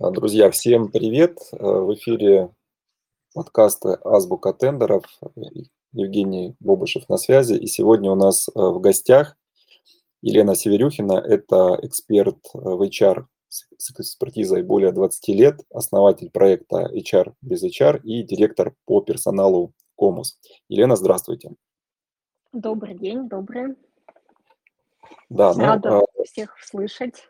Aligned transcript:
Друзья, 0.00 0.50
всем 0.50 0.90
привет! 0.90 1.36
Э, 1.52 1.56
В 1.58 1.92
эфире 1.92 2.48
подкаста 3.34 4.00
«Азбука 4.02 4.54
тендеров». 4.54 5.04
Евгений 5.92 6.56
Бобышев 6.58 7.06
на 7.10 7.18
связи. 7.18 7.52
И 7.52 7.66
сегодня 7.66 8.10
у 8.10 8.14
нас 8.14 8.48
э, 8.48 8.52
в 8.54 8.80
гостях 8.80 9.36
Елена 10.22 10.54
Северюхина. 10.54 11.12
Это 11.18 11.78
эксперт 11.82 12.38
э, 12.54 12.58
в 12.58 12.80
HR 12.80 13.26
с 13.50 13.90
экспертизой 13.90 14.62
более 14.62 14.92
20 14.92 15.28
лет, 15.28 15.60
основатель 15.68 16.30
проекта 16.30 16.90
HR 16.90 17.34
без 17.42 17.62
HR 17.62 18.00
и 18.02 18.22
директор 18.22 18.74
по 18.86 19.02
персоналу 19.02 19.74
Комус. 19.96 20.38
Елена, 20.70 20.96
здравствуйте. 20.96 21.50
Добрый 22.54 22.96
день, 22.96 23.28
добрый. 23.28 23.76
Да, 25.28 25.52
ну, 25.52 25.60
Рада 25.60 25.98
а, 25.98 26.24
всех 26.24 26.56
слышать. 26.58 27.22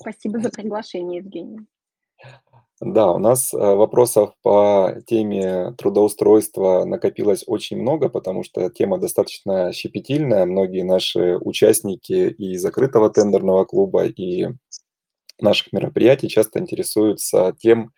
Спасибо 0.00 0.40
за 0.40 0.48
приглашение, 0.48 1.18
Евгений. 1.18 1.66
Да, 2.80 3.10
у 3.10 3.18
нас 3.18 3.52
э, 3.52 3.56
вопросов 3.56 4.34
по 4.42 4.94
теме 5.06 5.72
трудоустройства 5.78 6.84
накопилось 6.84 7.42
очень 7.46 7.76
много, 7.80 8.08
потому 8.08 8.44
что 8.44 8.70
тема 8.70 8.98
достаточно 8.98 9.72
щепетильная. 9.72 10.44
Многие 10.46 10.82
наши 10.84 11.36
участники 11.40 12.12
и 12.30 12.56
закрытого 12.56 13.10
тендерного 13.10 13.64
клуба, 13.64 14.04
и 14.06 14.46
наших 15.40 15.72
мероприятий 15.72 16.28
часто 16.28 16.60
интересуются 16.60 17.54
тем, 17.60 17.92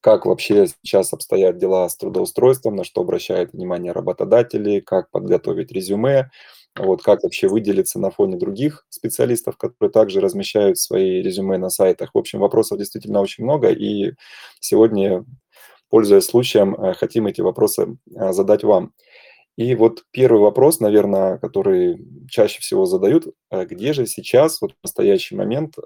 как 0.00 0.26
вообще 0.26 0.66
сейчас 0.68 1.12
обстоят 1.12 1.58
дела 1.58 1.88
с 1.88 1.96
трудоустройством, 1.96 2.76
на 2.76 2.84
что 2.84 3.02
обращают 3.02 3.52
внимание 3.52 3.92
работодатели, 3.92 4.80
как 4.80 5.10
подготовить 5.10 5.72
резюме, 5.72 6.30
вот, 6.76 7.02
как 7.02 7.22
вообще 7.22 7.48
выделиться 7.48 7.98
на 7.98 8.10
фоне 8.10 8.36
других 8.36 8.86
специалистов, 8.88 9.56
которые 9.56 9.92
также 9.92 10.20
размещают 10.20 10.78
свои 10.78 11.22
резюме 11.22 11.56
на 11.58 11.70
сайтах. 11.70 12.10
В 12.14 12.18
общем, 12.18 12.40
вопросов 12.40 12.78
действительно 12.78 13.20
очень 13.20 13.44
много, 13.44 13.70
и 13.70 14.14
сегодня, 14.60 15.24
пользуясь 15.88 16.24
случаем, 16.24 16.74
э, 16.74 16.94
хотим 16.94 17.26
эти 17.26 17.40
вопросы 17.40 17.96
э, 18.14 18.32
задать 18.32 18.64
вам. 18.64 18.92
И 19.56 19.76
вот 19.76 20.02
первый 20.10 20.40
вопрос, 20.40 20.80
наверное, 20.80 21.38
который 21.38 22.04
чаще 22.28 22.60
всего 22.60 22.86
задают, 22.86 23.28
э, 23.50 23.64
где 23.66 23.92
же 23.92 24.06
сейчас, 24.06 24.60
вот 24.60 24.72
в 24.72 24.76
настоящий 24.82 25.36
момент, 25.36 25.76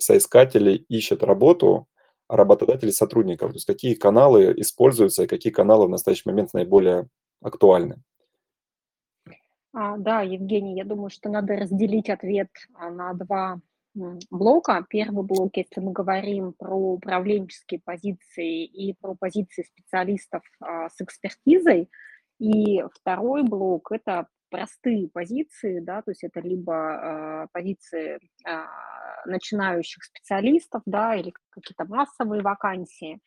соискатели 0.00 0.84
ищут 0.88 1.22
работу, 1.24 1.88
а 2.28 2.36
работодатели 2.36 2.90
сотрудников? 2.90 3.52
То 3.52 3.56
есть 3.56 3.66
какие 3.66 3.94
каналы 3.94 4.54
используются 4.58 5.24
и 5.24 5.26
какие 5.26 5.52
каналы 5.52 5.86
в 5.86 5.90
настоящий 5.90 6.24
момент 6.26 6.52
наиболее 6.52 7.08
актуальны? 7.42 8.02
А, 9.72 9.96
да, 9.96 10.22
Евгений, 10.22 10.76
я 10.76 10.84
думаю, 10.84 11.10
что 11.10 11.28
надо 11.28 11.56
разделить 11.56 12.08
ответ 12.10 12.48
а, 12.74 12.90
на 12.90 13.12
два 13.14 13.60
блока. 14.30 14.84
Первый 14.88 15.24
блок, 15.24 15.56
если 15.56 15.80
мы 15.80 15.92
говорим 15.92 16.52
про 16.52 16.74
управленческие 16.74 17.80
позиции 17.84 18.64
и 18.64 18.94
про 18.94 19.14
позиции 19.14 19.62
специалистов 19.62 20.42
а, 20.60 20.88
с 20.88 21.00
экспертизой, 21.00 21.90
и 22.38 22.82
второй 22.94 23.42
блок– 23.42 23.90
это 23.90 24.28
простые 24.50 25.08
позиции, 25.08 25.80
да, 25.80 26.02
то 26.02 26.10
есть 26.10 26.24
это 26.24 26.40
либо 26.40 26.74
а, 26.74 27.46
позиции 27.52 28.18
а, 28.46 28.66
начинающих 29.26 30.04
специалистов, 30.04 30.82
да, 30.86 31.14
или 31.14 31.32
какие-то 31.50 31.84
массовые 31.84 32.42
вакансии. 32.42 33.20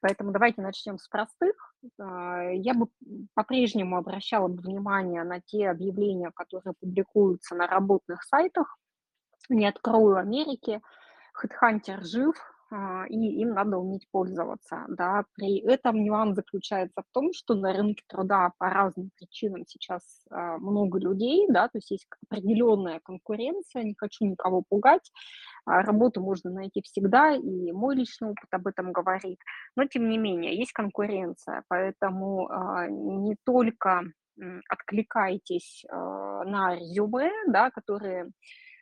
Поэтому 0.00 0.32
давайте 0.32 0.62
начнем 0.62 0.98
с 0.98 1.08
простых. 1.08 1.74
А, 2.00 2.50
Я 2.52 2.74
бы 2.74 2.88
по-прежнему 3.34 3.96
обращала 3.96 4.48
бы 4.48 4.62
внимание 4.62 5.24
на 5.24 5.40
те 5.40 5.68
объявления, 5.68 6.30
которые 6.34 6.74
публикуются 6.80 7.54
на 7.54 7.66
работных 7.66 8.22
сайтах. 8.24 8.78
Не 9.48 9.66
открою 9.66 10.16
Америки. 10.16 10.80
HeadHunter 11.40 12.02
жив, 12.02 12.36
и 13.08 13.40
им 13.40 13.50
надо 13.50 13.78
уметь 13.78 14.06
пользоваться, 14.10 14.84
да. 14.88 15.24
При 15.34 15.58
этом 15.60 16.02
нюанс 16.02 16.36
заключается 16.36 17.02
в 17.02 17.12
том, 17.12 17.32
что 17.32 17.54
на 17.54 17.72
рынке 17.72 18.02
труда 18.06 18.52
по 18.58 18.68
разным 18.68 19.10
причинам 19.16 19.64
сейчас 19.66 20.02
а, 20.30 20.58
много 20.58 20.98
людей, 20.98 21.46
да, 21.48 21.68
то 21.68 21.78
есть 21.78 21.90
есть 21.90 22.06
определенная 22.28 23.00
конкуренция, 23.00 23.82
не 23.84 23.94
хочу 23.96 24.26
никого 24.26 24.62
пугать, 24.68 25.10
а, 25.64 25.82
работу 25.82 26.20
можно 26.20 26.50
найти 26.50 26.82
всегда, 26.82 27.34
и 27.34 27.72
мой 27.72 27.96
личный 27.96 28.30
опыт 28.30 28.48
об 28.50 28.66
этом 28.66 28.92
говорит, 28.92 29.38
но 29.76 29.84
тем 29.86 30.08
не 30.08 30.18
менее 30.18 30.56
есть 30.56 30.72
конкуренция, 30.72 31.64
поэтому 31.68 32.48
а, 32.48 32.86
не 32.88 33.36
только 33.44 34.04
откликайтесь 34.68 35.84
а, 35.90 36.44
на 36.44 36.76
резюме, 36.76 37.30
да, 37.48 37.70
которые 37.70 38.24
а, 38.24 38.28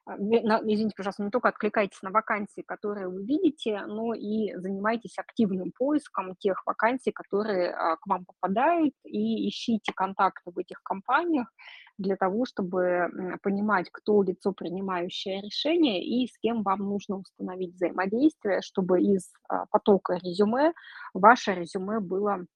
извините, 0.09 0.95
пожалуйста, 0.97 1.25
не 1.25 1.31
только 1.31 1.49
откликайтесь 1.49 2.01
на 2.03 2.11
вакансии, 2.11 2.63
которые 2.63 3.09
вы 3.09 3.25
видите, 3.25 3.83
но 3.87 4.15
и 4.15 4.55
занимайтесь 4.55 5.19
активным 5.19 5.73
поиском 5.77 6.37
тех 6.37 6.63
вакансий, 6.65 7.11
которые 7.11 7.73
а, 7.73 7.97
к 7.97 8.07
вам 8.07 8.25
попадают, 8.25 8.95
и 9.05 9.49
ищите 9.49 9.93
контакты 9.95 10.53
в 10.53 10.59
этих 10.59 10.83
компаниях 10.83 11.53
для 11.99 12.17
того, 12.17 12.45
чтобы 12.45 13.39
понимать, 13.43 13.89
кто 13.91 14.23
лицо, 14.23 14.53
принимающее 14.53 15.41
решение, 15.41 16.05
и 16.05 16.29
с 16.29 16.39
кем 16.39 16.63
вам 16.63 16.81
нужно 16.81 17.17
установить 17.17 17.75
взаимодействие, 17.75 18.61
чтобы 18.63 19.03
из 19.03 19.33
а, 19.49 19.67
потока 19.71 20.15
резюме 20.15 20.73
ваше 21.15 21.55
резюме 21.55 22.01
было 22.01 22.47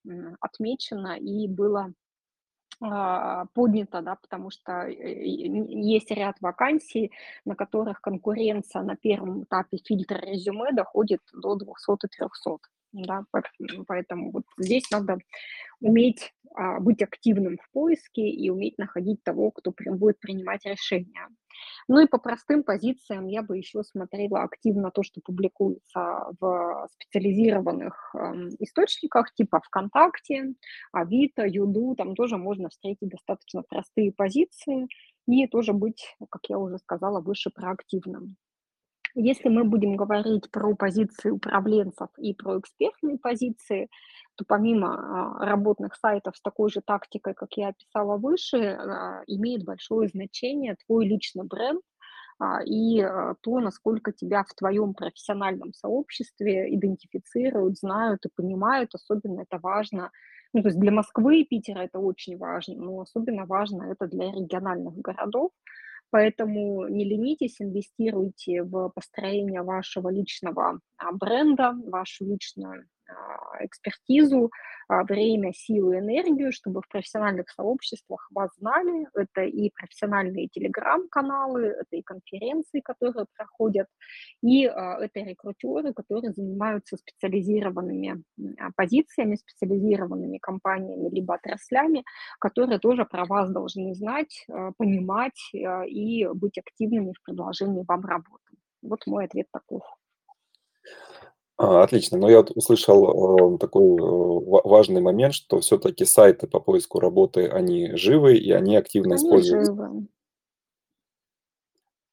отмечено 0.40 1.16
и 1.18 1.48
было 1.48 1.92
а, 2.80 3.46
поднято, 3.54 4.00
да, 4.02 4.16
потому 4.16 4.50
что 4.50 4.72
э, 4.88 4.92
есть 5.26 6.10
ряд 6.10 6.36
вакансий, 6.40 7.12
на 7.44 7.54
которых 7.54 8.00
конкуренция 8.00 8.82
на 8.82 8.96
первом 8.96 9.44
этапе 9.44 9.78
фильтра 9.84 10.18
резюме 10.18 10.72
доходит 10.72 11.20
до 11.34 11.56
200 11.56 12.06
и 12.06 12.08
300. 12.08 12.70
Да, 12.92 13.24
поэт- 13.30 13.84
поэтому 13.86 14.32
вот 14.32 14.44
здесь 14.58 14.90
надо 14.90 15.18
уметь 15.80 16.32
а, 16.54 16.80
быть 16.80 17.02
активным 17.02 17.58
в 17.58 17.70
поиске 17.72 18.28
и 18.28 18.50
уметь 18.50 18.78
находить 18.78 19.22
того, 19.24 19.50
кто 19.52 19.72
прям 19.72 19.98
будет 19.98 20.20
принимать 20.20 20.64
решения. 20.66 21.28
Ну 21.88 22.00
и 22.00 22.06
по 22.06 22.18
простым 22.18 22.62
позициям 22.62 23.26
я 23.26 23.42
бы 23.42 23.58
еще 23.58 23.82
смотрела 23.82 24.42
активно 24.42 24.90
то, 24.90 25.02
что 25.02 25.20
публикуется 25.20 26.26
в 26.40 26.88
специализированных 26.92 28.14
эм, 28.14 28.48
источниках, 28.58 29.34
типа 29.34 29.60
ВКонтакте, 29.60 30.54
Авито, 30.92 31.46
Юду, 31.46 31.94
там 31.96 32.14
тоже 32.14 32.36
можно 32.36 32.68
встретить 32.68 33.08
достаточно 33.08 33.62
простые 33.62 34.12
позиции 34.12 34.86
и 35.26 35.46
тоже 35.46 35.72
быть, 35.72 36.16
как 36.30 36.42
я 36.48 36.58
уже 36.58 36.78
сказала, 36.78 37.20
выше 37.20 37.50
проактивным. 37.50 38.36
Если 39.14 39.48
мы 39.48 39.64
будем 39.64 39.96
говорить 39.96 40.50
про 40.50 40.74
позиции 40.74 41.30
управленцев 41.30 42.08
и 42.18 42.34
про 42.34 42.58
экспертные 42.60 43.18
позиции, 43.18 43.88
то 44.36 44.44
помимо 44.46 44.94
а, 45.40 45.44
работных 45.46 45.96
сайтов 45.96 46.36
с 46.36 46.40
такой 46.42 46.70
же 46.70 46.80
тактикой, 46.80 47.34
как 47.34 47.52
я 47.56 47.68
описала 47.68 48.16
выше, 48.16 48.56
а, 48.58 49.22
имеет 49.26 49.64
большое 49.64 50.08
значение 50.08 50.76
твой 50.86 51.06
личный 51.06 51.44
бренд 51.44 51.82
а, 52.38 52.62
и 52.64 53.02
то, 53.42 53.60
насколько 53.60 54.12
тебя 54.12 54.44
в 54.44 54.54
твоем 54.54 54.94
профессиональном 54.94 55.74
сообществе 55.74 56.74
идентифицируют, 56.74 57.78
знают 57.78 58.24
и 58.26 58.30
понимают. 58.34 58.94
Особенно 58.94 59.42
это 59.42 59.58
важно, 59.58 60.10
ну, 60.54 60.62
то 60.62 60.68
есть 60.68 60.80
для 60.80 60.92
Москвы 60.92 61.40
и 61.40 61.44
Питера 61.44 61.80
это 61.80 61.98
очень 61.98 62.38
важно, 62.38 62.76
но 62.76 63.00
особенно 63.00 63.44
важно 63.44 63.92
это 63.92 64.06
для 64.06 64.32
региональных 64.32 64.94
городов, 64.96 65.50
Поэтому 66.10 66.88
не 66.88 67.04
ленитесь, 67.04 67.60
инвестируйте 67.60 68.62
в 68.62 68.90
построение 68.90 69.62
вашего 69.62 70.08
личного 70.08 70.80
а, 70.96 71.12
бренда, 71.12 71.72
вашу 71.86 72.24
личную 72.24 72.86
экспертизу, 73.60 74.50
а, 74.90 75.04
время, 75.04 75.52
силу, 75.52 75.94
энергию, 75.94 76.52
чтобы 76.52 76.80
в 76.82 76.88
профессиональных 76.88 77.48
сообществах 77.50 78.28
вас 78.32 78.50
знали. 78.56 79.06
Это 79.14 79.42
и 79.42 79.70
профессиональные 79.70 80.48
телеграм-каналы, 80.48 81.66
это 81.66 81.96
и 81.96 82.02
конференции, 82.02 82.80
которые 82.80 83.26
проходят, 83.36 83.86
и 84.42 84.66
а, 84.66 84.98
это 85.00 85.20
рекрутеры, 85.20 85.92
которые 85.92 86.32
занимаются 86.32 86.96
специализированными 86.96 88.24
а, 88.58 88.70
позициями, 88.74 89.36
специализированными 89.36 90.38
компаниями 90.38 91.08
либо 91.14 91.34
отраслями, 91.34 92.04
которые 92.40 92.80
тоже 92.80 93.04
про 93.04 93.26
вас 93.26 93.48
должны 93.52 93.94
знать, 93.94 94.44
а, 94.50 94.72
понимать 94.76 95.40
а, 95.54 95.84
и 95.86 96.26
быть 96.34 96.58
активными 96.58 97.12
в 97.12 97.22
предложении 97.22 97.84
вам 97.86 98.04
работы. 98.04 98.56
Вот 98.82 99.06
мой 99.06 99.26
ответ 99.26 99.46
таков. 99.52 99.82
А, 101.62 101.82
Отлично. 101.82 102.16
Но 102.16 102.30
я 102.30 102.38
вот 102.38 102.52
услышал 102.52 103.54
э, 103.54 103.58
такой 103.58 103.82
э, 103.82 104.00
ва- 104.00 104.62
важный 104.64 105.02
момент, 105.02 105.34
что 105.34 105.60
все-таки 105.60 106.06
сайты 106.06 106.46
по 106.46 106.58
поиску 106.58 107.00
работы, 107.00 107.48
они 107.48 107.94
живы 107.96 108.38
и 108.38 108.50
они 108.50 108.76
активно 108.76 109.16
Они 109.16 109.22
используются. 109.26 109.74
живы. 109.74 110.06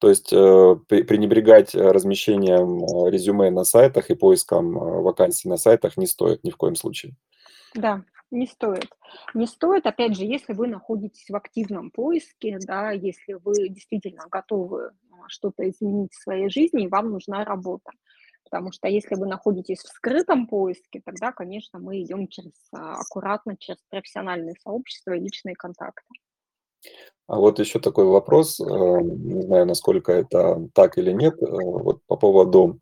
То 0.00 0.10
есть 0.10 0.34
э, 0.34 0.36
пре- 0.36 1.02
пренебрегать 1.02 1.74
э, 1.74 1.80
размещением 1.80 2.84
э, 2.84 3.10
резюме 3.10 3.50
на 3.50 3.64
сайтах 3.64 4.10
и 4.10 4.14
поиском 4.14 4.76
э, 4.76 5.00
вакансий 5.00 5.48
на 5.48 5.56
сайтах 5.56 5.96
не 5.96 6.06
стоит 6.06 6.44
ни 6.44 6.50
в 6.50 6.58
коем 6.58 6.76
случае. 6.76 7.16
Да, 7.74 8.04
не 8.30 8.46
стоит. 8.46 8.90
Не 9.32 9.46
стоит, 9.46 9.86
опять 9.86 10.14
же, 10.14 10.24
если 10.24 10.52
вы 10.52 10.66
находитесь 10.66 11.30
в 11.30 11.34
активном 11.34 11.90
поиске, 11.90 12.58
да, 12.60 12.90
если 12.90 13.32
вы 13.42 13.70
действительно 13.70 14.26
готовы 14.30 14.90
а, 15.10 15.28
что-то 15.28 15.66
изменить 15.70 16.12
в 16.12 16.22
своей 16.22 16.50
жизни, 16.50 16.84
и 16.84 16.88
вам 16.88 17.10
нужна 17.12 17.46
работа. 17.46 17.92
Потому 18.50 18.72
что 18.72 18.88
если 18.88 19.14
вы 19.14 19.26
находитесь 19.26 19.80
в 19.80 19.88
скрытом 19.88 20.46
поиске, 20.46 21.02
тогда, 21.04 21.32
конечно, 21.32 21.78
мы 21.78 22.00
идем 22.02 22.28
через 22.28 22.52
а, 22.72 22.94
аккуратно 22.94 23.56
через 23.58 23.80
профессиональные 23.90 24.54
сообщества 24.62 25.12
и 25.12 25.20
личные 25.20 25.54
контакты. 25.54 26.06
А 27.26 27.36
вот 27.36 27.58
еще 27.58 27.78
такой 27.78 28.06
вопрос, 28.06 28.58
э, 28.58 28.64
не 28.64 29.42
знаю, 29.42 29.66
насколько 29.66 30.12
это 30.12 30.68
так 30.72 30.96
или 30.96 31.12
нет, 31.12 31.34
э, 31.42 31.46
вот 31.46 32.00
по 32.06 32.16
поводу 32.16 32.78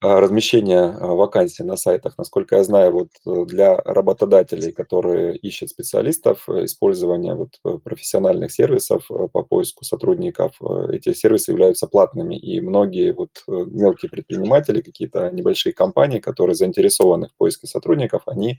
а, 0.00 0.20
размещения 0.20 0.82
а, 0.82 1.14
вакансий 1.14 1.62
на 1.62 1.76
сайтах. 1.76 2.18
Насколько 2.18 2.56
я 2.56 2.64
знаю, 2.64 2.92
вот 2.92 3.08
э, 3.24 3.44
для 3.46 3.76
работодателей, 3.76 4.70
которые 4.70 5.36
ищут 5.36 5.70
специалистов, 5.70 6.44
э, 6.48 6.66
использование 6.66 7.34
вот 7.34 7.58
э, 7.64 7.78
профессиональных 7.82 8.52
сервисов 8.52 9.08
по 9.08 9.42
поиску 9.42 9.84
сотрудников, 9.86 10.60
эти 10.90 11.14
сервисы 11.14 11.52
являются 11.52 11.86
платными. 11.86 12.36
И 12.36 12.60
многие 12.60 13.12
вот 13.12 13.30
мелкие 13.46 14.10
предприниматели, 14.10 14.82
какие-то 14.82 15.30
небольшие 15.30 15.72
компании, 15.72 16.18
которые 16.18 16.56
заинтересованы 16.56 17.28
в 17.28 17.38
поиске 17.38 17.66
сотрудников, 17.66 18.22
они 18.26 18.58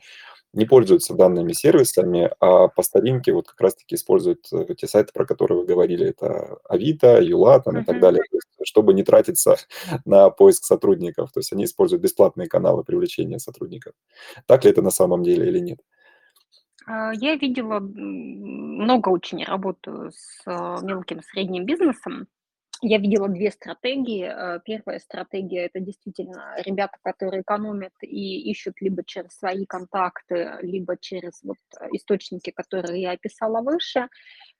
не 0.53 0.65
пользуются 0.65 1.13
данными 1.13 1.53
сервисами, 1.53 2.31
а 2.39 2.67
по 2.67 2.81
старинке 2.81 3.31
вот 3.33 3.47
как 3.47 3.61
раз-таки 3.61 3.95
используют 3.95 4.49
те 4.77 4.87
сайты, 4.87 5.11
про 5.13 5.25
которые 5.25 5.59
вы 5.59 5.65
говорили. 5.65 6.07
Это 6.07 6.57
Авито, 6.67 7.21
Юла 7.21 7.59
там, 7.59 7.79
и 7.79 7.83
так 7.83 7.99
далее, 7.99 8.23
чтобы 8.63 8.93
не 8.93 9.03
тратиться 9.03 9.57
на 10.05 10.29
поиск 10.29 10.65
сотрудников. 10.65 11.26
То 11.31 11.39
есть 11.39 11.53
они 11.53 11.65
используют 11.65 12.03
бесплатные 12.03 12.47
каналы 12.47 12.83
привлечения 12.83 13.39
сотрудников. 13.39 13.93
Так 14.45 14.63
ли 14.63 14.71
это 14.71 14.81
на 14.81 14.91
самом 14.91 15.23
деле 15.23 15.47
или 15.47 15.59
нет? 15.59 15.79
А, 16.85 17.11
я 17.13 17.35
видела 17.35 17.79
много 17.79 19.09
очень 19.09 19.43
работаю 19.43 20.11
с 20.11 20.41
а, 20.45 20.79
мелким 20.81 21.21
средним 21.21 21.65
бизнесом. 21.65 22.27
Я 22.81 22.99
видела 22.99 23.27
две 23.27 23.51
стратегии. 23.51 24.29
Э, 24.29 24.59
первая 24.63 24.99
стратегия- 24.99 25.65
это 25.65 25.79
действительно 25.79 26.53
ребята, 26.63 26.97
которые 27.01 27.41
экономят 27.41 27.93
и 28.01 28.51
ищут 28.51 28.81
либо 28.81 29.03
через 29.03 29.31
свои 29.31 29.65
контакты, 29.65 30.59
либо 30.61 30.95
через 30.95 31.41
вот 31.43 31.57
э, 31.79 31.87
источники, 31.93 32.51
которые 32.51 33.01
я 33.01 33.11
описала 33.11 33.61
выше. 33.61 34.09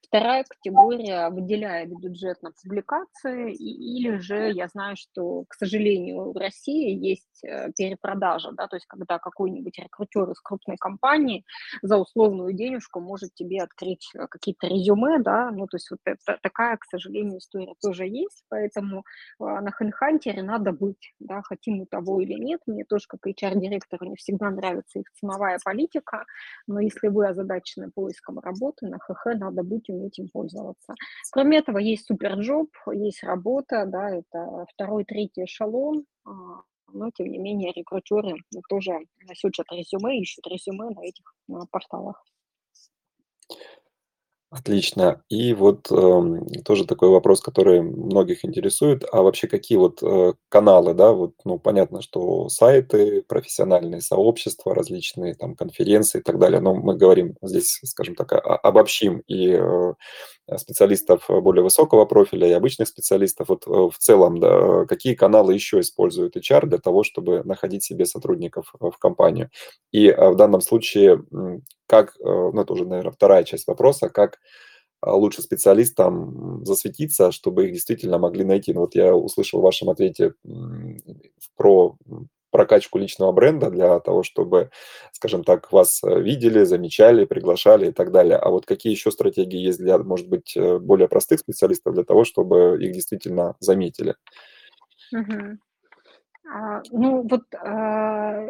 Вторая 0.02 0.44
категория 0.48 1.28
выделяет 1.28 1.90
бюджет 1.90 2.42
на 2.42 2.50
публикации, 2.62 3.52
или 3.52 4.16
же 4.16 4.52
я 4.52 4.68
знаю, 4.68 4.96
что, 4.96 5.44
к 5.48 5.54
сожалению, 5.54 6.32
в 6.32 6.36
России 6.36 6.96
есть 6.96 7.44
э, 7.44 7.70
перепродажа, 7.76 8.52
да, 8.52 8.68
то 8.68 8.76
есть 8.76 8.86
когда 8.86 9.18
какой-нибудь 9.18 9.78
рекрутер 9.78 10.30
из 10.30 10.40
крупной 10.40 10.76
компании 10.78 11.44
за 11.82 11.98
условную 11.98 12.54
денежку 12.54 13.00
может 13.00 13.34
тебе 13.34 13.60
открыть 13.60 14.08
э, 14.14 14.26
какие-то 14.28 14.68
резюме, 14.68 15.18
да, 15.18 15.50
ну, 15.50 15.66
то 15.66 15.76
есть 15.76 15.90
вот 15.90 16.00
это, 16.04 16.38
такая, 16.42 16.78
к 16.78 16.84
сожалению, 16.86 17.38
история 17.38 17.74
тоже 17.82 18.06
есть, 18.06 18.44
поэтому 18.48 19.04
а, 19.38 19.60
на 19.60 19.68
HeadHunter 19.68 20.40
надо 20.42 20.72
быть, 20.72 21.12
да, 21.18 21.42
хотим 21.42 21.78
мы 21.78 21.86
того 21.86 22.20
или 22.20 22.34
нет, 22.34 22.60
мне 22.66 22.84
тоже 22.84 23.04
как 23.08 23.26
HR-директору 23.26 24.06
не 24.06 24.16
всегда 24.16 24.48
нравится 24.50 25.00
их 25.00 25.06
ценовая 25.20 25.58
политика, 25.62 26.24
но 26.66 26.80
если 26.80 27.08
вы 27.08 27.28
озадачены 27.28 27.90
поиском 27.90 28.38
работы, 28.38 28.86
на 28.86 28.98
ХХ 28.98 29.34
надо 29.34 29.62
быть 29.62 29.87
можете 29.88 29.92
уметь 29.92 30.18
им 30.18 30.28
пользоваться. 30.28 30.94
Кроме 31.32 31.58
этого, 31.58 31.78
есть 31.78 32.06
суперджоп, 32.06 32.70
есть 32.92 33.22
работа, 33.22 33.84
да, 33.86 34.10
это 34.10 34.66
второй, 34.72 35.04
третий 35.04 35.44
эшелон, 35.44 36.04
а, 36.24 36.30
но, 36.92 37.10
тем 37.10 37.28
не 37.28 37.38
менее, 37.38 37.72
рекрутеры 37.72 38.36
тоже 38.68 38.92
сючат 39.34 39.66
резюме, 39.72 40.18
ищут 40.20 40.46
резюме 40.46 40.90
на 40.90 41.04
этих 41.04 41.34
порталах. 41.70 42.24
Отлично. 44.52 45.20
И 45.28 45.52
вот, 45.52 45.90
эм, 45.90 46.46
тоже 46.64 46.86
такой 46.86 47.10
вопрос, 47.10 47.42
который 47.42 47.82
многих 47.82 48.46
интересует. 48.46 49.04
А 49.12 49.20
вообще 49.20 49.46
какие 49.46 49.76
вот, 49.76 50.02
э, 50.02 50.32
каналы, 50.48 50.94
да, 50.94 51.12
вот, 51.12 51.34
ну, 51.44 51.58
понятно, 51.58 52.00
что 52.00 52.48
сайты, 52.48 53.22
профессиональные 53.28 54.00
сообщества, 54.00 54.74
различные 54.74 55.34
там 55.34 55.54
конференции 55.54 56.20
и 56.20 56.22
так 56.22 56.38
далее. 56.38 56.60
Но 56.60 56.74
мы 56.74 56.96
говорим 56.96 57.36
здесь, 57.42 57.78
скажем 57.84 58.14
так, 58.14 58.32
о 58.32 58.38
обобщим 58.56 59.18
и, 59.26 59.50
э, 59.52 59.92
специалистов 60.56 61.24
более 61.28 61.62
высокого 61.62 62.04
профиля, 62.06 62.48
и 62.48 62.52
обычных 62.52 62.88
специалистов. 62.88 63.48
Вот, 63.48 63.66
э, 63.66 63.70
в 63.70 63.98
целом, 63.98 64.38
да, 64.40 64.86
какие 64.86 65.14
каналы 65.14 65.54
еще 65.54 65.80
использует 65.80 66.36
HR 66.36 66.66
для 66.66 66.78
того, 66.78 67.02
чтобы 67.04 67.42
находить 67.44 67.84
себе 67.84 68.06
сотрудников, 68.06 68.72
в 68.80 68.92
компанию? 68.98 69.50
И, 69.92 70.10
в 70.10 70.36
данном 70.36 70.60
случае, 70.60 71.24
как, 71.86 72.14
э, 72.20 72.24
ну, 72.24 72.60
это 72.60 72.72
уже, 72.72 72.86
наверное, 72.86 73.12
вторая 73.12 73.44
часть 73.44 73.66
вопроса, 73.66 74.08
как 74.08 74.38
лучше 75.06 75.42
специалистам 75.42 76.64
засветиться, 76.64 77.30
чтобы 77.32 77.66
их 77.66 77.72
действительно 77.72 78.18
могли 78.18 78.44
найти. 78.44 78.72
Ну, 78.74 78.80
вот 78.80 78.94
я 78.96 79.14
услышал 79.14 79.60
в 79.60 79.64
вашем 79.64 79.90
ответе 79.90 80.34
про 81.56 81.96
прокачку 82.50 82.98
личного 82.98 83.32
бренда 83.32 83.70
для 83.70 84.00
того, 84.00 84.22
чтобы, 84.22 84.70
скажем 85.12 85.44
так, 85.44 85.72
вас 85.72 86.02
э, 86.02 86.20
видели, 86.20 86.64
замечали, 86.64 87.24
приглашали 87.24 87.88
и 87.88 87.92
так 87.92 88.10
далее. 88.10 88.36
А 88.36 88.50
вот 88.50 88.66
какие 88.66 88.92
еще 88.92 89.10
стратегии 89.10 89.58
есть 89.58 89.78
для, 89.78 89.98
может 89.98 90.28
быть, 90.28 90.56
э, 90.56 90.78
более 90.78 91.08
простых 91.08 91.40
специалистов 91.40 91.94
для 91.94 92.04
того, 92.04 92.24
чтобы 92.24 92.78
их 92.80 92.92
действительно 92.92 93.56
заметили? 93.60 94.16
А, 96.50 96.80
ну 96.92 97.28
вот, 97.28 97.42
а, 97.56 98.40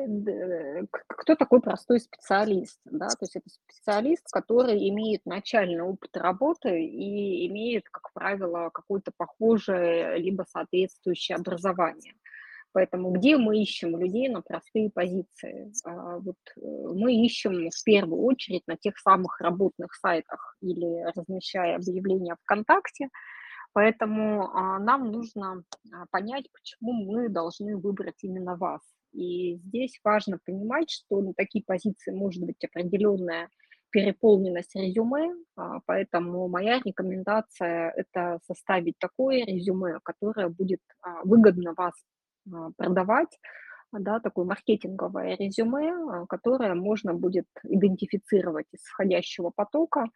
кто 1.08 1.34
такой 1.34 1.60
простой 1.60 1.98
специалист, 1.98 2.78
да? 2.84 3.08
То 3.08 3.22
есть 3.22 3.34
это 3.34 3.50
специалист, 3.50 4.24
который 4.30 4.88
имеет 4.88 5.26
начальный 5.26 5.82
опыт 5.82 6.16
работы 6.16 6.80
и 6.80 7.48
имеет, 7.48 7.88
как 7.90 8.12
правило, 8.12 8.70
какое-то 8.72 9.10
похожее 9.16 10.16
либо 10.18 10.46
соответствующее 10.48 11.36
образование. 11.36 12.14
Поэтому 12.72 13.10
где 13.12 13.36
мы 13.36 13.60
ищем 13.60 13.98
людей 13.98 14.28
на 14.28 14.42
простые 14.42 14.90
позиции? 14.90 15.72
А, 15.84 16.18
вот 16.18 16.36
э, 16.56 16.60
мы 16.60 17.14
ищем 17.14 17.70
в 17.70 17.84
первую 17.84 18.22
очередь 18.22 18.62
на 18.66 18.76
тех 18.76 18.98
самых 18.98 19.40
работных 19.40 19.94
сайтах 19.94 20.56
или 20.60 21.02
размещая 21.16 21.76
объявления 21.76 22.36
ВКонтакте, 22.44 23.08
Поэтому 23.72 24.50
а, 24.54 24.78
нам 24.78 25.12
нужно 25.12 25.62
а, 25.92 26.06
понять, 26.10 26.46
почему 26.52 26.92
мы 27.12 27.28
должны 27.28 27.76
выбрать 27.76 28.16
именно 28.22 28.56
вас. 28.56 28.80
И 29.12 29.56
здесь 29.58 30.00
важно 30.02 30.38
понимать, 30.44 30.90
что 30.90 31.20
на 31.20 31.32
такие 31.34 31.64
позиции 31.64 32.10
может 32.10 32.42
быть 32.42 32.64
определенная 32.64 33.48
переполненность 33.90 34.74
резюме, 34.74 35.32
поэтому 35.86 36.46
моя 36.48 36.78
рекомендация– 36.84 37.90
это 37.96 38.38
составить 38.46 38.98
такое 38.98 39.46
резюме, 39.46 39.98
которое 40.02 40.50
будет 40.50 40.80
выгодно 41.24 41.72
вас 41.74 41.94
продавать, 42.76 43.38
да, 43.92 44.20
такое 44.20 44.44
маркетинговое 44.44 45.36
резюме, 45.36 45.92
а, 45.92 46.26
которое 46.26 46.74
можно 46.74 47.14
будет 47.14 47.46
идентифицировать 47.64 48.66
из 48.72 48.82
входящего 48.82 49.50
потока 49.50 50.06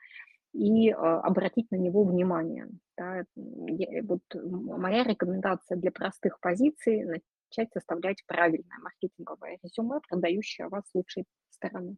и 0.52 0.90
а, 0.90 1.20
обратить 1.20 1.70
на 1.70 1.76
него 1.76 2.04
внимание. 2.04 2.68
Да. 2.96 3.24
Вот 3.34 4.20
моя 4.34 5.04
рекомендация 5.04 5.76
для 5.76 5.90
простых 5.90 6.38
позиций– 6.40 7.04
начать 7.04 7.72
составлять 7.72 8.24
правильное 8.26 8.78
маркетинговое 8.82 9.58
резюме, 9.62 10.00
продающее 10.08 10.68
вас 10.68 10.84
с 10.88 10.94
лучшей 10.94 11.24
стороны. 11.50 11.96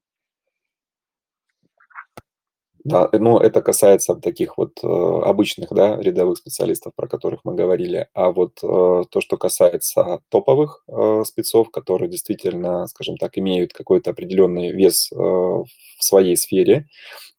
Да, 2.84 3.08
ну, 3.12 3.38
это 3.38 3.62
касается 3.62 4.14
таких 4.14 4.58
вот 4.58 4.72
э, 4.82 4.86
обычных, 4.86 5.70
да, 5.72 5.96
рядовых 5.96 6.36
специалистов, 6.36 6.92
про 6.94 7.08
которых 7.08 7.40
мы 7.44 7.54
говорили. 7.54 8.08
А 8.12 8.30
вот 8.30 8.58
э, 8.62 8.66
то, 9.10 9.20
что 9.20 9.38
касается 9.38 10.20
топовых 10.28 10.84
э, 10.88 11.22
спецов, 11.24 11.70
которые 11.70 12.10
действительно, 12.10 12.86
скажем 12.86 13.16
так, 13.16 13.38
имеют 13.38 13.72
какой-то 13.72 14.10
определенный 14.10 14.70
вес 14.72 15.10
в 15.10 15.66
своей 16.00 16.36
сфере, 16.36 16.86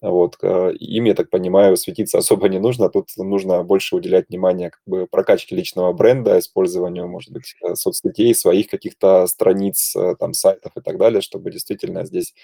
вот, 0.01 0.37
им, 0.43 1.05
я 1.05 1.15
так 1.15 1.29
понимаю, 1.31 1.77
светиться 1.77 2.19
особо 2.19 2.49
не 2.49 2.59
нужно. 2.59 2.89
Тут 2.89 3.07
нужно 3.17 3.63
больше 3.63 3.95
уделять 3.95 4.29
внимание 4.29 4.69
как 4.71 4.81
бы 4.85 5.07
прокачке 5.07 5.55
личного 5.55 5.93
бренда, 5.93 6.39
использованию, 6.39 7.07
может 7.07 7.31
быть, 7.33 7.55
соцсетей, 7.75 8.35
своих 8.35 8.67
каких-то 8.69 9.27
страниц, 9.27 9.95
там, 10.19 10.33
сайтов 10.33 10.73
и 10.77 10.81
так 10.81 10.97
далее, 10.99 11.21
чтобы 11.21 11.51
действительно 11.51 12.05
здесь 12.05 12.35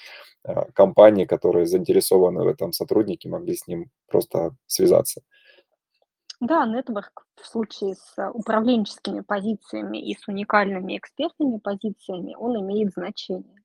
компании, 0.74 1.26
которые 1.26 1.68
заинтересованы 1.68 2.44
в 2.44 2.48
этом 2.48 2.74
сотруднике, 2.92 3.30
могли 3.30 3.56
с 3.56 3.68
ним 3.68 3.90
просто 4.08 4.52
связаться. 4.68 5.22
Да, 6.40 6.66
нетворк 6.66 7.26
в 7.36 7.46
случае 7.46 7.96
с 7.96 8.32
управленческими 8.34 9.22
позициями 9.22 10.00
и 10.00 10.16
с 10.16 10.28
уникальными 10.28 10.98
экспертными 10.98 11.60
позициями, 11.60 12.36
он 12.36 12.60
имеет 12.60 12.94
значение. 12.94 13.61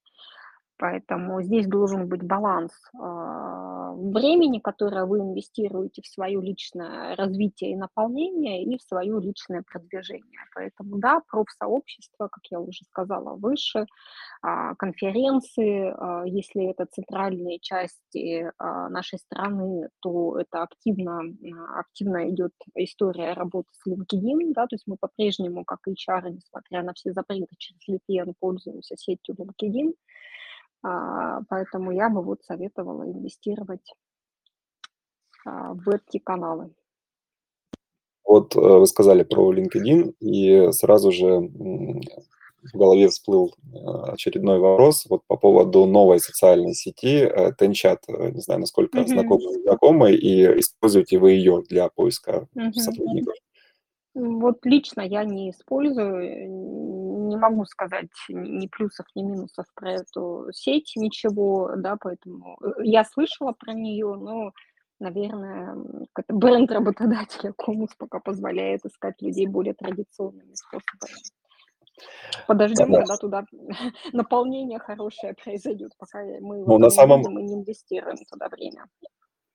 Поэтому 0.78 1.40
здесь 1.42 1.66
должен 1.66 2.06
быть 2.06 2.22
баланс 2.22 2.72
а, 2.98 3.92
времени, 3.94 4.58
которое 4.58 5.06
вы 5.06 5.20
инвестируете 5.20 6.02
в 6.02 6.06
свое 6.06 6.38
личное 6.40 7.16
развитие 7.16 7.72
и 7.72 7.76
наполнение, 7.76 8.62
и 8.62 8.76
в 8.76 8.82
свое 8.82 9.18
личное 9.18 9.62
продвижение. 9.62 10.40
Поэтому 10.54 10.98
да, 10.98 11.22
профсообщество, 11.30 12.28
как 12.28 12.44
я 12.50 12.60
уже 12.60 12.84
сказала 12.84 13.36
выше, 13.36 13.86
а, 14.42 14.74
конференции, 14.74 15.94
а, 15.96 16.24
если 16.26 16.70
это 16.70 16.84
центральные 16.86 17.58
части 17.60 18.50
нашей 18.58 19.18
страны, 19.18 19.88
то 20.00 20.38
это 20.38 20.62
активно, 20.62 21.22
активно 21.78 22.28
идет 22.30 22.52
история 22.74 23.32
работы 23.32 23.68
с 23.72 23.88
LinkedIn, 23.88 24.52
да, 24.52 24.66
то 24.66 24.74
есть 24.74 24.84
мы 24.86 24.96
по-прежнему, 24.98 25.64
как 25.64 25.80
HR, 25.88 26.30
несмотря 26.30 26.82
на 26.82 26.92
все 26.94 27.12
запреты 27.12 27.54
через 27.58 27.80
VPN, 27.88 28.34
пользуемся 28.38 28.96
сетью 28.96 29.34
LinkedIn, 29.36 29.94
поэтому 31.48 31.90
я 31.90 32.08
бы 32.08 32.22
вот 32.22 32.42
советовала 32.44 33.04
инвестировать 33.04 33.92
а, 35.46 35.74
в 35.74 35.88
эти 35.88 36.18
каналы. 36.18 36.70
Вот 38.24 38.56
э, 38.56 38.60
вы 38.60 38.86
сказали 38.86 39.22
про 39.22 39.52
LinkedIn, 39.52 40.14
и 40.18 40.72
сразу 40.72 41.12
же 41.12 41.48
в 42.72 42.76
голове 42.76 43.08
всплыл 43.08 43.54
э, 43.72 44.12
очередной 44.12 44.58
вопрос 44.58 45.06
вот 45.08 45.22
по 45.28 45.36
поводу 45.36 45.86
новой 45.86 46.18
социальной 46.18 46.74
сети 46.74 47.20
э, 47.20 47.52
Тенчат. 47.56 48.02
Не 48.08 48.40
знаю, 48.40 48.60
насколько 48.60 48.98
mm-hmm. 48.98 49.06
знакомы, 49.06 49.52
знакомы, 49.62 50.12
и 50.14 50.44
используете 50.58 51.18
вы 51.18 51.32
ее 51.32 51.62
для 51.68 51.88
поиска 51.88 52.48
mm-hmm. 52.56 52.72
сотрудников? 52.72 53.34
Вот 54.14 54.64
лично 54.64 55.02
я 55.02 55.24
не 55.24 55.50
использую, 55.50 56.48
не 57.36 57.40
могу 57.40 57.64
сказать 57.66 58.10
ни 58.28 58.66
плюсов, 58.66 59.06
ни 59.14 59.22
минусов 59.22 59.66
про 59.74 59.92
эту 59.92 60.48
сеть, 60.52 60.92
ничего, 60.96 61.72
да, 61.76 61.96
поэтому 62.00 62.58
э, 62.62 62.84
я 62.84 63.04
слышала 63.04 63.52
про 63.52 63.72
нее, 63.74 64.14
но, 64.14 64.52
наверное, 64.98 65.76
бренд 66.28 66.70
работодателя 66.70 67.52
Комус 67.56 67.90
пока 67.98 68.20
позволяет 68.20 68.84
искать 68.84 69.20
людей 69.20 69.46
более 69.46 69.74
традиционными 69.74 70.54
способами. 70.54 71.14
Подождем, 72.46 72.90
да. 72.92 72.98
когда 72.98 73.16
туда 73.16 73.44
наполнение 74.12 74.78
хорошее 74.78 75.34
произойдет, 75.34 75.92
пока 75.98 76.22
мы 76.40 76.64
ну, 76.64 76.78
на 76.78 76.90
самом... 76.90 77.22
мы 77.22 77.42
не 77.42 77.54
инвестируем 77.54 78.16
туда 78.30 78.48
время. 78.48 78.86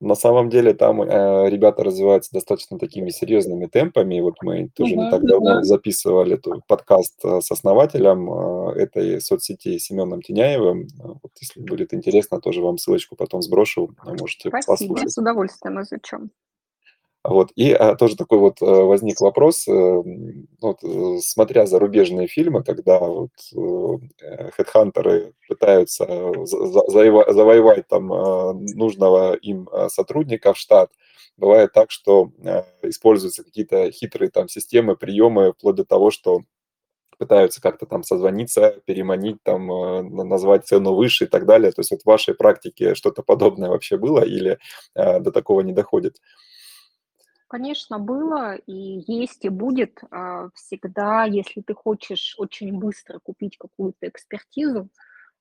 На 0.02 0.16
самом 0.16 0.50
деле 0.50 0.74
там 0.74 1.00
э, 1.04 1.48
ребята 1.48 1.84
развиваются 1.84 2.34
достаточно 2.34 2.80
такими 2.80 3.12
серьезными 3.12 3.68
темпами. 3.68 4.20
Вот 4.20 4.34
мы 4.42 4.70
тоже 4.76 4.96
не 4.96 5.12
так 5.12 5.24
давно 5.24 5.62
записывали 5.62 6.38
тут 6.38 6.66
подкаст 6.66 7.24
э, 7.24 7.40
с 7.40 7.52
основателем 7.52 8.28
э, 8.34 8.82
этой 8.82 9.22
соцсети 9.22 9.78
Семеном 9.78 10.24
Теняевым. 10.24 10.88
Вот 10.98 11.32
если 11.40 11.62
будет 11.62 11.94
интересно, 11.94 12.42
тоже 12.42 12.64
вам 12.64 12.80
ссылочку 12.80 13.16
потом 13.16 13.44
сброшу, 13.44 13.96
можете 14.04 14.50
Спасибо, 14.50 14.74
послушать. 14.74 15.12
с 15.12 15.18
удовольствием 15.20 15.80
изучим. 15.82 16.32
Вот. 17.24 17.52
И 17.56 17.72
а, 17.72 17.96
тоже 17.96 18.16
такой 18.16 18.40
вот 18.40 18.58
а, 18.62 18.66
возник 18.66 19.22
вопрос, 19.22 19.68
а, 19.68 19.74
вот, 20.62 20.84
э, 20.84 21.18
смотря 21.22 21.68
зарубежные 21.68 22.28
фильмы, 22.28 22.64
когда 22.64 23.00
вот, 23.00 23.30
а, 23.54 24.50
хедхантеры 24.58 25.34
пытаются 25.48 26.06
за, 26.46 26.66
за, 26.68 26.84
завоевать 27.32 27.88
там 27.88 28.12
а, 28.12 28.54
нужного 28.54 29.34
им 29.36 29.70
сотрудника 29.90 30.54
в 30.54 30.58
штат, 30.58 30.90
бывает 31.38 31.74
так, 31.74 31.92
что 31.92 32.32
а, 32.44 32.66
используются 32.82 33.44
какие-то 33.44 33.92
хитрые 33.92 34.32
там 34.32 34.50
системы, 34.50 34.96
приемы, 34.96 35.54
вплоть 35.54 35.76
до 35.76 35.86
того, 35.86 36.10
что 36.10 36.42
пытаются 37.20 37.62
как-то 37.62 37.86
там 37.86 38.04
созвониться, 38.04 38.78
переманить, 38.86 39.38
там, 39.44 39.68
назвать 40.30 40.68
цену 40.68 40.96
выше 40.96 41.26
и 41.26 41.28
так 41.28 41.46
далее. 41.46 41.72
То 41.72 41.82
есть 41.82 41.92
вот 41.92 42.02
в 42.02 42.06
вашей 42.08 42.34
практике 42.36 42.96
что-то 42.96 43.24
подобное 43.24 43.70
вообще 43.70 43.98
было 43.98 44.22
или 44.24 44.60
до 44.96 45.32
такого 45.32 45.62
не 45.62 45.74
доходит? 45.74 46.18
Конечно, 47.52 48.00
было 48.00 48.56
и 48.56 49.04
есть, 49.12 49.44
и 49.44 49.50
будет 49.50 50.00
а, 50.10 50.48
всегда, 50.56 51.26
если 51.26 51.60
ты 51.60 51.74
хочешь 51.74 52.34
очень 52.38 52.72
быстро 52.80 53.20
купить 53.20 53.58
какую-то 53.58 54.08
экспертизу, 54.08 54.88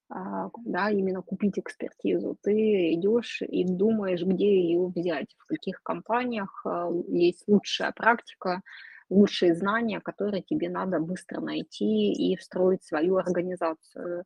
а, 0.09 0.51
да, 0.65 0.91
именно 0.91 1.23
купить 1.23 1.57
экспертизу, 1.57 2.37
ты 2.43 2.95
идешь 2.95 3.43
и 3.43 3.65
думаешь, 3.65 4.23
где 4.25 4.61
ее 4.61 4.89
взять, 4.89 5.37
в 5.39 5.47
каких 5.47 5.85
компаниях 5.85 6.63
а, 6.67 6.91
есть 7.07 7.45
лучшая 7.47 7.93
практика, 7.93 8.63
лучшие 9.09 9.55
знания, 9.55 10.01
которые 10.01 10.43
тебе 10.43 10.69
надо 10.69 10.99
быстро 10.99 11.41
найти 11.41 12.13
и 12.13 12.35
встроить 12.35 12.83
в 12.83 12.89
свою 12.89 13.19
организацию. 13.19 14.25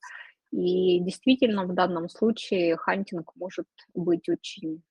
И 0.53 1.01
действительно, 1.01 1.67
в 1.67 1.75
данном 1.75 2.09
случае 2.09 2.79
хантинг 2.79 3.33
может 3.37 3.67
быть 3.93 4.27
очень 4.31 4.83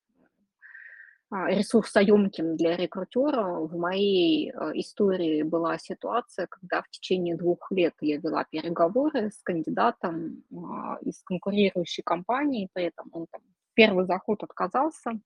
ресурсоемким 1.48 2.56
для 2.58 2.78
рекрутера. 2.78 3.60
В 3.60 3.75
моей 3.78 4.52
а, 4.52 4.72
истории 4.74 5.44
была 5.44 5.78
ситуация, 5.78 6.48
когда 6.48 6.82
в 6.82 6.90
течение 6.90 7.36
двух 7.36 7.72
лет 7.72 7.94
я 8.02 8.18
вела 8.18 8.46
переговоры 8.46 9.32
с 9.32 9.42
кандидатом 9.42 10.44
а, 10.52 10.98
из 11.02 11.22
конкурирующей 11.24 12.04
компании, 12.04 12.70
при 12.74 12.86
этом 12.86 13.10
он 13.12 13.28
там 13.32 13.42
первый 13.74 14.06
заход 14.06 14.44
отказался 14.44 15.20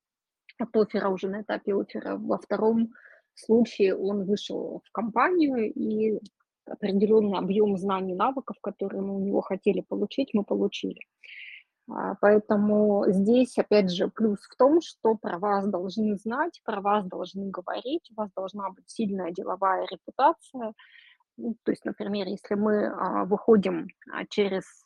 от 0.60 0.76
оффера 0.76 1.10
уже 1.10 1.30
на 1.30 1.42
этапе 1.42 1.76
оффера, 1.76 2.18
во 2.18 2.38
втором 2.38 2.94
случае 3.34 3.96
он 3.96 4.26
вышел 4.26 4.82
в 4.86 4.92
компанию 4.92 5.72
и 5.72 6.20
определенный 6.66 7.38
объем 7.38 7.78
знаний, 7.78 8.16
навыков, 8.16 8.58
которые 8.62 9.02
мы 9.02 9.16
у 9.16 9.20
него 9.20 9.42
хотели 9.42 9.82
получить, 9.82 10.34
мы 10.34 10.44
получили. 10.44 11.02
А, 11.90 12.16
поэтому 12.20 13.06
здесь, 13.08 13.58
опять 13.58 13.92
же, 13.92 14.10
плюс 14.10 14.40
в 14.42 14.56
том, 14.58 14.82
что 14.82 15.16
про 15.16 15.40
вас 15.40 15.68
должны 15.68 16.16
знать, 16.18 16.62
про 16.64 16.82
вас 16.82 17.06
должны 17.06 17.50
говорить, 17.50 18.10
у 18.12 18.22
вас 18.22 18.30
должна 18.36 18.70
быть 18.70 18.90
сильная 18.90 19.32
деловая 19.32 19.86
репутация. 19.90 20.74
Ну, 21.38 21.56
то 21.64 21.72
есть, 21.72 21.86
например, 21.86 22.28
если 22.28 22.56
мы 22.56 22.88
а, 22.88 23.26
выходим 23.26 23.88
а, 24.12 24.26
через 24.26 24.86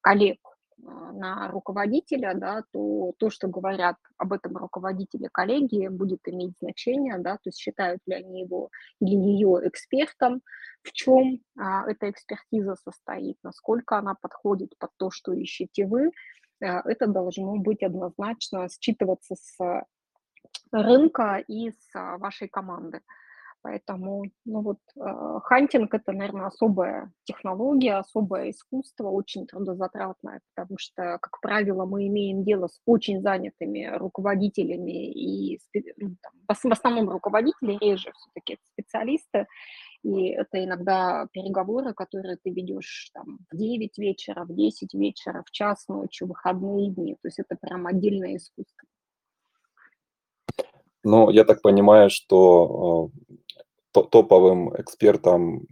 коллег 0.00 0.38
на 0.78 1.48
руководителя, 1.48 2.34
да, 2.34 2.62
то 2.72 3.12
то, 3.18 3.30
что 3.30 3.48
говорят 3.48 3.96
об 4.18 4.32
этом 4.32 4.56
руководителе 4.56 5.28
коллеги, 5.32 5.88
будет 5.88 6.20
иметь 6.26 6.54
значение, 6.60 7.18
да, 7.18 7.34
то 7.34 7.46
есть 7.46 7.58
считают 7.58 8.00
ли 8.06 8.14
они 8.14 8.42
его 8.42 8.70
или 9.00 9.14
ее 9.14 9.60
экспертом, 9.64 10.42
в 10.82 10.92
чем 10.92 11.40
а, 11.58 11.90
эта 11.90 12.10
экспертиза 12.10 12.76
состоит, 12.76 13.38
насколько 13.42 13.96
она 13.96 14.14
подходит 14.14 14.76
под 14.78 14.90
то, 14.96 15.10
что 15.10 15.32
ищете 15.32 15.86
вы, 15.86 16.10
а, 16.62 16.82
это 16.88 17.06
должно 17.06 17.56
быть 17.56 17.82
однозначно 17.82 18.68
считываться 18.68 19.34
с 19.34 19.84
рынка 20.70 21.42
и 21.48 21.70
с 21.70 21.94
а, 21.94 22.18
вашей 22.18 22.48
команды. 22.48 23.00
Поэтому, 23.66 24.22
ну 24.44 24.62
вот, 24.62 24.78
э, 24.96 25.40
хантинг 25.42 25.92
это, 25.92 26.12
наверное, 26.12 26.46
особая 26.46 27.10
технология, 27.24 27.96
особое 27.96 28.50
искусство, 28.50 29.08
очень 29.08 29.44
трудозатратное, 29.44 30.40
потому 30.54 30.78
что, 30.78 31.18
как 31.20 31.40
правило, 31.40 31.84
мы 31.84 32.06
имеем 32.06 32.44
дело 32.44 32.68
с 32.68 32.80
очень 32.86 33.20
занятыми 33.22 33.90
руководителями 33.96 35.10
и 35.10 35.58
ну, 35.96 36.14
там, 36.22 36.32
в 36.62 36.72
основном 36.72 37.10
руководители, 37.10 37.76
реже 37.80 38.12
все-таки 38.12 38.58
специалисты, 38.72 39.48
и 40.04 40.28
это 40.28 40.64
иногда 40.64 41.26
переговоры, 41.32 41.92
которые 41.92 42.36
ты 42.36 42.50
ведешь 42.50 43.10
там, 43.12 43.40
в 43.50 43.56
9 43.56 43.98
вечера, 43.98 44.44
в 44.44 44.54
10 44.54 44.94
вечера, 44.94 45.42
в 45.44 45.50
час 45.50 45.88
ночи, 45.88 46.22
в 46.22 46.28
выходные 46.28 46.92
дни. 46.92 47.14
То 47.14 47.26
есть 47.26 47.40
это 47.40 47.56
прям 47.60 47.88
отдельное 47.88 48.36
искусство. 48.36 48.86
Ну, 51.08 51.30
я 51.30 51.44
так 51.44 51.62
понимаю, 51.62 52.10
что 52.10 53.10
э, 53.30 53.34
топовым 54.02 54.74
экспертам 54.80 55.66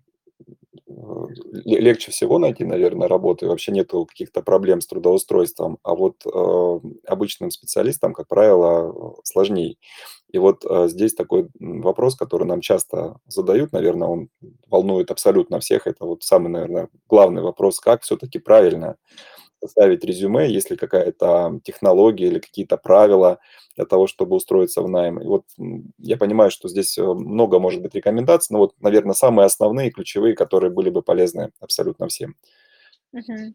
э, 0.86 1.26
легче 1.64 2.10
всего 2.10 2.38
найти, 2.38 2.64
наверное, 2.64 3.08
работу, 3.08 3.46
и 3.46 3.48
вообще 3.48 3.72
нету 3.72 4.06
каких-то 4.06 4.42
проблем 4.42 4.80
с 4.80 4.86
трудоустройством, 4.86 5.78
а 5.82 5.94
вот 5.94 6.24
э, 6.26 6.80
обычным 7.06 7.50
специалистам, 7.50 8.12
как 8.12 8.28
правило, 8.28 9.16
сложнее. 9.24 9.76
И 10.30 10.38
вот 10.38 10.64
э, 10.68 10.88
здесь 10.88 11.14
такой 11.14 11.48
вопрос, 11.60 12.16
который 12.16 12.46
нам 12.46 12.60
часто 12.60 13.18
задают, 13.28 13.72
наверное, 13.72 14.08
он 14.08 14.28
волнует 14.68 15.10
абсолютно 15.10 15.60
всех, 15.60 15.86
это 15.86 16.04
вот 16.04 16.22
самый, 16.24 16.48
наверное, 16.48 16.88
главный 17.08 17.42
вопрос, 17.42 17.78
как 17.78 18.02
все-таки 18.02 18.38
правильно 18.38 18.96
составить 19.64 20.04
резюме, 20.04 20.50
есть 20.50 20.70
ли 20.70 20.76
какая-то 20.76 21.60
технология 21.64 22.26
или 22.26 22.38
какие-то 22.38 22.76
правила 22.76 23.38
для 23.76 23.86
того, 23.86 24.06
чтобы 24.06 24.36
устроиться 24.36 24.82
в 24.82 24.88
найм. 24.88 25.20
И 25.20 25.26
вот 25.26 25.44
я 25.98 26.16
понимаю, 26.16 26.50
что 26.50 26.68
здесь 26.68 26.98
э, 26.98 27.02
много 27.02 27.58
может 27.58 27.80
быть 27.80 27.94
рекомендаций, 27.94 28.52
но 28.52 28.58
вот, 28.58 28.74
наверное, 28.80 29.14
самые 29.14 29.46
основные, 29.46 29.90
ключевые, 29.90 30.34
которые 30.34 30.70
были 30.70 30.90
бы 30.90 31.02
полезны 31.02 31.50
абсолютно 31.60 32.08
всем. 32.08 32.36
Угу. 33.12 33.54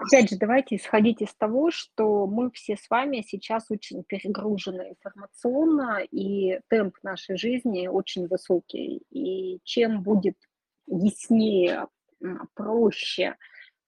Опять 0.00 0.30
же, 0.30 0.36
давайте 0.38 0.76
исходить 0.76 1.20
из 1.20 1.34
того, 1.34 1.70
что 1.70 2.26
мы 2.26 2.50
все 2.52 2.76
с 2.76 2.88
вами 2.88 3.24
сейчас 3.26 3.66
очень 3.70 4.02
перегружены 4.04 4.90
информационно, 4.90 6.00
и 6.10 6.60
темп 6.68 6.96
нашей 7.02 7.36
жизни 7.36 7.88
очень 7.88 8.26
высокий. 8.28 9.02
И 9.10 9.58
чем 9.64 10.02
будет 10.02 10.36
яснее, 10.86 11.86
проще 12.54 13.36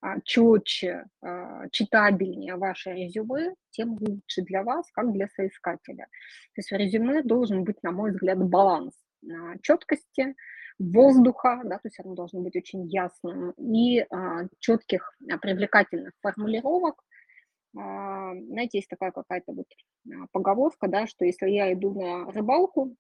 а, 0.01 0.21
чётче, 0.23 1.05
а, 1.23 1.69
читабельнее 1.71 2.57
ваше 2.57 2.93
резюме, 2.93 3.55
тем 3.71 3.97
лучше 4.01 4.43
для 4.43 4.63
вас, 4.63 4.91
как 4.93 5.13
для 5.13 5.29
соискателя. 5.29 6.05
То 6.55 6.59
есть 6.59 6.71
в 6.71 6.77
резюме 6.77 7.23
должен 7.23 7.65
быть, 7.65 7.83
на 7.83 7.93
мой 7.93 8.13
взгляд, 8.13 8.39
баланс 8.39 8.95
чёткости, 9.63 10.35
воздуха, 10.79 11.61
да, 11.65 11.77
то 11.77 11.89
есть 11.89 12.01
оно 12.01 12.15
должно 12.15 12.41
быть 12.41 12.57
очень 12.57 12.87
ясным, 12.89 13.51
и 13.59 14.01
а, 14.11 14.47
чётких, 14.59 15.15
а, 15.31 15.39
привлекательных 15.39 16.13
формулировок. 16.23 17.03
А, 17.77 18.35
знаете, 18.35 18.79
есть 18.79 18.89
такая 18.89 19.11
какая-то 19.13 19.53
вот 19.53 19.67
поговорка, 20.33 20.89
да, 20.89 21.07
что 21.07 21.25
если 21.27 21.51
я 21.51 21.73
иду 21.73 21.93
на 21.93 22.31
рыбалку, 22.33 22.97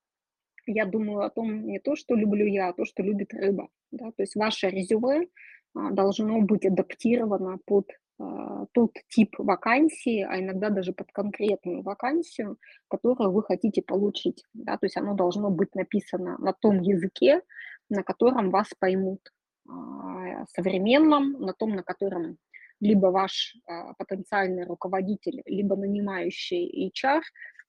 я 0.66 0.84
думаю 0.84 1.22
о 1.22 1.30
том 1.30 1.66
не 1.66 1.78
то, 1.80 1.96
что 1.96 2.14
люблю 2.14 2.46
я, 2.46 2.68
а 2.68 2.72
то, 2.74 2.84
что 2.84 3.02
любит 3.02 3.32
рыба. 3.32 3.68
Да? 3.90 4.12
То 4.12 4.22
есть 4.22 4.36
ваше 4.36 4.68
резюме 4.68 5.26
должно 5.74 6.40
быть 6.40 6.66
адаптировано 6.66 7.58
под 7.64 7.88
а, 8.18 8.66
тот 8.72 8.92
тип 9.08 9.34
вакансии, 9.38 10.22
а 10.22 10.40
иногда 10.40 10.70
даже 10.70 10.92
под 10.92 11.10
конкретную 11.12 11.82
вакансию, 11.82 12.58
которую 12.88 13.32
вы 13.32 13.42
хотите 13.42 13.82
получить. 13.82 14.44
Да? 14.52 14.76
То 14.76 14.86
есть 14.86 14.96
оно 14.96 15.14
должно 15.14 15.50
быть 15.50 15.74
написано 15.74 16.36
на 16.38 16.52
том 16.52 16.80
языке, 16.80 17.42
на 17.88 18.02
котором 18.02 18.50
вас 18.50 18.68
поймут, 18.78 19.20
а, 19.68 20.44
современном, 20.46 21.32
на 21.32 21.52
том, 21.52 21.70
на 21.70 21.82
котором 21.82 22.38
либо 22.80 23.08
ваш 23.08 23.54
потенциальный 23.98 24.64
руководитель, 24.64 25.42
либо 25.44 25.76
нанимающий 25.76 26.90
HR 26.90 27.20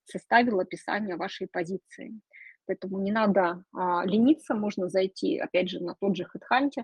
составил 0.05 0.61
описание 0.61 1.17
вашей 1.17 1.47
позиции. 1.47 2.21
Поэтому 2.65 3.01
не 3.01 3.11
надо 3.11 3.63
а, 3.73 4.05
лениться, 4.05 4.53
можно 4.55 4.87
зайти, 4.87 5.37
опять 5.39 5.69
же, 5.69 5.83
на 5.83 5.95
тот 5.95 6.15
же 6.15 6.23
HeadHunter, 6.23 6.83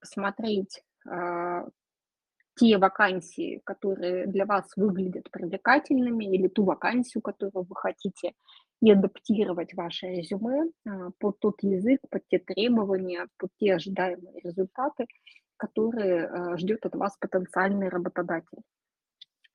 посмотреть 0.00 0.82
а, 1.08 1.66
те 2.56 2.76
вакансии, 2.78 3.60
которые 3.64 4.26
для 4.26 4.44
вас 4.44 4.70
выглядят 4.76 5.30
привлекательными, 5.30 6.24
или 6.24 6.48
ту 6.48 6.64
вакансию, 6.64 7.22
которую 7.22 7.64
вы 7.64 7.74
хотите, 7.74 8.34
и 8.82 8.90
адаптировать 8.90 9.74
ваше 9.74 10.08
резюме 10.08 10.70
а, 10.86 11.10
под 11.18 11.38
тот 11.38 11.62
язык, 11.62 12.00
под 12.10 12.26
те 12.28 12.38
требования, 12.38 13.28
под 13.38 13.50
те 13.58 13.74
ожидаемые 13.74 14.40
результаты, 14.42 15.06
которые 15.56 16.26
а, 16.26 16.56
ждет 16.56 16.84
от 16.86 16.94
вас 16.94 17.16
потенциальный 17.18 17.88
работодатель. 17.88 18.58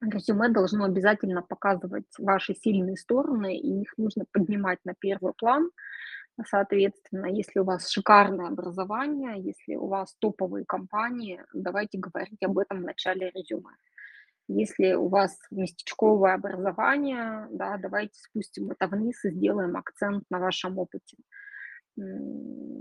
Резюме 0.02 0.50
должно 0.50 0.86
обязательно 0.86 1.42
показывать 1.42 2.06
ваши 2.18 2.54
сильные 2.54 2.98
стороны, 2.98 3.58
и 3.58 3.82
их 3.82 3.94
нужно 3.98 4.26
поднимать 4.32 4.80
на 4.84 4.94
первый 4.94 5.34
план. 5.38 5.70
Соответственно, 6.44 7.28
если 7.28 7.60
у 7.60 7.64
вас 7.64 7.90
шикарное 7.90 8.48
образование, 8.48 9.42
если 9.42 9.76
у 9.76 9.88
вас 9.88 10.16
топовые 10.20 10.66
компании, 10.66 11.42
давайте 11.54 11.98
говорить 11.98 12.44
об 12.44 12.58
этом 12.58 12.80
в 12.82 12.86
начале 12.86 13.32
резюме. 13.32 13.76
Если 14.48 14.94
у 14.94 15.08
вас 15.08 15.38
местечковое 15.50 16.36
образование, 16.36 17.48
да, 17.52 17.78
давайте 17.78 18.20
спустим 18.20 18.70
это 18.70 18.88
вниз 18.88 19.24
и 19.24 19.32
сделаем 19.32 19.76
акцент 19.78 20.24
на 20.30 20.40
вашем 20.40 20.78
опыте 20.78 21.18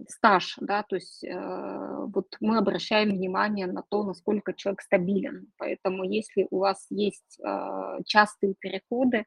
стаж, 0.08 0.56
да, 0.60 0.82
то 0.82 0.96
есть 0.96 1.22
э, 1.24 2.06
вот 2.12 2.36
мы 2.40 2.58
обращаем 2.58 3.10
внимание 3.10 3.66
на 3.66 3.82
то, 3.88 4.02
насколько 4.02 4.52
человек 4.54 4.82
стабилен. 4.82 5.52
Поэтому 5.56 6.02
если 6.02 6.48
у 6.50 6.58
вас 6.58 6.84
есть 6.90 7.38
э, 7.40 7.98
частые 8.06 8.54
переходы, 8.58 9.24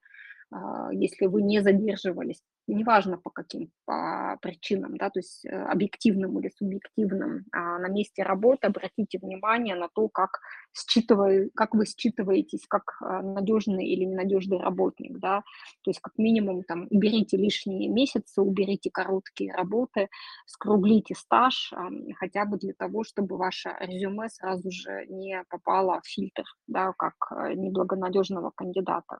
а, 0.51 0.91
если 0.93 1.25
вы 1.25 1.41
не 1.41 1.61
задерживались, 1.61 2.41
неважно 2.67 3.17
по 3.17 3.29
каким 3.29 3.71
по 3.85 4.37
причинам, 4.41 4.97
да, 4.97 5.09
то 5.09 5.19
есть 5.19 5.45
э, 5.45 5.49
объективным 5.49 6.39
или 6.39 6.49
субъективным, 6.49 7.45
а 7.51 7.79
на 7.79 7.87
месте 7.87 8.23
работы 8.23 8.67
обратите 8.67 9.19
внимание 9.19 9.75
на 9.75 9.87
то, 9.87 10.09
как, 10.09 10.41
считываю, 10.73 11.49
как 11.55 11.73
вы 11.73 11.85
считываетесь 11.85 12.65
как 12.67 12.97
а, 13.01 13.21
надежный 13.21 13.85
или 13.87 14.03
ненадежный 14.03 14.59
работник, 14.59 15.17
да, 15.19 15.43
то 15.81 15.89
есть 15.89 16.01
как 16.01 16.17
минимум 16.17 16.63
там 16.63 16.87
уберите 16.89 17.37
лишние 17.37 17.89
месяцы, 17.89 18.41
уберите 18.41 18.91
короткие 18.91 19.53
работы, 19.53 20.09
скруглите 20.45 21.15
стаж, 21.15 21.73
хотя 22.15 22.45
бы 22.45 22.57
для 22.57 22.73
того, 22.73 23.03
чтобы 23.03 23.37
ваше 23.37 23.75
резюме 23.79 24.29
сразу 24.29 24.69
же 24.71 25.05
не 25.07 25.43
попало 25.49 26.01
в 26.03 26.07
фильтр, 26.07 26.43
да, 26.67 26.93
как 26.97 27.15
э, 27.31 27.53
неблагонадежного 27.53 28.51
кандидата. 28.55 29.19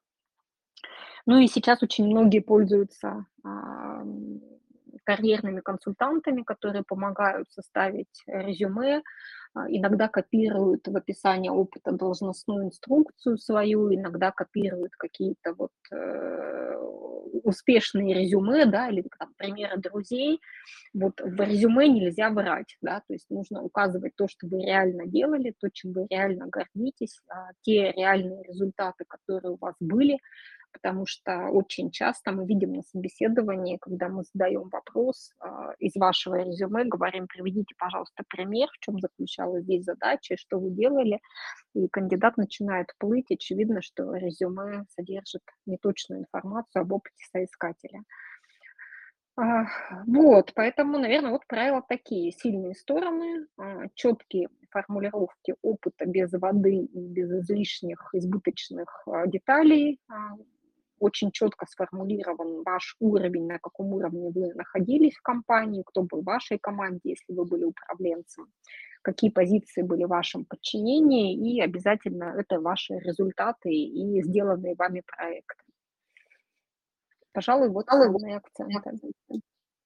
Ну 1.28 1.38
и 1.40 1.48
сейчас 1.48 1.84
очень 1.84 2.06
многие 2.08 2.40
пользуются 2.40 3.26
карьерными 5.04 5.62
консультантами, 5.62 6.42
которые 6.42 6.84
помогают 6.84 7.50
составить 7.52 8.24
резюме, 8.28 9.02
а, 9.54 9.66
иногда 9.70 10.10
копируют 10.10 10.86
в 10.88 10.96
описание 10.98 11.52
опыта 11.52 11.94
должностную 11.94 12.66
инструкцию 12.66 13.38
свою, 13.38 13.94
иногда 13.94 14.32
копируют 14.32 14.92
какие-то 14.98 15.54
вот 15.54 15.72
э, 15.92 16.76
успешные 17.44 18.14
резюме, 18.14 18.66
да, 18.66 18.90
или 18.90 19.06
там 19.18 19.34
примеры 19.38 19.78
друзей. 19.78 20.42
Вот 20.94 21.22
в 21.22 21.42
резюме 21.42 21.88
нельзя 21.88 22.30
врать, 22.30 22.76
да, 22.82 23.02
то 23.08 23.14
есть 23.14 23.30
нужно 23.30 23.64
указывать 23.64 24.14
то, 24.18 24.28
что 24.28 24.48
вы 24.48 24.62
реально 24.64 25.08
делали, 25.08 25.54
то, 25.60 25.70
чем 25.72 25.94
вы 25.94 26.08
реально 26.10 26.48
гордитесь, 26.48 27.22
а, 27.30 27.52
те 27.62 27.94
реальные 27.94 28.44
результаты, 28.44 29.06
которые 29.08 29.54
у 29.54 29.58
вас 29.58 29.76
были, 29.80 30.20
потому 30.72 31.06
что 31.06 31.50
очень 31.50 31.92
часто 31.92 32.32
мы 32.32 32.46
видим 32.46 32.74
на 32.74 32.84
собеседовании, 32.84 33.78
когда 33.78 34.10
мы 34.10 34.24
задаем 34.34 34.70
вопрос 34.70 35.32
э, 35.44 35.48
из 35.80 35.96
вашего 35.96 36.36
резюме, 36.36 36.86
говорим, 36.86 37.28
приведите, 37.28 37.76
пожалуйста, 37.78 38.24
пример, 38.30 38.68
в 38.72 38.80
чем 38.80 39.00
заключалась 39.00 39.64
здесь 39.64 39.84
задача, 39.84 40.36
что 40.38 40.60
вы 40.60 40.72
делали, 40.72 41.20
и 41.74 41.88
кандидат 41.88 42.38
начинает 42.38 42.88
плыть, 43.00 43.32
очевидно, 43.32 43.82
что 43.82 44.16
резюме 44.16 44.86
содержит 44.96 45.44
неточную 45.66 46.22
информацию 46.22 46.82
об 46.82 46.92
опыте 46.92 47.26
соискателя. 47.32 48.04
А, 49.40 49.68
вот, 50.08 50.52
поэтому, 50.56 50.98
наверное, 50.98 51.32
вот 51.32 51.46
правила 51.48 51.84
такие. 51.88 52.32
Сильные 52.32 52.74
стороны, 52.74 53.46
а, 53.58 53.88
четкие 53.94 54.50
формулировки 54.72 55.56
опыта 55.62 56.06
без 56.06 56.32
воды 56.34 56.76
и 56.76 57.08
без 57.08 57.32
излишних, 57.32 58.10
избыточных 58.14 59.08
деталей, 59.28 60.00
очень 61.00 61.32
четко 61.32 61.66
сформулирован 61.66 62.64
ваш 62.64 62.96
уровень, 63.00 63.48
на 63.48 63.60
каком 63.60 63.94
уровне 63.94 64.30
вы 64.30 64.54
находились 64.54 65.16
в 65.16 65.22
компании, 65.22 65.84
кто 65.86 66.04
был 66.04 66.22
в 66.22 66.26
вашей 66.26 66.58
команде, 66.58 67.12
если 67.12 67.34
вы 67.34 67.46
были 67.46 67.64
управленцем, 67.64 68.48
какие 69.02 69.30
позиции 69.30 69.82
были 69.82 70.06
в 70.06 70.10
вашем 70.10 70.46
подчинении, 70.46 71.36
и 71.36 71.62
обязательно 71.62 72.36
это 72.38 72.60
ваши 72.60 72.96
результаты 73.00 73.72
и 73.72 74.22
сделанные 74.24 74.76
вами 74.76 75.04
проекты. 75.06 75.64
Пожалуй, 77.32 77.70
вот 77.70 77.88
основные 77.88 78.38
акценты. 78.38 78.92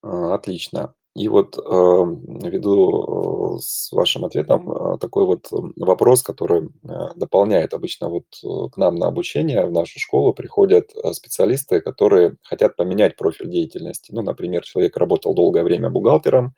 А, 0.02 0.36
отлично. 0.36 0.96
И 1.16 1.28
вот, 1.28 1.58
э, 1.58 1.62
ввиду, 1.62 3.56
э, 3.58 3.60
с 3.60 3.92
вашим 3.92 4.24
ответом, 4.24 4.72
э, 4.72 4.98
такой 4.98 5.26
вот 5.26 5.48
вопрос, 5.76 6.24
который, 6.24 6.70
дополняет. 7.16 7.74
Обычно 7.74 8.10
вот, 8.10 8.24
к 8.72 8.78
нам 8.78 8.96
на 8.96 9.08
обучение, 9.08 9.66
в 9.66 9.72
нашу 9.72 10.00
школу 10.00 10.34
приходят, 10.34 10.92
специалисты, 11.14 11.82
которые 11.82 12.36
хотят 12.44 12.76
поменять 12.78 13.18
профиль 13.18 13.50
деятельности. 13.50 14.12
Ну, 14.14 14.22
например, 14.22 14.64
человек 14.64 14.96
работал 14.98 15.34
долгое 15.34 15.64
время 15.64 15.90
бухгалтером, 15.90 16.56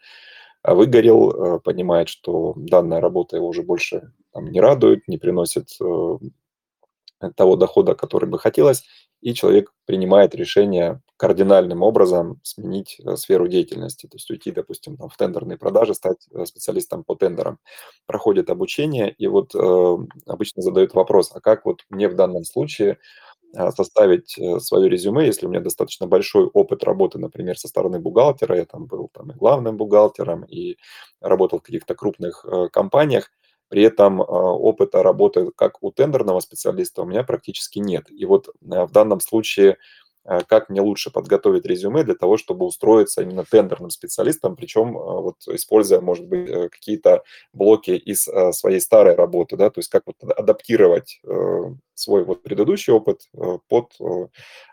а 0.61 0.75
выгорел, 0.75 1.59
понимает, 1.61 2.09
что 2.09 2.53
данная 2.55 3.01
работа 3.01 3.37
его 3.37 3.47
уже 3.47 3.63
больше 3.63 4.11
там 4.33 4.51
не 4.51 4.61
радует, 4.61 5.07
не 5.07 5.17
приносит, 5.17 5.69
того 7.31 7.55
дохода, 7.55 7.95
который 7.95 8.29
бы 8.29 8.39
хотелось, 8.39 8.83
и 9.21 9.33
человек 9.33 9.71
принимает 9.85 10.35
решение 10.35 11.01
кардинальным 11.17 11.81
образом 11.81 12.39
сменить 12.43 12.97
э, 12.99 13.15
сферу 13.15 13.47
деятельности, 13.47 14.07
то 14.07 14.17
есть 14.17 14.29
уйти, 14.29 14.51
допустим, 14.51 14.97
там, 14.97 15.07
в 15.09 15.15
тендерные 15.15 15.57
продажи, 15.57 15.93
стать 15.93 16.27
э, 16.31 16.45
специалистом 16.45 17.05
по 17.05 17.15
тендерам. 17.15 17.59
Проходит 18.05 18.49
обучение, 18.49 19.09
и 19.11 19.27
вот 19.27 19.55
э, 19.55 19.97
обычно 20.27 20.61
задают 20.61 20.93
вопрос, 20.93 21.31
а 21.33 21.39
как 21.39 21.65
вот 21.65 21.85
мне 21.89 22.09
в 22.09 22.15
данном 22.15 22.43
случае 22.43 22.97
э, 23.55 23.71
составить 23.71 24.37
свое 24.61 24.89
резюме, 24.89 25.25
если 25.25 25.45
у 25.45 25.49
меня 25.49 25.61
достаточно 25.61 26.05
большой 26.07 26.45
опыт 26.47 26.83
работы, 26.83 27.17
например, 27.17 27.57
со 27.57 27.69
стороны 27.69 27.99
бухгалтера, 27.99 28.57
я 28.57 28.65
там 28.65 28.85
был 28.85 29.09
там 29.13 29.31
и 29.31 29.35
главным 29.35 29.77
бухгалтером, 29.77 30.43
и 30.43 30.75
работал 31.21 31.59
в 31.59 31.63
каких-то 31.63 31.95
крупных 31.95 32.45
компаниях, 32.73 33.31
при 33.73 33.81
этом 33.81 34.21
а, 34.21 34.25
опыта 34.25 35.01
работы 35.01 35.49
как 35.55 35.81
у 35.81 35.91
тендерного 35.91 36.41
специалиста 36.41 37.01
у 37.01 37.05
меня 37.05 37.23
практически 37.23 37.79
нет. 37.79 38.05
И 38.11 38.23
вот 38.23 38.49
э, 38.49 38.51
в 38.85 38.91
данном 38.91 39.19
случае 39.19 39.77
а, 40.25 40.43
как 40.43 40.69
мне 40.69 40.79
лучше 40.79 41.09
подготовить 41.09 41.65
резюме 41.65 42.03
для 42.03 42.13
того, 42.13 42.37
чтобы 42.37 42.67
устроиться 42.67 43.23
именно 43.23 43.43
тендерным 43.43 43.89
специалистом, 43.89 44.55
причем 44.55 44.95
а, 44.95 45.21
вот 45.21 45.37
используя, 45.47 46.01
может 46.01 46.27
быть, 46.27 46.47
э, 46.49 46.69
какие-то 46.69 47.23
блоки 47.51 47.91
из 47.91 48.29
своей 48.51 48.79
старой 48.79 49.15
работы, 49.15 49.57
да, 49.57 49.71
то 49.71 49.79
есть 49.79 49.89
как 49.89 50.03
вот 50.05 50.17
адаптировать 50.21 51.19
э, 51.23 51.61
свой 51.95 52.23
вот 52.25 52.43
предыдущий 52.43 52.93
опыт 52.93 53.27
под 53.67 53.93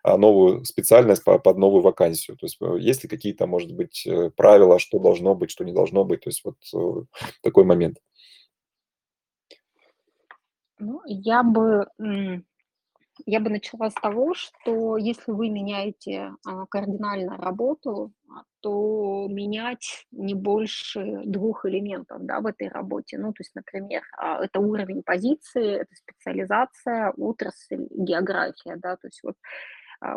новую 0.05 0.65
специальность, 0.65 1.25
под 1.25 1.57
новую 1.57 1.83
вакансию. 1.83 2.37
То 2.37 2.47
есть 2.47 2.59
есть 2.79 3.03
ли 3.03 3.09
какие-то, 3.09 3.47
может 3.47 3.73
быть, 3.73 4.07
правила, 4.37 4.79
что 4.79 4.99
должно 4.99 5.35
быть, 5.35 5.51
что 5.51 5.65
не 5.65 5.73
должно 5.73 6.05
быть, 6.05 6.23
то 6.23 6.29
есть 6.31 6.43
вот 6.45 6.57
такой 7.43 7.65
момент. 7.65 7.99
Ну, 10.81 11.03
я 11.05 11.43
бы, 11.43 11.87
я 13.27 13.41
бы 13.41 13.51
начала 13.51 13.91
с 13.91 13.95
того, 13.95 14.35
что 14.35 14.97
если 14.97 15.31
вы 15.33 15.51
меняете, 15.51 16.33
а, 16.47 16.67
кардинально 16.67 17.37
работу, 17.37 18.13
а, 18.31 18.43
то 18.61 19.27
менять 19.29 20.07
не 20.11 20.35
больше 20.35 21.23
двух 21.25 21.67
элементов, 21.67 22.25
да, 22.25 22.41
в 22.41 22.47
этой 22.47 22.69
работе. 22.69 23.19
Ну, 23.19 23.33
то 23.33 23.43
есть, 23.43 23.55
например, 23.55 24.03
а, 24.17 24.43
это 24.43 24.61
уровень 24.61 25.03
позиции, 25.03 25.81
это 25.83 25.95
специализация, 25.95 27.13
отрасль, 27.17 27.87
география, 27.91 28.77
да. 28.77 28.97
То 28.97 29.09
есть 29.09 29.21
вот, 29.23 29.37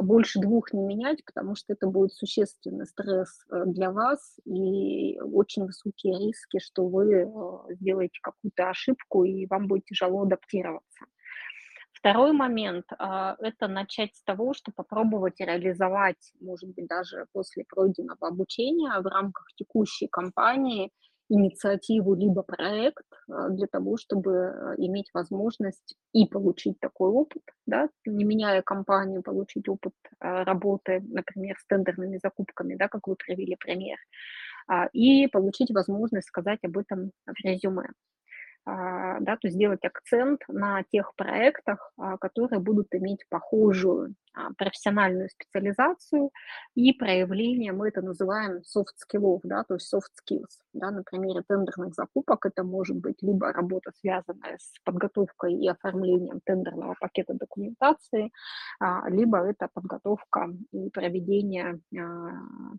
больше 0.02 0.40
двух 0.40 0.72
не 0.74 0.82
менять, 0.82 1.24
потому 1.26 1.56
что 1.56 1.74
это 1.74 1.88
будет 1.88 2.14
существенный 2.14 2.86
стресс, 2.86 3.46
э, 3.52 3.64
для 3.66 3.92
вас 3.92 4.40
и 4.46 5.20
очень 5.20 5.66
высокие 5.66 6.18
риски, 6.20 6.60
что 6.60 6.88
вы, 6.88 7.14
э, 7.14 7.76
сделаете 7.76 8.20
какую-то 8.22 8.70
ошибку 8.70 9.24
и 9.26 9.46
вам 9.48 9.68
будет 9.68 9.86
тяжело 9.86 10.22
адаптироваться. 10.22 11.06
Второй 11.92 12.34
момент, 12.34 12.86
а, 13.00 13.38
это 13.40 13.70
начать 13.70 14.14
с 14.16 14.24
того, 14.24 14.54
что 14.54 14.74
попробовать 14.74 15.40
реализовать, 15.40 16.34
может 16.42 16.70
быть, 16.76 16.88
даже 16.88 17.28
после 17.32 17.64
пройденного 17.64 18.28
обучения 18.28 19.00
в 19.00 19.06
рамках 19.06 19.46
текущей 19.56 20.08
кампании 20.08 20.92
инициативу 21.30 22.16
либо 22.16 22.44
проект, 22.44 23.06
а, 23.30 23.50
для 23.50 23.68
того, 23.68 23.98
чтобы, 23.98 24.32
э, 24.34 24.76
иметь 24.78 25.10
возможность 25.14 25.96
и 26.14 26.26
получить 26.28 26.80
такой 26.80 27.10
опыт, 27.10 27.42
да, 27.66 27.90
не 28.06 28.24
меняя 28.26 28.62
компанию, 28.62 29.24
получить 29.24 29.68
опыт, 29.70 29.94
а, 30.20 30.44
работы, 30.44 31.02
например, 31.10 31.58
с 31.60 31.66
тендерными 31.68 32.20
закупками, 32.22 32.76
да, 32.76 32.88
как 32.88 33.08
вы 33.08 33.16
привели 33.16 33.56
пример, 33.56 33.98
и 34.94 35.28
получить 35.28 35.72
возможность 35.72 36.28
сказать 36.28 36.60
об 36.64 36.78
этом 36.78 37.12
в 37.26 37.34
резюме. 37.46 37.88
А, 38.66 39.20
да, 39.20 39.36
то 39.36 39.50
сделать 39.50 39.84
акцент 39.84 40.42
на 40.48 40.84
тех 40.84 41.14
проектах, 41.18 41.92
а, 41.98 42.18
которые 42.18 42.62
будут 42.62 42.88
иметь 42.96 43.28
похожую 43.28 44.16
а, 44.34 44.54
профессиональную 44.58 45.28
специализацию 45.30 46.30
и 46.74 46.94
проявление, 46.94 47.74
мы 47.74 47.90
это 47.90 48.02
называем 48.02 48.62
soft 48.62 48.96
skills, 49.06 49.42
да, 49.44 49.66
то 49.66 49.74
есть 49.74 49.94
soft 49.94 50.12
skills. 50.24 50.62
Да, 50.72 50.92
на 50.92 51.04
примере 51.04 51.44
тендерных 51.46 51.94
закупок 51.94 52.46
это 52.46 52.64
может 52.64 52.96
быть 52.96 53.22
либо 53.22 53.52
работа, 53.52 53.92
связанная 54.00 54.58
с 54.58 54.80
подготовкой 54.86 55.56
и 55.56 55.68
оформлением 55.68 56.40
тендерного 56.46 56.96
пакета 57.00 57.34
документации, 57.34 58.32
либо 59.10 59.38
это 59.40 59.68
подготовка 59.72 60.50
и 60.72 60.90
проведение 60.90 61.80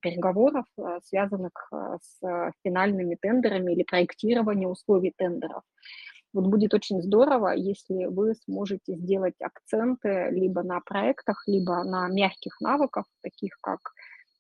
переговоров, 0.03 0.67
связанных 1.05 1.53
с 2.01 2.53
финальными 2.65 3.17
тендерами 3.21 3.73
или 3.73 3.85
проектирование 3.85 4.67
условий 4.67 5.13
тендеров. 5.17 5.63
Вот 6.33 6.47
будет 6.47 6.75
очень 6.75 7.01
здорово, 7.01 7.51
если 7.51 8.07
вы 8.07 8.35
сможете 8.35 8.97
сделать 8.97 9.41
акценты 9.41 10.31
либо 10.33 10.63
на 10.63 10.81
проектах, 10.81 11.45
либо 11.47 11.85
на 11.85 12.09
мягких 12.09 12.61
навыках, 12.61 13.05
таких 13.23 13.57
как 13.61 13.79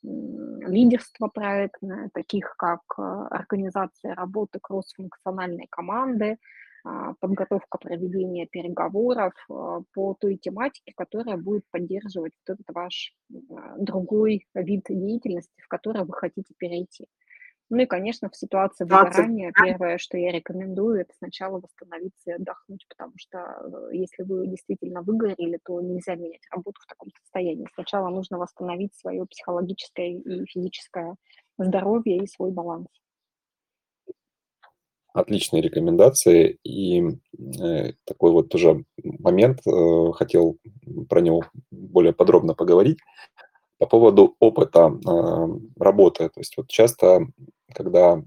лидерство 0.02 1.28
проектное, 1.28 2.10
таких 2.12 2.54
как 2.58 2.80
э, 2.98 3.02
организация 3.30 4.14
работы 4.14 4.58
кроссфункциональной 4.60 5.66
команды, 5.70 6.36
а, 6.86 7.14
подготовка 7.18 7.78
проведения 7.78 8.46
переговоров 8.46 9.32
э, 9.48 9.80
по 9.94 10.14
той 10.20 10.36
тематике, 10.36 10.92
которая 10.94 11.38
будет 11.38 11.64
поддерживать 11.70 12.34
этот 12.46 12.66
ваш 12.74 13.14
э, 13.32 13.36
другой 13.78 14.46
вид 14.54 14.84
деятельности, 14.90 15.62
в 15.62 15.68
который 15.68 16.04
вы 16.04 16.12
хотите 16.12 16.52
перейти. 16.58 17.06
Ну 17.70 17.78
и, 17.78 17.86
конечно, 17.86 18.28
в 18.28 18.36
ситуации 18.36 18.84
выгорания 18.84 19.52
первое, 19.52 19.96
что 19.98 20.18
я 20.18 20.30
рекомендую, 20.32 21.00
это 21.00 21.14
сначала 21.16 21.60
восстановиться 21.60 22.30
и 22.30 22.32
отдохнуть, 22.32 22.86
потому 22.88 23.14
что 23.16 23.38
э, 23.38 23.96
если 23.96 24.22
вы 24.22 24.46
действительно 24.46 25.02
выгорели, 25.02 25.58
то 25.64 25.80
нельзя 25.80 26.14
менять 26.14 26.42
работу 26.50 26.78
в 26.82 26.86
таком 26.86 27.08
состоянии. 27.22 27.66
Сначала 27.74 28.10
нужно 28.10 28.38
восстановить 28.38 28.94
свое 28.94 29.24
психологическое 29.26 30.12
и 30.12 30.46
физическое 30.46 31.16
здоровье 31.56 32.18
и 32.18 32.26
свой 32.26 32.50
баланс. 32.50 32.88
Отличные 35.14 35.62
рекомендации. 35.62 36.58
И 36.64 37.00
э, 37.00 37.92
такой 38.04 38.32
вот 38.32 38.48
тоже 38.48 38.84
момент, 39.02 39.60
э, 39.66 40.12
хотел 40.12 40.58
про 41.08 41.20
него 41.20 41.44
более 41.70 42.12
подробно 42.12 42.54
поговорить. 42.54 42.98
По 43.84 43.98
поводу 43.98 44.34
опыта 44.40 44.94
э, 44.94 45.46
работы. 45.78 46.30
То 46.30 46.40
есть 46.40 46.56
вот 46.56 46.68
часто 46.68 47.26
когда 47.74 48.22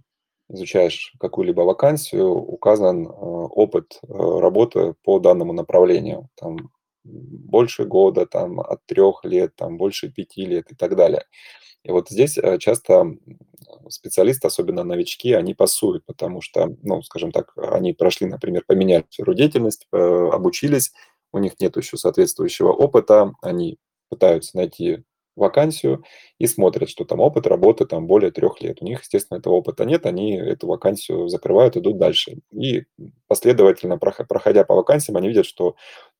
изучаешь 0.49 1.13
какую-либо 1.19 1.61
вакансию, 1.61 2.29
указан 2.29 3.07
э, 3.07 3.09
опыт 3.09 3.99
э, 4.03 4.07
работы 4.07 4.93
по 5.03 5.17
данному 5.17 5.53
направлению. 5.53 6.29
Там 6.35 6.69
больше 7.03 7.85
года, 7.85 8.27
там 8.27 8.59
от 8.59 8.85
трех 8.85 9.25
лет, 9.25 9.55
там 9.55 9.77
больше 9.77 10.11
пяти 10.11 10.45
лет 10.45 10.71
и 10.71 10.75
так 10.75 10.95
далее. 10.95 11.23
И 11.83 11.89
вот 11.89 12.09
здесь 12.09 12.37
часто 12.59 13.15
специалисты, 13.89 14.45
особенно 14.45 14.83
новички, 14.83 15.33
они 15.33 15.55
пасуют, 15.55 16.05
потому 16.05 16.41
что, 16.41 16.75
ну, 16.83 17.01
скажем 17.01 17.31
так, 17.31 17.53
они 17.55 17.93
прошли, 17.93 18.27
например, 18.27 18.63
поменяли 18.67 19.05
сферу 19.09 19.33
деятельности, 19.33 19.87
обучились, 19.91 20.91
у 21.31 21.39
них 21.39 21.53
нет 21.59 21.77
еще 21.77 21.97
соответствующего 21.97 22.73
опыта, 22.73 23.33
они 23.41 23.77
пытаются 24.09 24.57
найти 24.57 25.03
вакансию 25.37 26.03
и 26.39 26.47
смотрят, 26.47 26.89
что 26.89 27.05
там 27.05 27.19
опыт 27.19 27.47
работы 27.47 27.85
там 27.85 28.07
более 28.07 28.31
трех 28.31 28.61
лет. 28.61 28.81
У 28.81 28.85
них, 28.85 29.01
естественно, 29.01 29.37
этого 29.37 29.53
опыта 29.53 29.85
нет, 29.85 30.05
они 30.05 30.35
эту 30.35 30.67
вакансию 30.67 31.29
закрывают, 31.29 31.77
идут 31.77 31.97
дальше. 31.97 32.39
И 32.51 32.83
последовательно, 33.27 33.97
проходя 33.97 34.63
по 34.63 34.75
вакансиям, 34.75 35.17
они 35.17 35.29
видят, 35.29 35.45
что 35.45 35.75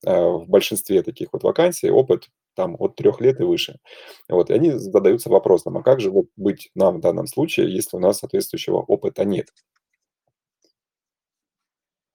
э, 0.06 0.10
в 0.12 0.46
большинстве 0.48 1.02
таких 1.02 1.28
вот 1.32 1.42
вакансий 1.42 1.90
опыт 1.90 2.28
там 2.54 2.76
от 2.78 2.96
трех 2.96 3.20
лет 3.20 3.40
и 3.40 3.44
выше. 3.44 3.78
Вот, 4.28 4.50
и 4.50 4.54
они 4.54 4.72
задаются 4.72 5.30
вопросом, 5.30 5.76
а 5.78 5.82
как 5.82 6.00
же 6.00 6.12
быть 6.36 6.70
нам 6.74 6.98
в 6.98 7.00
данном 7.00 7.26
случае, 7.26 7.72
если 7.74 7.96
у 7.96 8.00
нас 8.00 8.18
соответствующего 8.18 8.78
опыта 8.78 9.24
нет? 9.24 9.48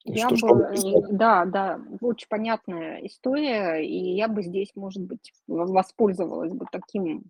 Я 0.05 0.27
что, 0.27 0.35
что 0.35 0.55
бы, 0.55 0.63
э, 0.63 1.01
да, 1.11 1.45
да, 1.45 1.79
очень 2.01 2.27
понятная 2.27 2.99
история, 3.05 3.81
и 3.81 4.15
я 4.15 4.27
бы 4.27 4.43
здесь, 4.43 4.71
может 4.75 5.01
быть, 5.01 5.31
воспользовалась 5.47 6.51
бы 6.51 6.65
таким 6.69 7.23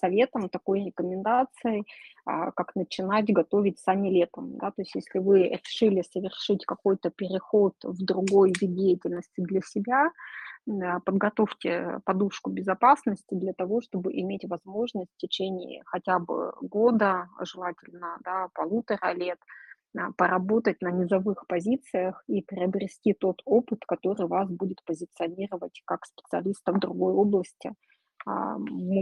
советом, 0.00 0.48
такой 0.48 0.84
рекомендацией, 0.86 1.86
а, 2.24 2.50
как 2.50 2.74
начинать 2.74 3.32
готовить 3.32 3.78
сами 3.78 4.08
летом. 4.08 4.56
Да? 4.58 4.72
То 4.72 4.82
есть 4.82 4.96
если 4.96 5.20
вы 5.20 5.44
решили 5.44 6.02
совершить 6.02 6.66
какой-то 6.66 7.10
переход 7.10 7.74
в 7.84 8.04
другой 8.04 8.52
вид 8.60 8.74
деятельности 8.74 9.40
для 9.40 9.60
себя, 9.62 10.10
подготовьте 11.04 12.00
подушку 12.04 12.50
безопасности 12.50 13.34
для 13.34 13.52
того, 13.54 13.80
чтобы 13.80 14.12
иметь 14.12 14.44
возможность 14.44 15.10
в 15.14 15.16
течение 15.16 15.82
хотя 15.86 16.18
бы 16.18 16.52
года, 16.60 17.28
желательно 17.40 18.18
да, 18.22 18.48
полутора 18.54 19.12
лет, 19.14 19.38
а, 19.38 19.67
поработать 20.16 20.80
на 20.80 20.90
низовых 20.90 21.46
позициях 21.46 22.22
и 22.28 22.42
приобрести 22.42 23.14
тот 23.14 23.42
опыт, 23.44 23.84
который 23.86 24.26
вас 24.26 24.50
будет 24.50 24.82
позиционировать 24.84 25.82
как 25.84 26.04
специалиста 26.06 26.72
в 26.72 26.78
другой 26.78 27.12
области. 27.14 27.74
А, 28.26 28.56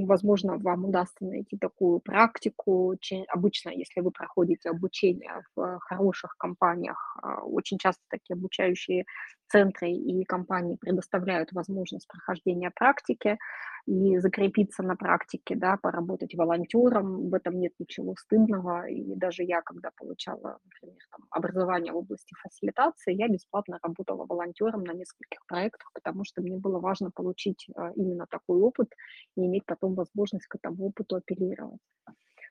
возможно, 0.07 0.57
вам 0.59 0.85
удастся 0.85 1.25
найти 1.25 1.57
такую 1.57 2.01
практику. 2.01 2.95
Обычно, 3.29 3.71
если 3.71 4.01
вы 4.01 4.11
проходите 4.11 4.71
обучение 4.71 5.43
в 5.57 5.79
хороших 5.81 6.37
компаниях, 6.39 7.17
а, 7.23 7.43
очень 7.43 7.79
часто 7.79 8.03
такие 8.09 8.35
обучающие 8.35 9.05
центры 9.49 9.91
и 9.91 10.25
компании 10.25 10.77
предоставляют 10.77 11.53
возможность 11.53 12.07
прохождения 12.09 12.71
практики 12.71 13.39
и 13.87 14.19
закрепиться 14.19 14.83
на 14.83 14.97
практике, 14.97 15.55
да, 15.55 15.77
поработать 15.77 16.35
волонтером, 16.35 17.31
в 17.31 17.35
этом 17.35 17.59
нет 17.59 17.73
ничего 17.79 18.15
стыдного. 18.17 18.89
И 18.89 19.15
даже 19.15 19.45
я, 19.45 19.63
когда 19.63 19.91
получала, 19.97 20.59
например, 20.65 20.99
там, 21.11 21.27
образование 21.31 21.93
в 21.93 21.97
области 21.97 22.35
фасилитации, 22.43 23.15
я 23.15 23.29
бесплатно 23.29 23.79
работала 23.83 24.27
волонтером 24.27 24.83
на 24.83 24.93
нескольких 24.93 25.47
проектах, 25.47 25.91
потому 25.95 26.25
что 26.25 26.43
мне 26.43 26.59
было 26.59 26.81
важно 26.81 27.11
получить 27.13 27.69
а, 27.77 27.93
именно 27.95 28.27
такой 28.29 28.61
опыт 28.61 28.89
и 29.37 29.47
иметь 29.47 29.65
потом 29.67 29.95
возможность 29.95 30.47
к 30.47 30.57
этому 30.57 30.87
опыту 30.87 31.17
апеллировать. 31.17 31.81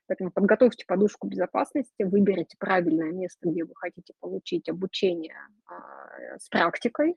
Поэтому 0.08 0.30
подготовьте 0.30 0.84
подушку 0.86 1.26
безопасности, 1.26 2.04
выберите 2.04 2.56
правильное 2.58 3.10
место, 3.10 3.48
где 3.48 3.64
вы 3.64 3.72
хотите 3.74 4.14
получить 4.20 4.68
обучение 4.68 5.36
а, 5.66 6.38
с 6.38 6.48
практикой, 6.48 7.16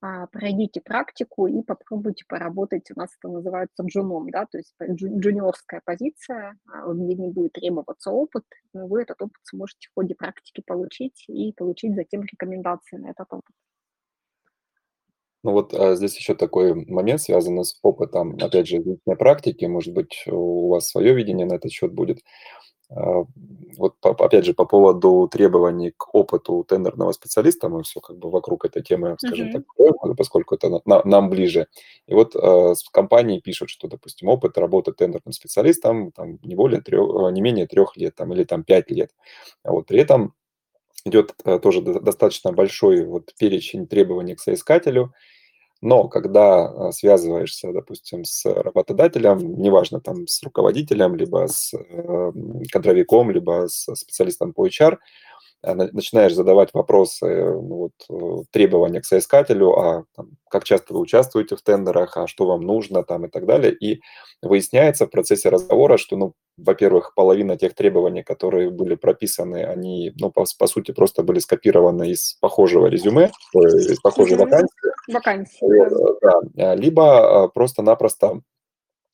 пройдите 0.00 0.80
практику 0.80 1.46
и 1.46 1.62
попробуйте 1.62 2.24
поработать, 2.28 2.90
у 2.94 2.98
нас 2.98 3.10
это 3.18 3.32
называется 3.32 3.82
джуном, 3.84 4.30
да, 4.30 4.46
то 4.46 4.58
есть 4.58 4.74
джуниорская 4.80 5.82
позиция, 5.84 6.56
а, 6.66 6.92
где 6.92 7.14
не 7.14 7.30
будет 7.30 7.54
требоваться 7.54 8.10
опыт, 8.10 8.44
но 8.72 8.86
вы 8.86 9.02
этот 9.02 9.20
опыт 9.20 9.40
сможете 9.42 9.88
в 9.88 9.94
ходе 9.94 10.14
практики 10.14 10.62
получить 10.64 11.24
и 11.28 11.52
получить 11.52 11.94
затем 11.94 12.22
рекомендации 12.22 12.96
на 12.96 13.10
этот 13.10 13.26
опыт. 13.32 13.54
Ну 15.44 15.52
вот 15.52 15.74
а, 15.74 15.94
здесь 15.96 16.16
еще 16.16 16.34
такой 16.34 16.74
момент, 16.74 17.20
связанный 17.20 17.64
с 17.64 17.78
опытом, 17.82 18.36
опять 18.40 18.68
же, 18.68 18.82
практики, 19.04 19.64
может 19.64 19.94
быть, 19.94 20.24
у 20.26 20.68
вас 20.68 20.88
свое 20.88 21.14
видение 21.14 21.46
на 21.46 21.54
этот 21.54 21.72
счет 21.72 21.92
будет. 21.92 22.20
А, 22.90 23.24
вот 23.76 23.94
опять 24.02 24.44
же, 24.44 24.54
по 24.54 24.64
поводу 24.64 25.28
требований 25.30 25.92
к 25.96 26.14
опыту 26.14 26.64
тендерного 26.66 27.12
специалиста, 27.12 27.68
мы 27.68 27.82
все 27.82 28.00
как 28.00 28.16
бы 28.16 28.30
вокруг 28.30 28.64
этой 28.64 28.82
темы, 28.82 29.16
скажем 29.18 29.52
так, 29.52 30.16
поскольку 30.16 30.54
это 30.54 30.80
нам 30.84 31.30
ближе. 31.30 31.66
И 32.06 32.14
вот 32.14 32.34
э, 32.34 32.74
компании 32.90 33.40
пишут, 33.40 33.70
что, 33.70 33.88
допустим, 33.88 34.28
опыт 34.28 34.56
работы 34.58 34.92
тендерным 34.92 35.32
специалистом 35.32 36.12
там, 36.12 36.38
не, 36.42 36.54
более 36.54 36.80
трех, 36.80 37.32
не 37.32 37.40
менее 37.40 37.66
трех 37.66 37.96
лет 37.96 38.14
там, 38.14 38.32
или 38.32 38.44
там 38.44 38.64
пять 38.64 38.90
лет. 38.90 39.10
А 39.62 39.72
вот 39.72 39.86
при 39.86 40.00
этом 40.00 40.34
идет 41.04 41.34
э, 41.44 41.58
тоже 41.58 41.82
достаточно 41.82 42.52
большой 42.52 43.04
вот 43.04 43.34
перечень 43.38 43.86
требований 43.86 44.34
к 44.34 44.40
соискателю, 44.40 45.12
но 45.80 46.08
когда 46.08 46.64
а, 46.64 46.92
связываешься, 46.92 47.72
допустим, 47.72 48.24
с 48.24 48.44
работодателем, 48.44 49.60
неважно, 49.60 50.00
там, 50.00 50.26
с 50.26 50.42
руководителем, 50.42 51.14
либо 51.14 51.46
с 51.46 51.72
э, 51.74 52.32
кадровиком, 52.72 53.30
либо 53.30 53.66
с 53.68 53.94
специалистом 53.94 54.52
по 54.52 54.66
HR, 54.66 54.98
начинаешь 55.62 56.34
задавать 56.34 56.72
вопросы, 56.72 57.26
ну, 57.26 57.90
вот, 57.90 57.92
э, 58.10 58.44
требования 58.50 59.00
к 59.00 59.06
соискателю, 59.06 59.72
а 59.78 60.04
там, 60.14 60.30
как 60.48 60.64
часто 60.64 60.94
вы 60.94 61.00
участвуете 61.00 61.56
в 61.56 61.62
тендерах, 61.62 62.16
а 62.16 62.26
что 62.26 62.46
вам 62.46 62.60
нужно 62.60 63.02
там 63.02 63.26
и 63.26 63.28
так 63.28 63.46
далее. 63.46 63.72
И 63.72 64.00
выясняется 64.40 65.06
в 65.06 65.10
процессе 65.10 65.48
разговора, 65.48 65.96
что, 65.96 66.16
ну, 66.16 66.34
во-первых, 66.56 67.12
половина 67.14 67.56
тех 67.56 67.74
требований, 67.74 68.22
которые 68.22 68.70
были 68.70 68.94
прописаны, 68.94 69.64
они, 69.64 70.12
ну, 70.18 70.30
по, 70.30 70.44
по 70.58 70.66
сути, 70.66 70.92
просто 70.92 71.22
были 71.22 71.40
скопированы 71.40 72.10
из 72.10 72.34
похожего 72.40 72.86
резюме, 72.86 73.30
из 73.54 74.00
похожей 74.00 74.36
вакансии. 74.36 74.68
Вакансии. 75.12 76.20
Да. 76.20 76.40
да. 76.54 76.74
Либо 76.74 77.48
просто-напросто 77.48 78.42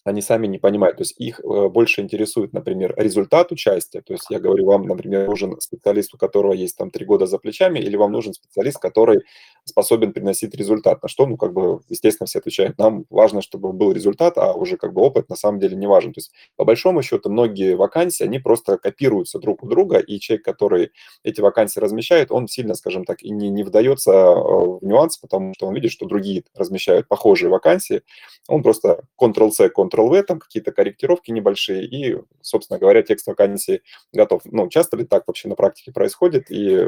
они 0.04 0.20
сами 0.20 0.46
не 0.46 0.58
понимают. 0.58 0.98
То 0.98 1.02
есть 1.02 1.18
их 1.18 1.40
э, 1.40 1.68
больше 1.68 2.02
интересует, 2.02 2.52
например, 2.52 2.94
результат 2.96 3.52
участия. 3.52 4.02
То 4.02 4.12
есть 4.12 4.26
я 4.28 4.38
говорю, 4.38 4.66
вам, 4.66 4.86
например, 4.86 5.26
нужен 5.26 5.58
специалист, 5.60 6.14
у 6.14 6.18
которого 6.18 6.52
есть 6.52 6.76
там 6.76 6.90
три 6.90 7.06
года 7.06 7.26
за 7.26 7.38
плечами, 7.38 7.78
или 7.78 7.96
вам 7.96 8.12
нужен 8.12 8.34
специалист, 8.34 8.78
который 8.78 9.22
способен 9.64 10.12
приносить 10.12 10.54
результат. 10.54 11.02
На 11.02 11.08
что, 11.08 11.26
ну, 11.26 11.38
как 11.38 11.54
бы, 11.54 11.80
естественно, 11.88 12.26
все 12.26 12.38
отвечают, 12.40 12.78
нам 12.78 13.06
важно, 13.08 13.40
чтобы 13.40 13.72
был 13.72 13.92
результат, 13.92 14.36
а 14.36 14.52
уже 14.52 14.76
как 14.76 14.92
бы 14.92 15.00
опыт 15.00 15.30
на 15.30 15.36
самом 15.36 15.58
деле 15.58 15.74
не 15.74 15.86
важен. 15.86 16.12
То 16.12 16.18
есть, 16.18 16.32
по 16.56 16.64
большому 16.66 17.02
счету, 17.02 17.30
многие 17.30 17.74
вакансии, 17.74 18.24
они 18.24 18.38
просто 18.38 18.76
копируются 18.76 19.38
друг 19.38 19.62
у 19.62 19.66
друга, 19.66 19.98
и 19.98 20.20
человек, 20.20 20.44
который 20.44 20.92
эти 21.22 21.40
вакансии 21.40 21.80
размещает, 21.80 22.30
он 22.30 22.46
сильно, 22.46 22.74
скажем 22.74 23.04
так, 23.06 23.22
и 23.22 23.30
не, 23.30 23.48
не 23.48 23.62
вдается 23.62 24.12
э, 24.12 24.34
в 24.34 24.80
нюанс, 24.82 25.16
потому 25.16 25.54
что 25.54 25.66
он 25.66 25.74
видит, 25.74 25.92
что 25.92 26.04
другие 26.04 26.44
размещают 26.54 27.08
похожие 27.08 27.48
вакансии, 27.48 28.02
он 28.48 28.62
просто 28.62 29.04
Ctrl-C, 29.18 29.70
Ctrl-V, 29.94 30.22
там 30.24 30.38
какие-то 30.38 30.72
корректировки 30.72 31.30
небольшие, 31.30 31.84
и, 31.84 32.18
собственно 32.40 32.78
говоря, 32.78 33.02
текст 33.02 33.26
вакансии 33.26 33.82
готов. 34.12 34.42
Ну, 34.44 34.68
часто 34.68 34.96
ли 34.96 35.04
так 35.04 35.24
вообще 35.26 35.48
на 35.48 35.54
практике 35.54 35.92
происходит, 35.92 36.50
и 36.50 36.86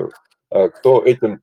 э, 0.51 0.69
кто 0.71 1.05
этим 1.05 1.42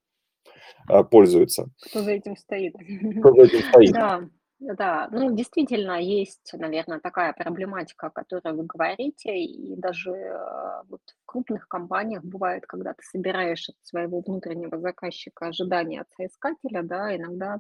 а, 0.88 1.04
пользуются. 1.04 1.70
Кто 1.90 2.02
за 2.02 2.12
этим 2.12 2.36
стоит. 2.36 2.76
Кто 3.20 3.34
за 3.34 3.42
этим 3.44 3.60
стоит. 3.70 3.92
Да, 3.94 4.22
да, 4.60 5.10
ну 5.12 5.36
действительно 5.36 6.00
есть, 6.00 6.54
наверное, 6.54 7.00
такая 7.00 7.34
проблематика, 7.34 8.08
о 8.08 8.12
которой 8.12 8.54
вы 8.54 8.64
говорите, 8.64 9.36
и 9.36 9.76
даже 9.76 10.12
э, 10.12 10.84
вот 10.90 11.02
в 11.06 11.26
крупных 11.26 11.68
компаниях 11.68 12.24
бывает, 12.24 12.66
когда 12.66 12.94
ты 12.94 13.04
собираешь 13.04 13.68
от 13.68 13.76
своего 13.84 14.22
внутреннего 14.22 14.80
заказчика 14.80 15.48
ожидания 15.48 16.02
от 16.02 16.08
соискателя, 16.16 16.82
да, 16.82 17.16
иногда 17.16 17.60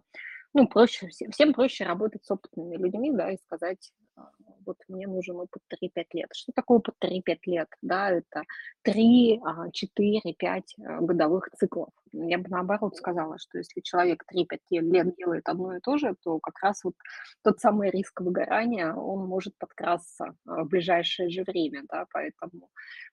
ну, 0.53 0.67
проще, 0.67 1.07
всем 1.07 1.53
проще 1.53 1.83
работать 1.85 2.23
с 2.25 2.31
опытными 2.31 2.77
людьми, 2.77 3.11
да, 3.11 3.31
и 3.31 3.37
сказать, 3.37 3.91
а, 4.15 4.29
вот 4.65 4.77
мне 4.87 5.07
нужен 5.07 5.37
опыт 5.37 5.61
3-5 5.69 6.05
лет. 6.13 6.29
Что 6.33 6.51
такое 6.53 6.77
опыт 6.77 6.95
3-5 6.99 7.37
лет? 7.45 7.67
Да, 7.81 8.11
это 8.11 8.43
3, 8.83 9.41
4, 9.73 10.33
5 10.33 10.75
годовых 10.77 11.49
циклов. 11.57 11.89
Я 12.11 12.37
бы 12.37 12.49
наоборот 12.49 12.95
сказала, 12.95 13.39
что 13.39 13.57
если 13.57 13.81
человек 13.81 14.23
3-5 14.31 14.59
лет 14.69 15.15
делает 15.15 15.49
одно 15.49 15.75
и 15.75 15.79
то 15.79 15.97
же, 15.97 16.15
то 16.23 16.39
как 16.39 16.59
раз 16.59 16.83
вот 16.83 16.93
тот 17.43 17.59
самый 17.59 17.89
риск 17.89 18.21
выгорания, 18.21 18.93
он 18.93 19.25
может 19.25 19.57
подкрасться 19.57 20.35
а, 20.45 20.63
в 20.63 20.67
ближайшее 20.67 21.29
же 21.29 21.43
время, 21.43 21.83
да, 21.89 22.05
поэтому, 22.11 22.69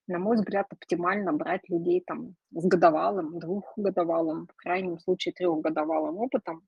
на 0.07 0.19
мой 0.19 0.37
взгляд, 0.37 0.67
оптимально 0.71 1.33
брать 1.33 1.69
людей 1.71 2.03
там 2.07 2.35
с 2.51 2.67
годовалым, 2.67 3.39
двухгодовалым, 3.39 4.47
в 4.47 4.57
крайнем 4.57 4.99
случае 4.99 5.33
трехгодовалым 5.33 6.19
опытом, 6.19 6.63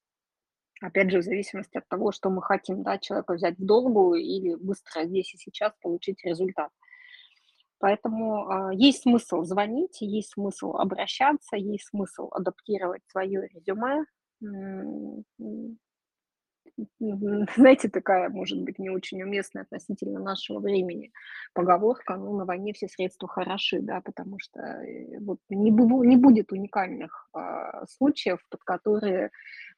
Опять 0.82 1.12
же, 1.12 1.18
в 1.18 1.22
зависимости 1.22 1.78
от 1.78 1.88
того, 1.88 2.10
что 2.10 2.28
мы 2.28 2.42
хотим, 2.42 2.82
да, 2.82 2.98
человека 2.98 3.34
взять 3.34 3.56
в 3.56 3.64
долгую 3.64 4.20
или 4.20 4.56
быстро 4.56 5.04
здесь 5.04 5.32
и 5.32 5.38
сейчас 5.38 5.72
получить 5.80 6.24
результат. 6.24 6.70
Поэтому 7.78 8.48
э, 8.48 8.74
есть 8.74 9.02
смысл 9.02 9.44
звонить, 9.44 10.00
есть 10.00 10.32
смысл 10.32 10.76
обращаться, 10.76 11.56
есть 11.56 11.86
смысл 11.88 12.28
адаптировать 12.32 13.02
свое 13.06 13.48
резюме. 13.48 14.04
Знаете, 16.98 17.88
такая, 17.88 18.28
может 18.30 18.62
быть, 18.62 18.78
не 18.78 18.90
очень 18.90 19.22
уместная 19.22 19.64
относительно 19.64 20.20
нашего 20.20 20.58
времени 20.60 21.12
поговорка, 21.54 22.16
ну, 22.16 22.36
на 22.36 22.44
войне 22.44 22.72
все 22.72 22.88
средства 22.88 23.28
хороши, 23.28 23.80
да, 23.80 24.00
потому 24.00 24.38
что 24.38 24.60
э, 24.60 25.18
вот 25.20 25.38
не, 25.50 25.70
не 25.70 26.16
будет 26.16 26.52
уникальных 26.52 27.28
а, 27.34 27.86
случаев, 27.86 28.38
под 28.50 28.62
которые 28.64 29.30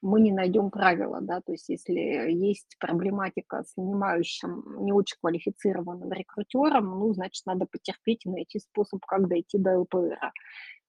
мы 0.03 0.21
не 0.21 0.33
найдем 0.33 0.71
правила, 0.71 1.21
да, 1.21 1.41
то 1.41 1.53
есть 1.53 1.69
если 1.69 1.95
есть 2.31 2.77
проблематика 2.79 3.65
с 3.65 3.77
нанимающим 3.77 4.85
не 4.85 4.93
очень 4.93 5.17
квалифицированным 5.21 6.13
рекрутером, 6.13 6.99
ну, 6.99 7.13
значит, 7.13 7.45
надо 7.47 7.67
потерпеть 7.67 8.27
и 8.27 8.31
найти 8.31 8.61
способ, 8.61 9.05
как 9.05 9.29
дойти 9.29 9.59
до 9.59 9.81
ЛПРа. 9.81 10.33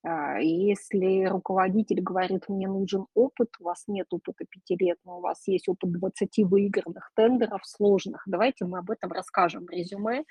А, 0.08 0.38
если 0.38 1.26
руководитель 1.26 2.00
говорит, 2.00 2.48
мне 2.48 2.68
нужен 2.68 3.08
опыт, 3.16 3.50
у 3.60 3.64
вас 3.64 3.86
нет 3.88 4.06
опыта 4.12 4.46
пяти 4.46 4.76
лет, 4.76 5.00
но 5.04 5.18
у 5.18 5.22
вас 5.22 5.48
есть 5.48 5.68
опыт 5.68 5.92
20 5.92 6.44
выигранных 6.44 7.12
тендеров 7.16 7.66
сложных, 7.66 8.22
давайте 8.28 8.66
мы 8.66 8.80
об 8.80 8.92
этом 8.92 9.12
расскажем 9.12 9.66
в 9.66 9.72
резюме 9.72 10.24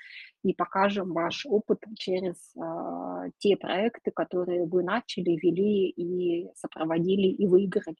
и 0.43 0.53
покажем 0.53 1.11
ваш 1.11 1.45
опыт 1.45 1.83
через 1.97 2.35
э, 2.55 3.31
те 3.39 3.57
проекты, 3.57 4.11
которые 4.11 4.65
вы 4.65 4.81
начали, 4.81 5.31
вели 5.31 5.89
и 5.89 6.49
сопроводили 6.55 7.27
и 7.27 7.45
выиграли. 7.45 7.97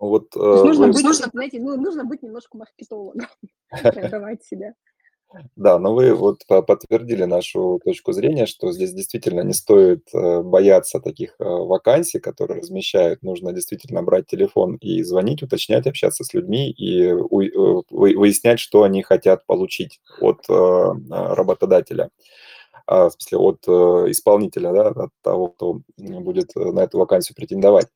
Вот, 0.00 0.34
э, 0.34 0.38
нужно, 0.40 0.88
вы... 0.88 0.92
быть, 0.92 1.14
знаете, 1.14 1.60
ну, 1.60 1.80
нужно 1.80 2.04
быть 2.04 2.22
немножко 2.22 2.58
маркетологом, 2.58 3.28
продавать 3.70 4.42
себя. 4.42 4.74
Да, 5.56 5.78
но 5.78 5.94
вы 5.94 6.14
вот 6.14 6.42
подтвердили 6.46 7.24
нашу 7.24 7.80
точку 7.84 8.12
зрения, 8.12 8.46
что 8.46 8.72
здесь 8.72 8.92
действительно 8.92 9.40
не 9.40 9.52
стоит 9.52 10.08
э, 10.14 10.40
бояться 10.42 11.00
таких 11.00 11.34
э, 11.38 11.44
вакансий, 11.44 12.20
которые 12.20 12.60
размещают. 12.60 13.22
Нужно 13.22 13.52
действительно 13.52 14.02
брать 14.02 14.26
телефон 14.28 14.76
и 14.76 15.02
звонить, 15.02 15.42
уточнять, 15.42 15.86
общаться 15.86 16.24
с 16.24 16.32
людьми 16.32 16.70
и 16.70 17.02
э, 17.08 17.14
выяснять, 17.90 18.60
что 18.60 18.82
они 18.84 19.02
хотят 19.02 19.44
получить 19.46 20.00
от 20.20 20.48
работодателя, 20.48 22.10
а, 22.86 23.08
в 23.08 23.12
смысле 23.12 23.38
от 23.38 23.68
исполнителя, 24.10 24.72
да, 24.72 24.88
от 24.88 25.10
того, 25.22 25.48
кто 25.48 25.80
будет 25.98 26.54
на 26.54 26.80
эту 26.80 26.98
вакансию 26.98 27.36
претендовать. 27.36 27.88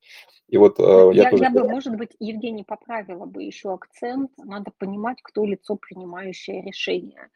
И 0.51 0.57
вот 0.57 0.79
э, 0.79 1.11
я, 1.13 1.23
я, 1.23 1.29
тоже... 1.29 1.43
я 1.45 1.49
бы, 1.49 1.63
может 1.63 1.95
быть, 1.95 2.11
Евгений 2.19 2.65
поправила 2.65 3.25
бы 3.25 3.41
еще 3.41 3.73
акцент. 3.73 4.31
Надо 4.37 4.69
понимать, 4.77 5.19
кто 5.23 5.45
лицо, 5.45 5.77
принимающее 5.77 6.61
решение. 6.61 7.29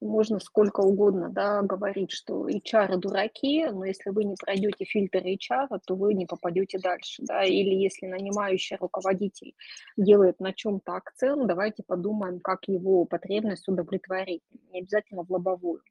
Можно 0.00 0.38
сколько 0.38 0.80
угодно 0.80 1.28
да, 1.30 1.62
говорить, 1.62 2.12
что 2.12 2.48
HR 2.48 2.96
дураки, 2.96 3.66
но 3.66 3.84
если 3.84 4.10
вы 4.10 4.22
не 4.22 4.36
пройдете 4.36 4.84
фильтр 4.84 5.18
HR, 5.18 5.80
то 5.84 5.96
вы 5.96 6.14
не 6.14 6.26
попадете 6.26 6.78
дальше. 6.78 7.24
Да? 7.26 7.44
Или 7.44 7.74
если 7.74 8.06
нанимающий 8.06 8.76
руководитель 8.76 9.54
делает 9.96 10.38
на 10.38 10.52
чем-то 10.52 10.94
акцент, 10.94 11.48
давайте 11.48 11.82
подумаем, 11.82 12.38
как 12.38 12.68
его 12.68 13.04
потребность 13.04 13.68
удовлетворить. 13.68 14.42
Не 14.72 14.82
обязательно 14.82 15.24
в 15.24 15.30
лобовую. 15.30 15.82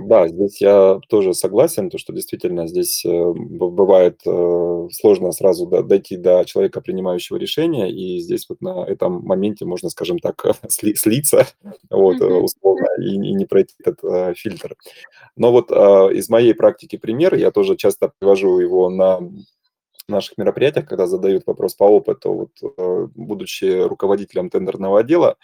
Да, 0.00 0.28
здесь 0.28 0.60
я 0.60 1.00
тоже 1.08 1.34
согласен, 1.34 1.90
то, 1.90 1.98
что 1.98 2.12
действительно 2.12 2.66
здесь 2.66 3.04
э, 3.04 3.32
бывает 3.34 4.20
э, 4.26 4.88
сложно 4.92 5.32
сразу 5.32 5.66
дойти 5.66 6.16
до 6.16 6.44
человека, 6.44 6.80
принимающего 6.80 7.36
решения, 7.36 7.90
и 7.90 8.18
здесь 8.20 8.46
вот 8.48 8.60
на 8.60 8.84
этом 8.84 9.24
моменте 9.24 9.64
можно, 9.64 9.90
скажем 9.90 10.18
так, 10.18 10.44
слиться 10.68 11.46
вот, 11.90 12.20
условно 12.20 12.86
и, 13.00 13.16
не 13.16 13.46
пройти 13.46 13.74
этот 13.80 14.04
э, 14.04 14.34
фильтр. 14.34 14.76
Но 15.36 15.52
вот 15.52 15.70
из 15.70 16.28
моей 16.28 16.54
практики 16.54 16.96
пример, 16.96 17.34
я 17.34 17.50
тоже 17.50 17.76
часто 17.76 18.12
привожу 18.18 18.58
его 18.58 18.90
на 18.90 19.20
наших 20.08 20.38
мероприятиях, 20.38 20.88
когда 20.88 21.06
задают 21.06 21.44
вопрос 21.46 21.74
по 21.74 21.84
опыту, 21.84 22.50
вот, 22.76 23.10
будучи 23.14 23.82
руководителем 23.82 24.50
тендерного 24.50 25.00
отдела, 25.00 25.36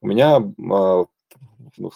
у 0.00 0.06
меня 0.06 0.40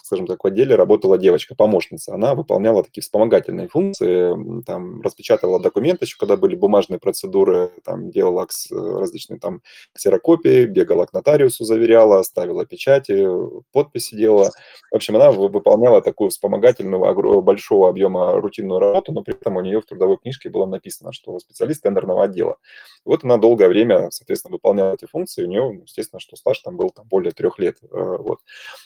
скажем 0.03 0.27
так, 0.27 0.43
в 0.43 0.47
отделе 0.47 0.75
работала 0.75 1.17
девочка, 1.17 1.55
помощница. 1.55 2.13
Она 2.13 2.35
выполняла 2.35 2.83
такие 2.83 3.01
вспомогательные 3.01 3.67
функции, 3.67 4.63
там, 4.63 5.01
распечатывала 5.01 5.59
документы 5.59 6.05
еще, 6.05 6.17
когда 6.17 6.37
были 6.37 6.55
бумажные 6.55 6.99
процедуры, 6.99 7.71
там, 7.83 8.11
делала 8.11 8.47
различные 8.71 9.39
там 9.39 9.61
ксерокопии, 9.93 10.65
бегала 10.65 11.05
к 11.05 11.13
нотариусу, 11.13 11.65
заверяла, 11.65 12.23
ставила 12.23 12.65
печати, 12.65 13.27
подписи 13.71 14.15
делала. 14.15 14.51
В 14.91 14.95
общем, 14.95 15.15
она 15.15 15.31
выполняла 15.31 16.01
такую 16.01 16.29
вспомогательную, 16.29 17.41
большого 17.41 17.89
объема 17.89 18.33
рутинную 18.39 18.79
работу, 18.79 19.11
но 19.11 19.23
при 19.23 19.35
этом 19.35 19.57
у 19.57 19.61
нее 19.61 19.81
в 19.81 19.85
трудовой 19.85 20.17
книжке 20.17 20.49
было 20.49 20.65
написано, 20.65 21.13
что 21.13 21.39
специалист 21.39 21.81
тендерного 21.81 22.23
отдела. 22.23 22.57
Вот 23.05 23.23
она 23.23 23.37
долгое 23.37 23.67
время, 23.67 24.09
соответственно, 24.11 24.53
выполняла 24.53 24.93
эти 24.93 25.05
функции, 25.05 25.43
у 25.43 25.47
нее, 25.47 25.81
естественно, 25.83 26.19
что 26.19 26.35
стаж 26.35 26.59
там 26.59 26.77
был 26.77 26.89
там, 26.89 27.05
более 27.07 27.31
трех 27.31 27.59
лет. 27.59 27.77
Э, 27.83 28.17
вот. 28.19 28.39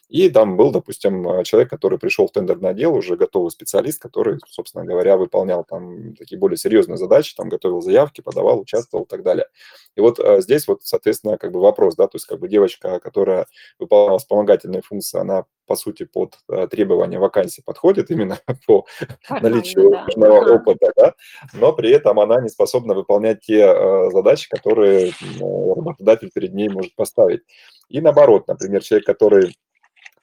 И 0.09 0.29
там 0.29 0.57
был, 0.57 0.66
допустим, 0.71 1.43
человек, 1.43 1.69
который 1.69 1.99
пришел 1.99 2.27
в 2.27 2.31
тендерный 2.31 2.69
отдел, 2.69 2.95
уже 2.95 3.15
готовый 3.15 3.51
специалист, 3.51 4.01
который, 4.01 4.39
собственно 4.47 4.85
говоря, 4.85 5.17
выполнял 5.17 5.63
там 5.63 6.15
такие 6.15 6.37
более 6.37 6.57
серьезные 6.57 6.97
задачи, 6.97 7.35
там 7.35 7.49
готовил 7.49 7.81
заявки, 7.81 8.21
подавал, 8.21 8.59
участвовал 8.59 9.05
и 9.05 9.07
так 9.07 9.23
далее. 9.23 9.47
И 9.95 10.01
вот 10.01 10.19
э, 10.19 10.41
здесь 10.41 10.67
вот, 10.67 10.83
соответственно, 10.83 11.37
как 11.37 11.51
бы 11.51 11.59
вопрос, 11.59 11.95
да, 11.95 12.07
то 12.07 12.15
есть 12.15 12.25
как 12.25 12.39
бы 12.39 12.47
девочка, 12.47 12.99
которая 12.99 13.47
выполняла 13.79 14.19
вспомогательные 14.19 14.81
функции, 14.81 15.19
она 15.19 15.45
по 15.67 15.75
сути, 15.75 16.05
под 16.05 16.35
э, 16.49 16.67
требования 16.67 17.19
вакансии 17.19 17.61
подходит 17.61 18.09
именно 18.09 18.39
по 18.67 18.85
наличию 19.29 19.91
да. 19.91 20.05
нужного 20.05 20.55
опыта, 20.55 20.91
да, 20.95 21.13
но 21.53 21.73
при 21.73 21.91
этом 21.91 22.19
она 22.19 22.41
не 22.41 22.49
способна 22.49 22.93
выполнять 22.93 23.41
те 23.41 23.65
э, 23.65 24.09
задачи, 24.11 24.49
которые 24.49 25.11
работодатель 25.39 26.31
перед 26.33 26.53
ней 26.53 26.69
может 26.69 26.95
поставить. 26.95 27.41
И 27.89 28.01
наоборот, 28.01 28.47
например, 28.47 28.81
человек, 28.81 29.05
который 29.05 29.57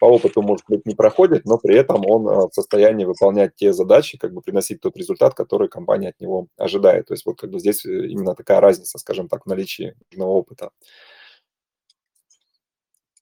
по 0.05 0.09
опыту, 0.09 0.43
может 0.43 0.67
быть, 0.69 0.85
не 0.85 0.95
проходит, 0.95 1.47
но 1.47 1.57
при 1.57 1.77
этом 1.77 2.05
он 2.07 2.29
э, 2.29 2.49
в 2.49 2.53
состоянии 2.53 3.07
выполнять 3.07 3.57
те 3.57 3.73
задачи, 3.73 4.19
как 4.19 4.35
бы 4.35 4.43
приносить 4.43 4.83
тот 4.83 4.99
результат, 4.99 5.33
который 5.33 5.69
компания 5.69 6.11
от 6.11 6.21
него 6.21 6.49
ожидает. 6.59 7.07
То 7.07 7.15
есть 7.15 7.25
вот 7.25 7.41
как 7.41 7.51
бы 7.51 7.59
здесь 7.59 7.87
именно 7.87 8.35
такая 8.35 8.61
разница, 8.61 8.99
скажем 8.99 9.29
так, 9.29 9.45
в 9.45 9.49
наличии 9.49 9.95
нужного 10.13 10.31
опыта. 10.33 10.71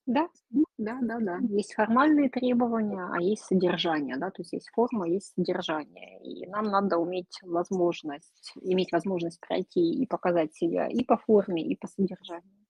Да, 0.06 0.28
да, 0.76 0.98
да, 1.02 1.20
да. 1.20 1.38
Есть 1.50 1.74
формальные 1.74 2.30
требования, 2.30 3.08
а 3.12 3.22
есть 3.22 3.44
содержание, 3.44 4.16
да, 4.16 4.30
то 4.30 4.42
есть 4.42 4.52
есть 4.52 4.68
форма, 4.74 5.08
есть 5.08 5.34
содержание. 5.36 6.20
И 6.24 6.48
нам 6.48 6.64
надо 6.64 6.98
уметь 6.98 7.38
возможность, 7.44 8.54
иметь 8.60 8.90
возможность 8.90 9.38
пройти 9.38 10.02
и 10.02 10.04
показать 10.04 10.52
себя 10.56 10.88
и 10.88 11.04
по 11.04 11.16
форме, 11.16 11.62
и 11.62 11.76
по 11.76 11.86
содержанию. 11.86 12.61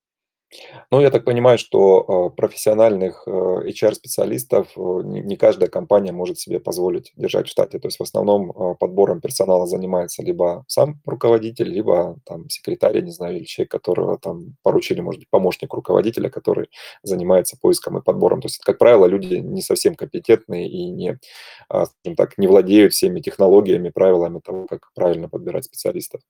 Ну, 0.90 1.00
я 1.00 1.10
так 1.10 1.24
понимаю, 1.24 1.58
что, 1.58 2.30
э, 2.32 2.36
профессиональных, 2.36 3.22
э, 3.26 3.30
HR-специалистов, 3.30 4.68
э, 4.76 4.80
не 5.04 5.36
каждая 5.36 5.68
компания 5.68 6.12
может 6.12 6.38
себе 6.38 6.60
позволить 6.60 7.12
держать 7.16 7.46
в 7.46 7.50
штате. 7.50 7.78
То 7.78 7.88
есть 7.88 7.98
в 7.98 8.02
основном, 8.02 8.52
подбором 8.78 9.20
персонала 9.20 9.66
занимается 9.66 10.22
либо 10.22 10.64
сам 10.68 11.00
руководитель, 11.06 11.68
либо 11.68 12.16
там 12.24 12.48
секретарь, 12.50 12.96
я 12.96 13.02
не 13.02 13.10
знаю, 13.10 13.36
или 13.36 13.44
человек, 13.44 13.70
которого 13.70 14.18
там 14.18 14.56
поручили, 14.62 15.00
может 15.00 15.20
быть, 15.20 15.30
помощник 15.30 15.72
руководителя, 15.72 16.28
который 16.28 16.68
занимается 17.02 17.56
поиском 17.60 17.98
и 17.98 18.02
подбором. 18.02 18.40
То 18.40 18.46
есть 18.46 18.58
как 18.58 18.78
правило, 18.78 19.06
люди 19.06 19.36
не 19.36 19.62
совсем 19.62 19.94
компетентные 19.94 20.68
и 20.68 20.90
не, 20.90 21.18
а, 21.68 21.86
скажем 21.86 22.16
так, 22.16 22.38
не 22.38 22.46
владеют 22.46 22.92
всеми 22.92 23.20
технологиями, 23.20 23.88
правилами 23.90 24.40
того, 24.40 24.66
как 24.66 24.90
правильно 24.94 25.28
подбирать 25.28 25.64
специалистов. 25.64 26.20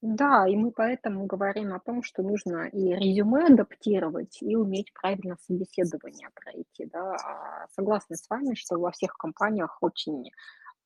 Да, 0.00 0.46
и 0.48 0.56
мы 0.56 0.70
поэтому 0.72 1.26
говорим 1.26 1.74
о 1.74 1.80
том, 1.80 2.02
что 2.02 2.22
нужно 2.22 2.68
и 2.68 2.94
резюме 2.94 3.46
адаптировать, 3.46 4.38
и 4.42 4.54
уметь 4.56 4.92
правильно 4.94 5.36
собеседование 5.46 6.28
пройти, 6.34 6.86
да. 6.86 7.14
А, 7.16 7.66
согласна 7.74 8.16
с 8.16 8.28
вами, 8.30 8.54
что 8.54 8.78
во 8.78 8.90
всех 8.92 9.12
компаниях 9.14 9.78
очень 9.82 10.30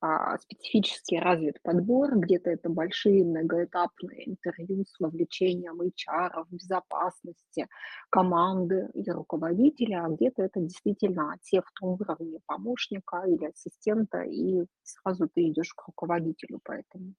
а, 0.01 0.39
специфически 0.39 1.17
развит 1.17 1.63
подбор, 1.63 2.19
где-то 2.19 2.51
это 2.51 2.71
большие 2.71 3.25
многоэтапные 3.25 4.31
интервью 4.31 4.85
с 4.87 5.01
вовлечением 5.01 5.83
HR, 5.83 6.47
безопасности, 6.51 7.69
команды 8.11 8.91
и 8.95 9.11
руководителя, 9.11 10.05
а 10.07 10.11
где-то 10.11 10.43
это 10.45 10.61
действительно 10.61 11.33
отсев 11.35 11.65
на 11.83 11.89
уровне 11.89 12.41
помощника 12.47 13.25
или 13.27 13.47
ассистента, 13.47 14.23
и 14.23 14.67
сразу 14.85 15.29
ты 15.35 15.49
идешь 15.49 15.75
к 15.75 15.87
руководителю, 15.89 16.61
поэтому 16.65 17.15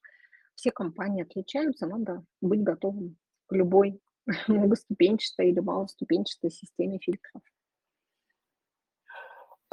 все 0.56 0.72
компании 0.72 1.24
отличаются, 1.24 1.88
надо 1.88 2.24
быть 2.42 2.63
готовым 2.63 3.18
к 3.48 3.56
любой 3.56 4.00
многоступенчатой 4.48 5.50
или 5.50 5.60
малоступенчатой 5.60 6.52
системе 6.52 7.00
фильтров. 7.00 7.42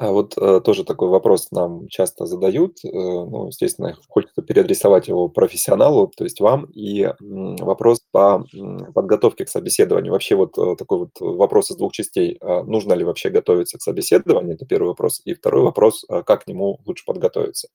А 0.00 0.12
вот 0.12 0.32
э, 0.38 0.62
тоже 0.64 0.84
такой 0.84 1.10
вопрос 1.10 1.50
нам 1.50 1.86
часто 1.88 2.24
задают. 2.24 2.78
Э, 2.82 2.88
ну, 2.90 3.48
естественно, 3.48 3.94
хочется 4.08 4.40
переадресовать 4.40 5.08
его 5.08 5.28
профессионалу, 5.28 6.10
то 6.16 6.24
есть 6.24 6.40
вам. 6.40 6.64
И 6.72 7.02
м, 7.02 7.56
вопрос 7.56 8.00
по 8.10 8.42
м, 8.54 8.94
подготовке 8.94 9.44
к 9.44 9.50
собеседованию. 9.50 10.12
Вообще 10.12 10.36
вот 10.36 10.56
э, 10.56 10.76
такой 10.76 11.00
вот 11.00 11.10
вопрос 11.20 11.70
из 11.70 11.76
двух 11.76 11.92
частей. 11.92 12.38
А 12.40 12.62
нужно 12.62 12.94
ли 12.94 13.04
вообще 13.04 13.28
готовиться 13.28 13.76
к 13.76 13.82
собеседованию? 13.82 14.54
Это 14.54 14.64
первый 14.64 14.88
вопрос. 14.88 15.20
И 15.26 15.34
второй 15.34 15.64
вопрос, 15.64 16.06
а 16.08 16.22
как 16.22 16.44
к 16.44 16.46
нему 16.46 16.80
лучше 16.86 17.04
подготовиться? 17.04 17.68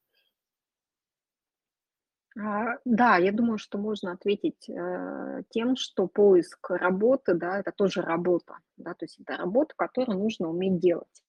А, 2.38 2.76
да, 2.86 3.18
я 3.18 3.32
думаю, 3.32 3.58
что 3.58 3.78
можно 3.78 4.12
ответить, 4.12 4.70
э, 4.70 5.44
тем, 5.50 5.76
что 5.78 6.08
поиск 6.08 6.70
работы, 6.70 7.34
да, 7.34 7.60
это 7.60 7.72
тоже 7.72 8.02
работа, 8.02 8.58
да, 8.78 8.94
то 8.94 9.06
есть 9.06 9.18
это 9.22 9.38
работа, 9.38 9.74
которую 9.78 10.20
нужно 10.20 10.50
уметь 10.50 10.80
делать. 10.80 11.24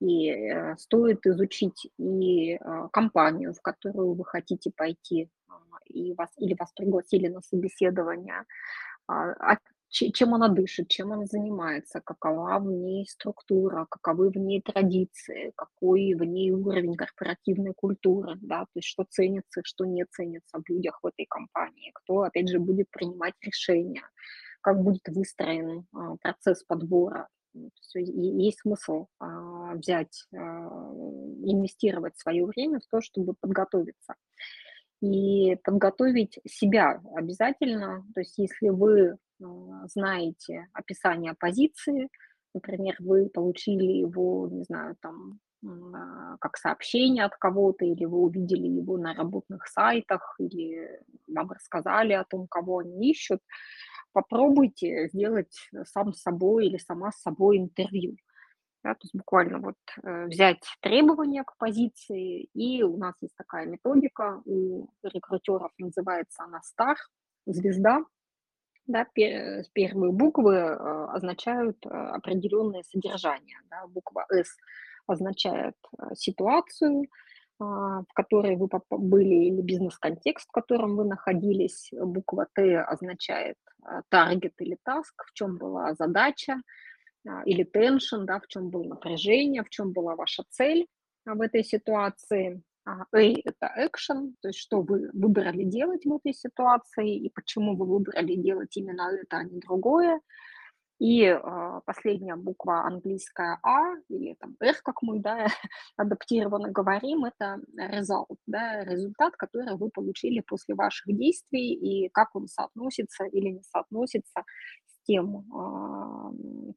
И, 0.00 0.30
э, 0.30 0.76
стоит 0.78 1.26
изучить 1.26 1.88
и, 1.98 2.56
а, 2.56 2.88
компанию, 2.90 3.54
в 3.54 3.62
которую 3.62 4.14
вы 4.14 4.24
хотите 4.24 4.70
пойти, 4.76 5.30
а, 5.48 5.54
и 5.86 6.14
вас 6.14 6.30
или 6.38 6.56
вас 6.58 6.72
пригласили 6.74 7.28
на 7.28 7.42
собеседование, 7.42 8.44
а, 9.08 9.58
чем 9.90 10.34
она 10.34 10.48
дышит, 10.48 10.88
чем 10.88 11.12
она 11.12 11.26
занимается, 11.26 12.00
какова 12.00 12.58
в 12.60 12.66
ней 12.66 13.06
структура, 13.08 13.86
каковы 13.90 14.30
в 14.30 14.36
ней 14.36 14.62
традиции, 14.62 15.52
какой 15.56 16.14
в 16.14 16.22
ней 16.22 16.52
уровень 16.52 16.94
корпоративной 16.94 17.74
культуры, 17.74 18.38
да, 18.40 18.60
то 18.60 18.70
есть 18.76 18.88
что 18.88 19.04
ценится, 19.08 19.62
что 19.64 19.84
не 19.84 20.04
ценится 20.04 20.58
в 20.58 20.68
людях 20.68 21.00
в 21.02 21.06
этой 21.06 21.26
компании, 21.26 21.90
кто, 21.94 22.22
опять 22.22 22.48
же, 22.48 22.60
будет 22.60 22.88
принимать 22.90 23.34
решения, 23.42 24.02
как 24.60 24.80
будет 24.82 25.08
выстроен 25.08 25.86
а, 25.92 26.16
процесс 26.16 26.62
подбора. 26.62 27.28
Есть 27.94 28.60
смысл 28.60 29.06
а, 29.18 29.74
взять, 29.74 30.24
а, 30.32 30.38
инвестировать 30.38 32.16
свое 32.16 32.46
время 32.46 32.78
в 32.78 32.86
то, 32.88 33.00
чтобы 33.00 33.34
подготовиться 33.40 34.14
и 35.02 35.56
подготовить 35.64 36.38
себя 36.46 37.00
обязательно. 37.16 38.04
То 38.14 38.20
есть 38.20 38.38
если 38.38 38.68
вы 38.68 39.16
знаете 39.86 40.68
описание 40.72 41.34
позиции, 41.34 42.08
например, 42.54 42.96
вы 42.98 43.28
получили 43.28 43.92
его, 43.92 44.48
не 44.50 44.64
знаю, 44.64 44.96
там, 45.00 45.40
а, 45.64 46.36
как 46.38 46.56
сообщение 46.56 47.24
от 47.24 47.36
кого-то, 47.36 47.84
или 47.84 48.04
вы 48.04 48.18
увидели 48.18 48.66
его 48.66 48.96
на 48.96 49.14
работных 49.14 49.66
сайтах, 49.68 50.36
или 50.38 51.00
вам 51.28 51.50
рассказали 51.50 52.12
о 52.12 52.24
том, 52.24 52.46
кого 52.48 52.78
они 52.78 53.10
ищут, 53.10 53.40
попробуйте 54.12 55.08
сделать 55.12 55.70
сам 55.84 56.12
с 56.12 56.22
собой 56.22 56.66
или 56.66 56.78
сама 56.78 57.12
с 57.12 57.20
собой 57.20 57.58
интервью. 57.58 58.16
Да, 58.82 58.94
то 58.94 59.00
есть 59.02 59.14
буквально 59.14 59.58
вот 59.58 59.76
э, 60.02 60.24
взять 60.28 60.64
требования 60.80 61.44
к 61.44 61.54
позиции, 61.58 62.44
и 62.54 62.82
у 62.82 62.96
нас 62.96 63.14
есть 63.20 63.36
такая 63.36 63.66
методика 63.66 64.40
у 64.46 64.88
рекрутеров, 65.02 65.70
называется 65.76 66.44
она 66.44 66.60
STAR, 66.60 66.96
звезда, 67.44 68.02
да, 68.90 69.06
первые 69.72 70.12
буквы 70.12 70.54
э, 70.54 71.06
означают 71.12 71.84
э, 71.84 71.88
определенное 71.88 72.82
содержание. 72.82 73.58
Да. 73.70 73.86
Буква 73.86 74.26
«С» 74.28 74.56
означает 75.06 75.76
э, 75.98 76.14
ситуацию, 76.14 77.06
а, 77.58 78.02
в 78.08 78.12
которой 78.14 78.56
вы 78.56 78.68
были, 78.90 79.34
или 79.46 79.60
бизнес-контекст, 79.60 80.48
в 80.48 80.52
котором 80.52 80.96
вы 80.96 81.04
находились. 81.04 81.90
Буква 81.92 82.46
«Т» 82.54 82.80
означает 82.80 83.56
таргет 84.08 84.54
или 84.60 84.78
таск, 84.82 85.24
в 85.26 85.32
чем 85.34 85.58
была 85.58 85.94
задача, 85.94 86.62
а, 87.28 87.42
или 87.44 87.64
tension, 87.64 88.24
да, 88.24 88.40
в 88.40 88.46
чем 88.46 88.70
было 88.70 88.84
напряжение, 88.84 89.62
в 89.62 89.68
чем 89.68 89.92
была 89.92 90.16
ваша 90.16 90.42
цель 90.48 90.86
в 91.26 91.40
этой 91.40 91.62
ситуации. 91.62 92.62
А, 92.90 93.06
A– 93.12 93.34
это 93.44 93.72
action, 93.78 94.34
то 94.40 94.48
есть 94.48 94.58
что 94.58 94.82
вы 94.82 95.10
выбрали 95.12 95.64
делать 95.64 96.04
в 96.04 96.12
этой 96.12 96.34
ситуации 96.34 97.16
и 97.16 97.30
почему 97.30 97.76
вы 97.76 97.86
выбрали 97.86 98.34
делать 98.34 98.76
именно 98.76 99.10
это, 99.12 99.36
а 99.38 99.44
не 99.44 99.60
другое. 99.60 100.20
И 100.98 101.22
э, 101.24 101.80
последняя 101.86 102.36
буква 102.36 102.82
английская 102.84 103.58
А 103.62 103.94
или 104.08 104.34
там 104.38 104.56
R, 104.60 104.74
как 104.84 105.02
мы 105.02 105.20
да, 105.20 105.46
адаптированно 105.96 106.70
говорим, 106.70 107.24
это 107.24 107.60
result, 107.78 108.36
да, 108.46 108.84
результат, 108.84 109.36
который 109.36 109.76
вы 109.76 109.88
получили 109.90 110.40
после 110.40 110.74
ваших 110.74 111.06
действий 111.16 111.72
и 111.74 112.08
как 112.10 112.34
он 112.34 112.48
соотносится 112.48 113.24
или 113.24 113.50
не 113.50 113.62
соотносится 113.62 114.44
тем 115.04 115.44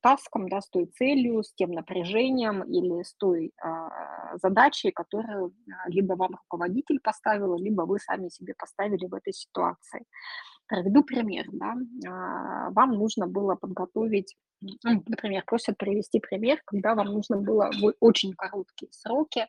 таском, 0.01 0.49
да, 0.49 0.61
с 0.61 0.69
той 0.69 0.85
целью, 0.87 1.43
с 1.43 1.53
тем 1.53 1.71
напряжением 1.71 2.61
или 2.63 3.03
с 3.03 3.15
той 3.15 3.51
а, 3.61 4.37
задачей, 4.37 4.91
которую 4.91 5.53
а, 5.67 5.89
либо 5.89 6.13
вам 6.13 6.35
руководитель 6.35 6.99
поставил, 6.99 7.55
либо 7.57 7.83
вы 7.83 7.99
сами 7.99 8.27
себе 8.29 8.53
поставили 8.57 9.05
в 9.05 9.13
этой 9.13 9.33
ситуации. 9.33 10.05
Приведу 10.67 11.03
пример. 11.03 11.45
Да. 11.51 11.73
А, 12.07 12.71
вам 12.71 12.91
нужно 12.91 13.27
было 13.27 13.55
подготовить, 13.55 14.35
например, 14.83 15.43
просят 15.45 15.77
привести 15.77 16.19
пример, 16.19 16.61
когда 16.65 16.95
вам 16.95 17.07
нужно 17.07 17.37
было 17.37 17.71
в 17.79 17.93
очень 17.99 18.33
короткие 18.33 18.91
сроки 18.91 19.47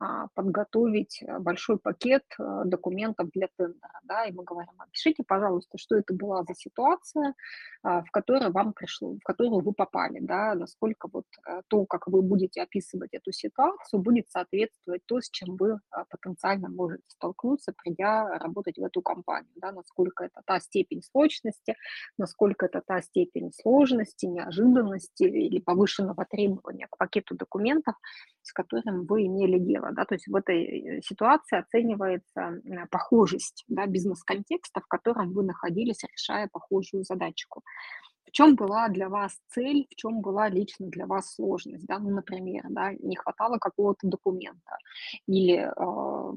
а, 0.00 0.26
подготовить 0.34 1.22
э, 1.22 1.38
большой 1.38 1.78
пакет 1.78 2.24
э, 2.38 2.62
документов 2.64 3.30
для 3.32 3.48
тендера, 3.56 4.00
да, 4.02 4.24
и 4.24 4.32
мы 4.32 4.42
говорим, 4.42 4.72
опишите, 4.78 5.22
пожалуйста, 5.26 5.78
что 5.78 5.96
это 5.96 6.12
была 6.12 6.42
за 6.42 6.54
ситуация, 6.54 7.34
а, 7.82 8.02
в 8.02 8.10
которой 8.10 8.50
вам 8.50 8.72
пришло, 8.72 9.14
в 9.14 9.22
которую 9.22 9.62
вы 9.62 9.72
попали, 9.72 10.18
да, 10.20 10.54
насколько 10.54 11.08
вот 11.12 11.26
э, 11.46 11.62
то, 11.68 11.86
как 11.86 12.08
вы 12.08 12.22
будете 12.22 12.62
описывать 12.62 13.14
эту 13.14 13.32
ситуацию, 13.32 14.02
будет 14.02 14.28
соответствовать 14.30 15.02
то, 15.06 15.20
с 15.20 15.30
чем 15.30 15.56
вы 15.56 15.78
потенциально 16.10 16.68
можете 16.68 17.04
столкнуться, 17.08 17.72
придя 17.72 18.38
работать 18.38 18.78
в 18.78 18.84
эту 18.84 19.00
компанию, 19.00 19.52
да, 19.56 19.70
насколько 19.72 20.24
это 20.24 20.42
та 20.44 20.58
степень 20.60 21.02
срочности, 21.02 21.76
насколько 22.18 22.66
это 22.66 22.82
та 22.84 23.00
степень 23.00 23.52
сложности, 23.52 24.26
неожиданности 24.26 24.53
или 24.62 25.60
повышенного 25.60 26.24
требования 26.24 26.86
к 26.90 26.96
пакету 26.96 27.34
документов, 27.34 27.94
с 28.42 28.52
которым 28.52 29.06
вы 29.06 29.26
имели 29.26 29.58
дело. 29.58 29.90
Да? 29.92 30.04
То 30.04 30.14
есть 30.14 30.26
в 30.28 30.34
этой 30.34 30.64
э, 30.64 31.02
ситуации 31.02 31.58
оценивается 31.58 32.60
похожесть 32.90 33.64
да, 33.68 33.86
бизнес-контекста, 33.86 34.80
в 34.80 34.86
котором 34.86 35.32
вы 35.32 35.44
находились, 35.44 36.02
решая 36.04 36.48
похожую 36.52 37.04
задачку. 37.04 37.62
Чем 38.34 38.56
была 38.56 38.88
для 38.88 39.08
вас 39.08 39.38
цель, 39.48 39.86
в 39.88 39.94
чем 39.94 40.20
была 40.20 40.48
лично 40.48 40.88
для 40.88 41.06
вас 41.06 41.34
сложность, 41.34 41.86
да, 41.86 42.00
ну, 42.00 42.10
например, 42.10 42.64
да, 42.68 42.92
не 42.98 43.14
хватало 43.14 43.58
какого-то 43.58 44.08
документа, 44.08 44.76
или 45.28 45.70
э, 45.70 46.32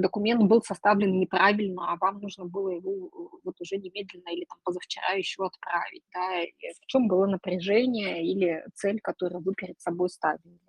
документ 0.00 0.44
был 0.44 0.62
составлен 0.62 1.18
неправильно, 1.18 1.92
а 1.92 1.96
вам 1.96 2.20
нужно 2.20 2.44
было 2.44 2.68
его 2.68 3.08
э, 3.08 3.36
вот 3.42 3.60
уже 3.60 3.78
немедленно 3.78 4.28
или 4.28 4.44
там 4.44 4.58
позавчера 4.62 5.14
еще 5.14 5.44
отправить, 5.44 6.04
да, 6.14 6.20
в 6.80 6.86
чем 6.86 7.08
было 7.08 7.26
напряжение 7.26 8.24
или 8.24 8.64
цель, 8.74 9.00
которую 9.00 9.42
вы 9.42 9.54
перед 9.54 9.80
собой 9.80 10.10
ставили. 10.10 10.60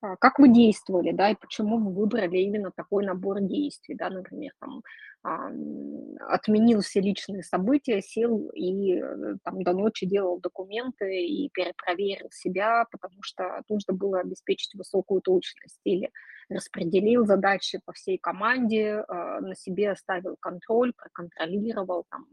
А, 0.00 0.16
как 0.16 0.38
вы 0.38 0.48
действовали, 0.48 1.12
да, 1.12 1.30
и 1.30 1.36
почему 1.36 1.78
вы 1.78 1.92
выбрали 1.92 2.38
именно 2.38 2.70
такой 2.74 3.04
набор 3.04 3.40
действий, 3.40 3.94
да, 3.94 4.10
например, 4.10 4.52
там, 4.58 4.82
отменил 5.22 6.80
все 6.80 7.00
личные 7.00 7.42
события, 7.42 8.00
сел 8.00 8.48
и 8.54 8.96
э, 8.96 9.36
там 9.44 9.62
до 9.62 9.72
ночи 9.72 10.04
делал 10.04 10.40
документы 10.40 11.24
и 11.24 11.48
перепроверил 11.50 12.28
себя, 12.32 12.86
потому 12.90 13.22
что 13.22 13.62
нужно 13.68 13.94
было 13.94 14.20
обеспечить 14.20 14.74
высокую 14.74 15.20
точность, 15.20 15.80
или 15.84 16.10
распределил 16.48 17.24
задачи 17.24 17.80
по 17.84 17.92
всей 17.92 18.18
команде, 18.18 19.04
а, 19.08 19.40
на 19.40 19.54
себе 19.54 19.90
оставил 19.90 20.36
контроль, 20.40 20.92
проконтролировал, 20.92 22.04
там, 22.10 22.26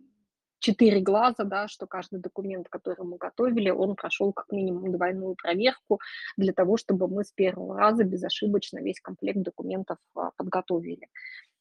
четыре 0.60 1.00
глаза, 1.00 1.44
да, 1.46 1.68
что 1.68 1.88
каждый 1.88 2.20
документ, 2.20 2.68
который 2.70 3.06
мы 3.06 3.18
готовили, 3.18 3.70
он 3.70 3.96
прошел 3.96 4.34
как 4.34 4.52
минимум 4.52 4.92
двойную 4.92 5.36
проверку 5.36 6.00
для 6.38 6.54
того, 6.54 6.78
чтобы 6.78 7.08
мы 7.08 7.24
с 7.24 7.32
первого 7.32 7.78
раза 7.78 8.04
безошибочно 8.04 8.80
весь 8.80 9.00
комплект 9.00 9.40
документов 9.40 9.98
а, 10.16 10.32
подготовили. 10.36 11.08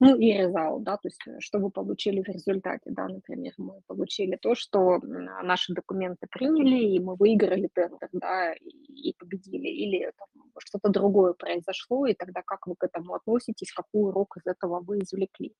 Ну 0.00 0.16
и 0.16 0.32
резал, 0.32 0.78
да, 0.78 0.96
то 0.96 1.08
есть 1.08 1.20
э, 1.26 1.40
что 1.40 1.58
вы 1.58 1.70
получили 1.70 2.22
в 2.22 2.28
результате, 2.28 2.90
да, 2.90 3.08
например, 3.08 3.52
мы 3.56 3.80
получили 3.88 4.36
то, 4.36 4.54
что 4.54 5.00
наши 5.02 5.74
документы 5.74 6.28
приняли, 6.30 6.94
и 6.94 7.00
мы 7.00 7.16
выиграли 7.16 7.68
тендер, 7.74 8.08
да, 8.12 8.54
и 8.54 9.12
победили, 9.18 9.66
или 9.66 10.12
что-то 10.58 10.90
другое 10.90 11.32
произошло, 11.32 12.06
и 12.06 12.14
тогда 12.14 12.42
как 12.42 12.68
вы 12.68 12.76
к 12.76 12.84
этому 12.84 13.14
относитесь, 13.14 13.72
какой 13.72 14.10
урок 14.10 14.36
из 14.36 14.46
этого 14.46 14.80
вы 14.80 15.00
извлекли. 15.00 15.52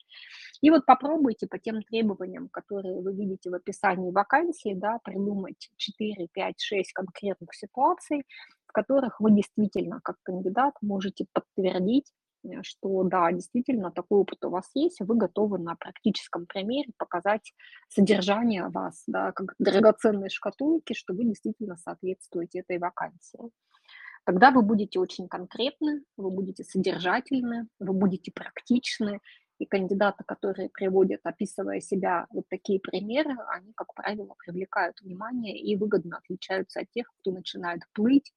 И 0.61 0.71
вот 0.71 0.87
попробуйте 0.87 1.49
по 1.49 1.59
тем 1.59 1.83
требованиям, 1.83 2.49
которые 2.49 3.01
вы 3.01 3.13
видите 3.15 3.51
в 3.51 3.55
описании 3.55 4.13
вакансии, 4.13 4.75
да, 4.75 5.01
придумать 5.03 5.69
4, 5.77 6.29
5, 6.33 6.61
6 6.61 6.93
конкретных 6.93 7.55
ситуаций, 7.55 8.25
в 8.67 8.73
которых 8.73 9.21
вы 9.21 9.33
действительно, 9.33 10.01
как 10.05 10.17
кандидат, 10.23 10.75
можете 10.81 11.27
подтвердить 11.33 12.13
что 12.63 13.03
да, 13.05 13.31
действительно, 13.33 13.91
такой 13.91 14.21
опыт 14.21 14.45
у 14.45 14.51
вас 14.51 14.69
есть, 14.75 15.01
вы 15.01 15.17
готовы 15.17 15.59
на 15.59 15.77
практическом 15.77 16.47
примере 16.47 16.93
показать 16.97 17.53
содержание 17.89 18.69
вас, 18.69 19.05
да, 19.07 19.33
как 19.33 19.55
драгоценной 19.59 20.31
шкатулки, 20.31 20.93
что 20.93 21.15
вы 21.15 21.25
действительно 21.25 21.77
соответствуете 21.77 22.61
этой 22.61 22.79
вакансии. 22.79 23.51
Тогда 24.25 24.51
вы 24.51 24.63
будете 24.63 25.01
очень 25.01 25.29
конкретны, 25.29 26.03
вы 26.17 26.31
будете 26.31 26.63
содержательны, 26.63 27.67
вы 27.79 27.93
будете 27.95 28.31
практичны, 28.31 29.21
и 29.59 29.67
кандидаты, 29.67 30.25
которые 30.25 30.71
приводят, 30.71 31.21
описывая 31.25 31.81
себя 31.81 32.27
вот 32.31 32.45
такие 32.49 32.81
примеры, 32.81 33.37
они, 33.49 33.73
как 33.75 33.93
правило, 33.95 34.35
привлекают 34.45 35.01
внимание 35.01 35.59
и 35.59 35.77
выгодно 35.77 36.19
отличаются 36.19 36.81
от 36.81 36.91
тех, 36.91 37.13
кто 37.21 37.33
начинает 37.33 37.83
плыть, 37.93 38.33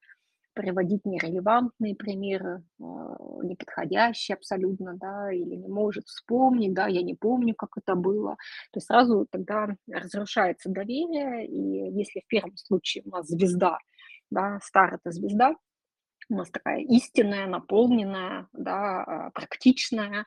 приводить 0.53 1.05
нерелевантные 1.05 1.95
примеры, 1.95 2.63
а, 2.81 3.15
неподходящие 3.43 4.35
абсолютно, 4.35 4.95
да, 4.95 5.31
или 5.31 5.55
не 5.55 5.67
может 5.67 6.05
вспомнить, 6.07 6.73
да, 6.73 6.87
я 6.87 7.01
не 7.01 7.15
помню, 7.15 7.55
как 7.55 7.71
это 7.77 7.95
было, 7.95 8.37
то 8.71 8.79
сразу 8.79 9.27
тогда 9.31 9.75
разрушается 9.89 10.69
доверие, 10.69 11.47
и 11.47 11.91
если 11.97 12.21
в 12.21 12.27
первом 12.27 12.55
случае 12.57 13.03
у 13.05 13.09
нас 13.09 13.27
звезда, 13.27 13.77
да, 14.31 14.59
стар– 14.63 14.93
это 14.95 15.11
звезда, 15.11 15.55
у 16.31 16.35
нас 16.35 16.49
такая 16.49 16.79
истинная, 16.79 17.45
наполненная, 17.47 18.47
да, 18.53 19.03
а, 19.03 19.29
практичная, 19.31 20.25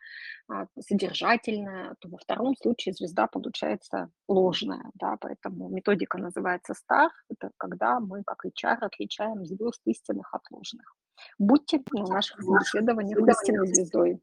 а, 0.49 0.67
содержательная, 0.79 1.95
то 1.99 2.09
во 2.09 2.19
втором 2.19 2.55
случае 2.57 2.95
звезда 2.95 3.27
получается 3.27 4.11
ложная, 4.29 4.91
да, 4.95 5.17
поэтому 5.21 5.69
методика 5.69 6.19
называется 6.19 6.75
STAR, 6.75 7.09
это 7.31 7.51
когда 7.57 8.01
мы 8.01 8.23
как 8.25 8.45
HR 8.45 8.79
отличаем 8.83 9.47
звезд 9.47 9.81
истинных 9.87 10.33
от 10.35 10.43
ложных. 10.51 10.95
Будьте 11.39 11.83
на 11.93 12.07
наших 12.07 12.43
собеседованиях 12.43 13.19
истинной 13.19 13.67
звездой. 13.69 14.21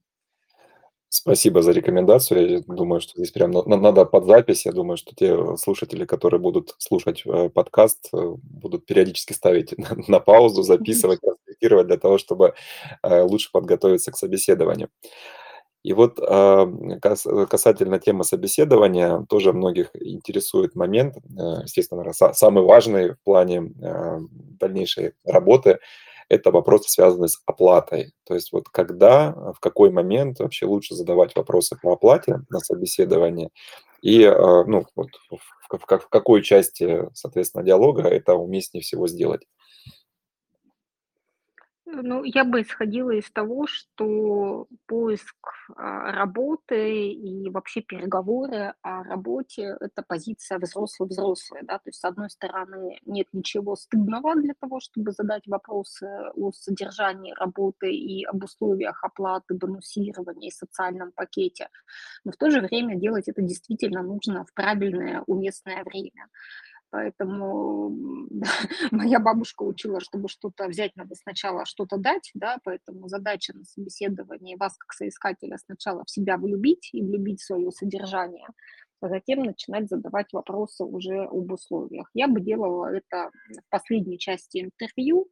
Спасибо 1.14 1.62
за 1.62 1.72
рекомендацию. 1.74 2.50
Я 2.50 2.60
думаю, 2.62 3.02
что 3.02 3.18
здесь 3.18 3.32
прям 3.32 3.52
надо 3.52 4.06
под 4.06 4.26
запись. 4.26 4.66
Я 4.66 4.72
думаю, 4.72 4.96
что 4.96 5.14
те 5.14 5.58
слушатели, 5.58 6.06
которые 6.06 6.40
будут 6.40 6.74
слушать 6.78 7.24
э, 7.26 7.50
подкаст, 7.50 8.08
э, 8.14 8.36
будут 8.42 8.86
периодически 8.86 9.34
ставить 9.34 9.74
на 10.08 10.22
паузу, 10.22 10.64
записывать, 10.64 11.20
конспектировать 11.62 11.88
для 11.88 11.97
того, 11.97 12.18
чтобы 12.18 12.53
э, 13.03 13.22
лучше 13.22 13.49
подготовиться 13.51 14.12
к 14.12 14.18
собеседованию. 14.18 14.89
И 15.84 15.93
вот 15.93 16.20
а, 16.20 16.68
касательно 17.49 17.97
темы 17.97 18.24
собеседования, 18.24 19.26
тоже 19.28 19.51
многих 19.51 19.89
интересует 19.95 20.76
момент, 20.76 21.16
естественно, 21.64 22.14
самый 22.14 22.64
важный 22.64 23.14
в 23.14 23.18
плане 23.24 23.74
дальнейшей 24.59 25.14
работы– 25.26 25.80
это 26.30 26.51
вопросы, 26.51 26.88
связанные 26.88 27.30
с 27.30 27.41
оплатой. 27.47 28.12
То 28.26 28.36
есть 28.36 28.53
вот 28.53 28.70
когда, 28.70 29.32
в 29.32 29.59
какой 29.59 29.89
момент 29.89 30.39
вообще 30.39 30.68
лучше 30.68 30.93
задавать 30.93 31.36
вопросы 31.36 31.76
по 31.82 31.93
оплате 31.93 32.41
на 32.49 32.59
собеседование 32.59 33.49
и 34.03 34.26
ну, 34.68 34.86
вот, 34.95 35.09
в, 35.32 35.38
в, 35.38 35.97
в 35.99 36.09
какой 36.09 36.43
части, 36.43 37.09
соответственно, 37.16 37.66
диалога 37.66 38.03
это 38.03 38.36
уместнее 38.36 38.84
всего 38.84 39.07
сделать. 39.07 39.41
Ну, 41.94 42.24
я 42.24 42.46
бы 42.46 42.62
исходила 42.62 43.12
из 43.12 43.30
того, 43.32 43.68
что 43.68 44.68
поиск 44.88 45.36
а, 45.76 46.12
работы 46.12 47.10
и 47.12 47.50
вообще 47.50 47.82
переговоры 47.82 48.74
о 48.82 49.04
работе– 49.04 49.76
это 49.80 50.02
позиция 50.08 50.58
взрослый-взрослый, 50.60 51.62
да, 51.64 51.80
то 51.80 51.89
есть, 51.89 52.00
с 52.00 52.06
одной 52.06 52.30
стороны, 52.30 53.00
нет 53.06 53.28
ничего 53.34 53.76
стыдного 53.76 54.36
для 54.36 54.54
того, 54.60 54.80
чтобы 54.80 55.12
задать 55.12 55.48
вопросы 55.48 56.08
о 56.36 56.52
содержании 56.54 57.34
работы 57.38 57.92
и 57.94 58.24
об 58.24 58.44
условиях 58.44 59.04
оплаты, 59.04 59.54
бонусирования 59.54 60.48
и 60.48 60.54
социальном 60.54 61.12
пакете, 61.12 61.68
но 62.24 62.32
в 62.32 62.38
то 62.38 62.50
же 62.50 62.62
время 62.62 62.96
делать 62.96 63.28
это 63.28 63.42
действительно 63.42 64.02
нужно 64.02 64.46
в 64.46 64.54
правильное, 64.54 65.24
уместное 65.28 65.84
время. 65.84 66.28
Поэтому 66.92 67.89
моя 68.92 69.20
бабушка 69.20 69.64
учила, 69.64 70.02
чтобы 70.02 70.28
что-то 70.28 70.68
взять, 70.68 70.96
надо 70.98 71.16
сначала 71.16 71.66
что-то 71.66 71.98
дать, 71.98 72.32
да, 72.34 72.58
поэтому 72.64 73.08
задача 73.08 73.54
на 73.56 73.64
собеседовании 73.64 74.58
вас 74.58 74.76
как 74.78 74.94
соискателя 74.94 75.58
сначала 75.58 76.04
в 76.06 76.12
себя 76.12 76.38
влюбить 76.38 76.89
и 76.92 77.02
влюбить 77.02 77.42
в 77.42 77.46
свое 77.46 77.72
содержание, 77.72 78.46
а 79.02 79.10
затем 79.10 79.43
начинать 79.43 79.89
задавать 79.89 80.32
вопросы 80.32 80.84
уже 80.84 81.24
об 81.24 81.52
условиях. 81.52 82.10
Я 82.14 82.28
бы 82.28 82.39
делала 82.39 82.86
это 82.86 83.32
в 83.49 83.70
последней 83.70 84.20
части 84.20 84.62
интервью, 84.62 85.28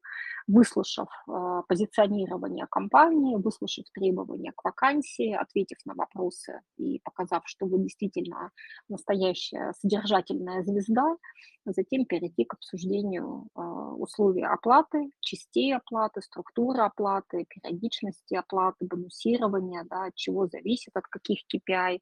выслушав 0.48 1.08
э, 1.28 1.62
позиционирование 1.68 2.66
компании, 2.70 3.36
выслушав 3.36 3.86
требования 3.94 4.52
к 4.56 4.64
вакансии, 4.64 5.32
ответив 5.34 5.78
на 5.86 5.94
вопросы 5.94 6.62
и 6.78 7.00
показав, 7.04 7.44
что 7.46 7.68
вы 7.68 7.80
действительно 7.80 8.50
настоящая 8.90 9.74
содержательная 9.80 10.64
звезда, 10.64 11.18
а 11.66 11.72
затем 11.72 12.06
перейти 12.06 12.46
к 12.46 12.56
обсуждению 12.56 13.48
э, 13.56 13.62
условий 13.62 14.44
оплаты, 14.44 15.12
частей 15.20 15.76
оплаты, 15.76 16.22
структуры 16.22 16.82
оплаты, 16.82 17.46
периодичности 17.48 18.34
оплаты, 18.34 18.88
бонусирования, 18.88 19.86
да, 19.88 20.06
от 20.06 20.16
чего 20.16 20.48
зависит, 20.48 20.96
от 20.96 21.06
каких 21.06 21.42
KPI, 21.54 22.00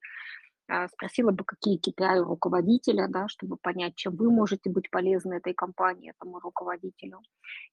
спросила 0.92 1.32
бы, 1.32 1.44
какие 1.44 1.80
KPI 1.80 2.20
у 2.20 2.26
руководителя, 2.26 3.08
да, 3.08 3.28
чтобы 3.28 3.58
понять, 3.58 3.96
чем 3.96 4.16
вы 4.16 4.30
можете 4.32 4.70
быть 4.70 4.90
полезны 4.90 5.36
этой 5.36 5.54
компании, 5.54 6.12
этому 6.12 6.40
руководителю. 6.40 7.22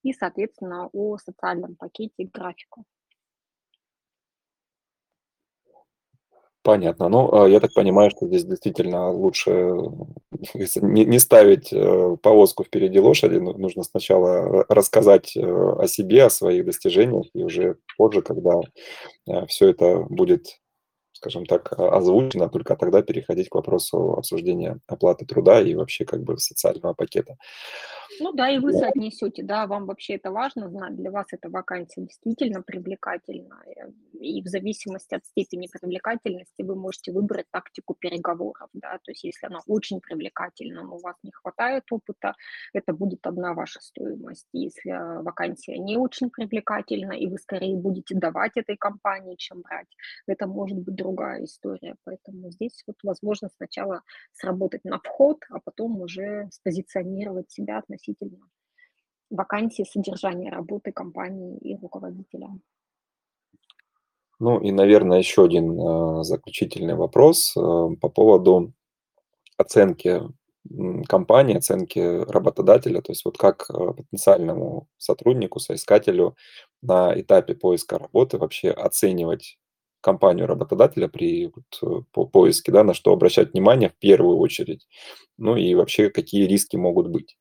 И, 0.02 0.12
соответственно, 0.12 0.88
о 0.92 1.18
социальном 1.18 1.76
пакете 1.76 2.28
графику. 2.32 2.84
Понятно. 6.64 7.10
Ну, 7.10 7.30
а, 7.30 7.46
я 7.46 7.60
так 7.60 7.74
понимаю, 7.74 8.10
что 8.10 8.26
здесь 8.26 8.44
действительно 8.44 9.10
лучше 9.10 9.50
не, 10.80 11.04
не 11.04 11.18
ставить 11.18 11.70
э, 11.70 12.16
повозку 12.22 12.64
впереди 12.64 12.98
лошади. 12.98 13.36
Нужно 13.36 13.82
сначала 13.82 14.64
рассказать 14.70 15.36
э, 15.36 15.42
о 15.42 15.86
себе, 15.86 16.24
о 16.24 16.30
своих 16.30 16.64
достижениях, 16.64 17.26
и 17.34 17.42
уже 17.42 17.76
позже, 17.98 18.22
когда 18.22 18.60
э, 19.26 19.46
все 19.46 19.68
это 19.68 20.06
будет 20.08 20.58
скажем 21.24 21.46
так, 21.46 21.72
озвучено, 21.78 22.48
только 22.48 22.76
тогда 22.76 23.02
переходить 23.02 23.48
к 23.48 23.54
вопросу 23.54 24.12
обсуждения 24.12 24.78
оплаты 24.86 25.24
труда 25.24 25.62
и 25.62 25.74
вообще 25.74 26.04
как 26.04 26.22
бы 26.22 26.38
социального 26.38 26.92
пакета. 26.92 27.36
Ну 28.20 28.32
да, 28.32 28.50
и 28.50 28.58
вы 28.58 28.72
да. 28.72 28.78
соотнесете, 28.78 29.42
да, 29.42 29.66
вам 29.66 29.86
вообще 29.86 30.14
это 30.14 30.30
важно 30.30 30.68
знать, 30.68 30.94
для 30.96 31.10
вас 31.10 31.26
эта 31.32 31.48
вакансия 31.48 32.02
действительно 32.02 32.62
привлекательна, 32.62 33.62
и 34.20 34.42
в 34.42 34.46
зависимости 34.46 35.14
от 35.14 35.24
степени 35.24 35.68
привлекательности 35.72 36.62
вы 36.62 36.76
можете 36.76 37.12
выбрать 37.12 37.46
тактику 37.50 37.94
переговоров, 37.94 38.68
да, 38.72 38.98
то 39.02 39.10
есть 39.10 39.24
если 39.24 39.46
она 39.46 39.60
очень 39.66 40.00
привлекательна, 40.00 40.82
но 40.82 40.96
у 40.96 41.00
вас 41.00 41.16
не 41.22 41.32
хватает 41.32 41.84
опыта, 41.90 42.34
это 42.72 42.92
будет 42.92 43.26
одна 43.26 43.54
ваша 43.54 43.80
стоимость, 43.80 44.48
если 44.52 45.22
вакансия 45.22 45.78
не 45.78 45.96
очень 45.96 46.30
привлекательна, 46.30 47.12
и 47.12 47.26
вы 47.26 47.38
скорее 47.38 47.76
будете 47.76 48.14
давать 48.14 48.52
этой 48.56 48.76
компании, 48.76 49.36
чем 49.36 49.62
брать, 49.62 49.88
это 50.26 50.46
может 50.46 50.78
быть 50.78 50.94
другая 50.94 51.13
история, 51.42 51.96
поэтому 52.04 52.50
здесь 52.50 52.82
вот 52.86 52.96
возможно 53.02 53.48
сначала 53.56 54.02
сработать 54.32 54.84
на 54.84 54.98
вход, 54.98 55.38
а 55.50 55.60
потом 55.60 56.00
уже 56.00 56.48
спозиционировать 56.52 57.50
себя 57.50 57.78
относительно 57.78 58.38
вакансии, 59.30 59.84
содержания 59.84 60.50
работы 60.50 60.92
компании 60.92 61.58
и 61.58 61.76
руководителя. 61.76 62.48
Ну 64.40 64.60
и, 64.60 64.72
наверное, 64.72 65.18
еще 65.18 65.44
один 65.44 65.78
э, 65.78 66.24
заключительный 66.24 66.94
вопрос 66.94 67.56
э, 67.56 67.60
по 67.60 68.08
поводу 68.08 68.72
оценки 69.56 70.22
компании, 71.08 71.56
оценки 71.56 71.98
работодателя, 72.30 73.00
то 73.02 73.12
есть 73.12 73.24
вот 73.24 73.36
как 73.36 73.66
э, 73.70 73.92
потенциальному 73.92 74.88
сотруднику, 74.96 75.60
соискателю 75.60 76.36
на 76.82 77.18
этапе 77.18 77.54
поиска 77.54 77.98
работы 77.98 78.38
вообще 78.38 78.70
оценивать 78.70 79.58
компанию 80.04 80.46
работодателя 80.46 81.08
при 81.08 81.46
вот, 81.46 81.64
э, 81.82 82.02
по 82.12 82.26
поиске, 82.26 82.70
да, 82.70 82.84
на 82.84 82.92
что 82.92 83.12
обращать 83.12 83.54
внимание 83.54 83.88
в 83.88 83.94
первую 83.94 84.36
очередь, 84.36 84.86
ну 85.38 85.56
и 85.56 85.74
вообще 85.74 86.10
какие 86.10 86.46
риски 86.46 86.76
могут 86.76 87.08
быть. 87.08 87.38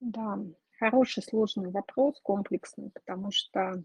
Да, 0.00 0.38
хороший 0.78 1.22
сложный 1.22 1.70
вопрос, 1.70 2.20
комплексный, 2.22 2.90
потому 2.90 3.30
что 3.32 3.82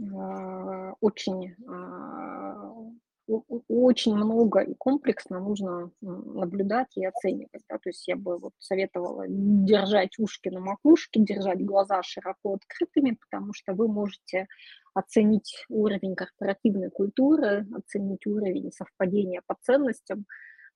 а, 0.00 0.94
очень, 1.00 1.56
а, 1.68 2.72
очень 3.68 4.14
много 4.14 4.60
и 4.60 4.74
комплексно 4.74 5.40
нужно 5.40 5.90
наблюдать 6.00 6.96
и 6.96 7.04
оценивать. 7.04 7.62
Да? 7.68 7.78
То 7.78 7.88
есть 7.88 8.06
я 8.08 8.16
бы 8.16 8.38
вот 8.38 8.52
советовала 8.58 9.24
держать 9.28 10.18
ушки 10.18 10.48
на 10.48 10.60
макушке, 10.60 11.20
держать 11.20 11.64
глаза 11.64 12.02
широко 12.02 12.54
открытыми, 12.54 13.16
потому 13.20 13.52
что 13.52 13.74
вы 13.74 13.88
можете 13.88 14.46
оценить 14.94 15.64
уровень 15.68 16.16
корпоративной 16.16 16.90
культуры, 16.90 17.66
оценить 17.74 18.26
уровень 18.26 18.72
совпадения 18.72 19.42
по 19.46 19.56
ценностям, 19.60 20.26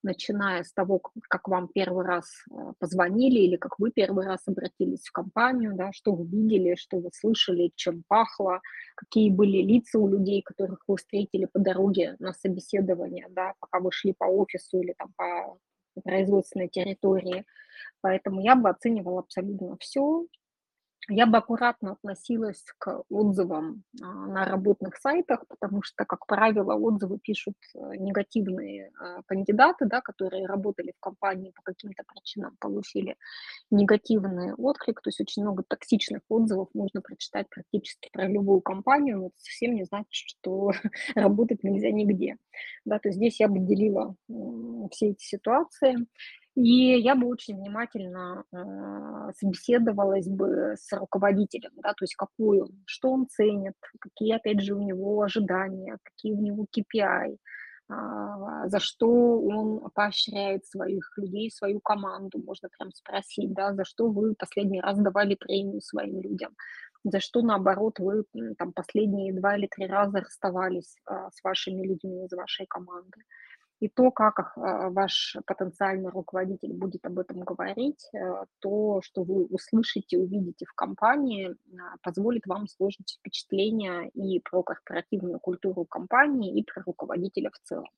начиная 0.05 0.63
с 0.63 0.73
того, 0.73 1.01
как 1.29 1.49
вам 1.49 1.69
первый 1.69 2.05
раз 2.07 2.27
э, 2.51 2.73
позвонили 2.79 3.41
или 3.41 3.57
как 3.57 3.79
вы 3.79 3.91
первый 3.91 4.27
раз 4.27 4.41
обратились 4.47 5.03
в 5.03 5.13
компанию, 5.13 5.75
да, 5.75 5.93
что 5.93 6.15
вы 6.15 6.27
видели, 6.27 6.77
что 6.77 6.99
вы 6.99 7.11
слышали, 7.13 7.73
чем 7.75 8.05
пахло, 8.07 8.61
какие 8.95 9.31
были 9.31 9.63
лица 9.63 9.99
у 9.99 10.09
людей, 10.09 10.43
которых 10.43 10.85
вы 10.87 10.97
встретили 10.97 11.47
по 11.47 11.59
дороге 11.59 12.17
на 12.21 12.33
собеседование, 12.33 13.27
да, 13.31 13.55
пока 13.59 13.81
вы 13.81 13.91
шли 13.91 14.15
по 14.17 14.25
офису 14.25 14.81
или 14.81 14.95
там 14.97 15.13
по 15.17 15.59
производственной 16.03 16.69
территории. 16.69 17.45
Поэтому 18.01 18.41
я 18.41 18.55
бы 18.55 18.69
оценивала 18.69 19.21
абсолютно 19.21 19.77
все, 19.81 20.27
я 21.09 21.27
бы 21.27 21.37
аккуратно 21.37 21.93
относилась 21.93 22.65
к 22.79 23.03
отзывам 23.11 23.85
а, 24.01 24.07
на 24.07 24.45
работных 24.47 24.97
сайтах, 24.97 25.45
потому 25.49 25.83
что, 25.83 26.05
как 26.05 26.27
правило, 26.27 26.75
отзывы 26.75 27.19
пишут 27.19 27.57
э, 27.75 27.97
негативные 27.97 28.91
а, 28.99 29.23
кандидаты, 29.27 29.85
да, 29.87 30.01
которые 30.01 30.47
работали 30.47 30.93
в 30.97 31.01
компании 31.01 31.53
по 31.55 31.63
каким-то 31.63 32.05
причинам, 32.07 32.57
получили 32.59 33.17
негативный 33.71 34.55
отклик, 34.55 35.03
то 35.03 35.09
есть 35.09 35.21
очень 35.21 35.43
много 35.43 35.63
токсичных 35.67 36.23
отзывов 36.29 36.69
можно 36.73 37.03
прочитать 37.03 37.49
практически 37.51 38.09
про 38.13 38.27
любую 38.27 38.63
компанию, 38.63 39.19
но 39.19 39.27
это 39.27 39.37
совсем 39.37 39.75
не 39.75 39.85
значит, 39.85 40.09
что 40.11 40.71
работать 41.15 41.63
нельзя 41.65 41.91
нигде. 41.91 42.37
Да, 42.85 42.99
то 42.99 43.09
есть 43.09 43.19
здесь 43.19 43.41
я 43.41 43.49
бы 43.49 43.59
делила 43.59 44.17
все 44.91 45.11
эти 45.11 45.23
ситуации. 45.25 46.07
И 46.57 47.01
я 47.01 47.17
бы 47.17 47.27
очень 47.27 47.57
внимательно 47.57 48.45
э, 48.53 49.33
собеседовалась 49.37 50.29
бы 50.29 50.77
с 50.79 50.93
руководителем, 50.93 51.73
да, 51.83 51.91
то 51.95 52.05
есть 52.05 52.15
какую, 52.15 52.69
что 52.87 53.11
он 53.11 53.27
ценит, 53.29 53.75
какие, 54.01 54.37
опять 54.37 54.61
же, 54.61 54.75
у 54.75 54.83
него 54.83 55.21
ожидания, 55.23 55.99
какие 56.05 56.33
у 56.33 56.41
него 56.41 56.67
KPI, 56.73 57.39
а, 57.89 58.69
за 58.69 58.79
что 58.79 59.09
он 59.41 59.91
поощряет 59.95 60.65
своих 60.65 61.13
людей, 61.17 61.51
свою 61.51 61.81
команду, 61.81 62.39
можно 62.39 62.69
прям 62.79 62.93
спросить, 62.93 63.53
да, 63.53 63.75
за 63.75 63.85
что 63.85 64.09
вы 64.09 64.35
последний 64.35 64.81
раз 64.81 64.97
давали 64.99 65.35
премию 65.35 65.81
своим 65.83 66.21
людям, 66.21 66.55
за 67.05 67.21
что, 67.21 67.43
наоборот, 67.43 67.99
вы 67.99 68.25
там 68.57 68.73
последние 68.73 69.35
два 69.35 69.57
или 69.57 69.67
три 69.67 69.87
раза 69.87 70.21
расставались 70.21 70.97
а, 71.05 71.31
с 71.31 71.43
вашими 71.43 71.87
людьми 71.87 72.25
из 72.25 72.33
вашей 72.33 72.67
команды 72.67 73.19
и 73.81 73.89
то, 73.89 74.11
как 74.11 74.57
а, 74.57 74.91
ваш 74.91 75.37
потенциальный 75.47 76.11
руководитель 76.11 76.73
будет 76.73 77.05
об 77.05 77.19
этом 77.19 77.41
говорить, 77.41 78.09
э, 78.15 78.45
то, 78.61 79.01
что 79.03 79.25
вы 79.25 79.45
услышите, 79.47 80.19
увидите 80.19 80.65
в 80.67 80.73
компании, 80.75 81.51
а, 81.51 81.97
позволит 82.03 82.47
вам 82.47 82.67
сложить 82.69 83.19
впечатление 83.19 84.09
и 84.11 84.41
про 84.41 84.63
корпоративную 84.63 85.41
культуру 85.41 85.85
компании, 85.85 86.59
и 86.59 86.65
про 86.65 86.83
руководителя 86.85 87.51
в 87.51 87.59
целом. 87.67 87.91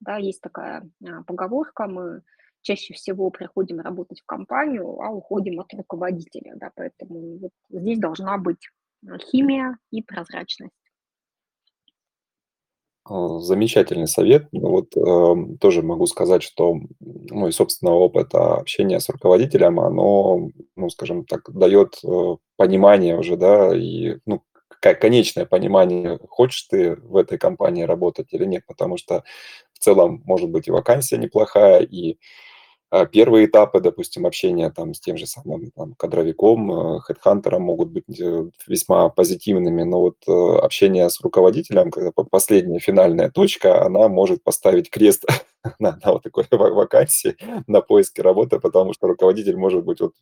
Да, 0.00 0.16
есть 0.16 0.40
такая 0.40 0.88
а, 1.06 1.22
поговорка, 1.24 1.86
мы 1.86 2.22
чаще 2.62 2.94
всего 2.94 3.30
приходим 3.30 3.80
работать 3.80 4.20
в 4.20 4.26
компанию, 4.26 5.00
а 5.00 5.10
уходим 5.10 5.60
от 5.60 5.72
руководителя, 5.74 6.54
да, 6.56 6.70
поэтому 6.74 7.38
вот 7.38 7.52
здесь 7.68 7.98
должна 7.98 8.38
быть 8.38 8.68
химия 9.30 9.78
и 9.90 10.02
прозрачность. 10.02 10.74
А, 13.12 13.40
замечательный 13.40 14.06
совет. 14.06 14.46
Ну 14.52 14.68
вот, 14.70 14.96
э, 14.96 15.56
тоже 15.60 15.82
могу 15.82 16.06
сказать, 16.06 16.44
что 16.44 16.76
мой 17.00 17.52
собственный 17.52 17.92
опыт 17.92 18.32
общения 18.34 19.00
с 19.00 19.08
руководителем, 19.08 19.80
оно, 19.80 20.50
ну, 20.76 20.90
скажем 20.90 21.24
так, 21.24 21.50
дает 21.52 21.98
э, 22.04 22.36
понимание 22.56 23.18
уже, 23.18 23.36
да, 23.36 23.76
и, 23.76 24.18
ну, 24.26 24.42
конечное 24.80 25.44
понимание, 25.44 26.20
хочешь 26.28 26.62
ты 26.70 26.94
в 26.94 27.16
этой 27.16 27.36
компании 27.36 27.82
работать 27.82 28.28
или 28.32 28.44
нет, 28.44 28.62
потому 28.68 28.96
что 28.96 29.24
в 29.72 29.80
целом 29.80 30.22
может 30.24 30.48
быть 30.48 30.68
и 30.68 30.70
вакансия 30.70 31.18
неплохая, 31.18 31.80
и 31.82 32.16
первые 33.12 33.46
этапы, 33.46 33.80
допустим, 33.80 34.26
общения 34.26 34.68
там 34.70 34.94
с 34.94 35.00
тем 35.00 35.16
же 35.16 35.26
самым 35.26 35.70
там, 35.70 35.94
кадровиком, 35.94 36.96
э, 36.96 37.00
хедхантером 37.00 37.62
могут 37.62 37.90
быть 37.90 38.20
э, 38.20 38.50
весьма 38.66 39.08
позитивными, 39.08 39.82
но 39.84 40.00
вот 40.00 40.16
э, 40.26 40.58
общение 40.58 41.08
с 41.08 41.20
руководителем, 41.20 41.90
когда 41.90 42.10
последняя 42.10 42.80
финальная 42.80 43.30
точка, 43.30 43.84
она 43.84 44.08
может 44.08 44.42
поставить 44.42 44.90
крест 44.90 45.24
на 45.78 45.98
на 46.04 46.12
вот 46.12 46.22
такой 46.22 46.44
ва 46.50 46.70
вакансии, 46.70 47.36
на 47.66 47.80
поиске 47.80 48.22
работы, 48.22 48.60
потому 48.60 48.92
что 48.94 49.06
руководитель 49.08 49.56
может 49.56 49.84
быть 49.84 50.00
вот, 50.00 50.14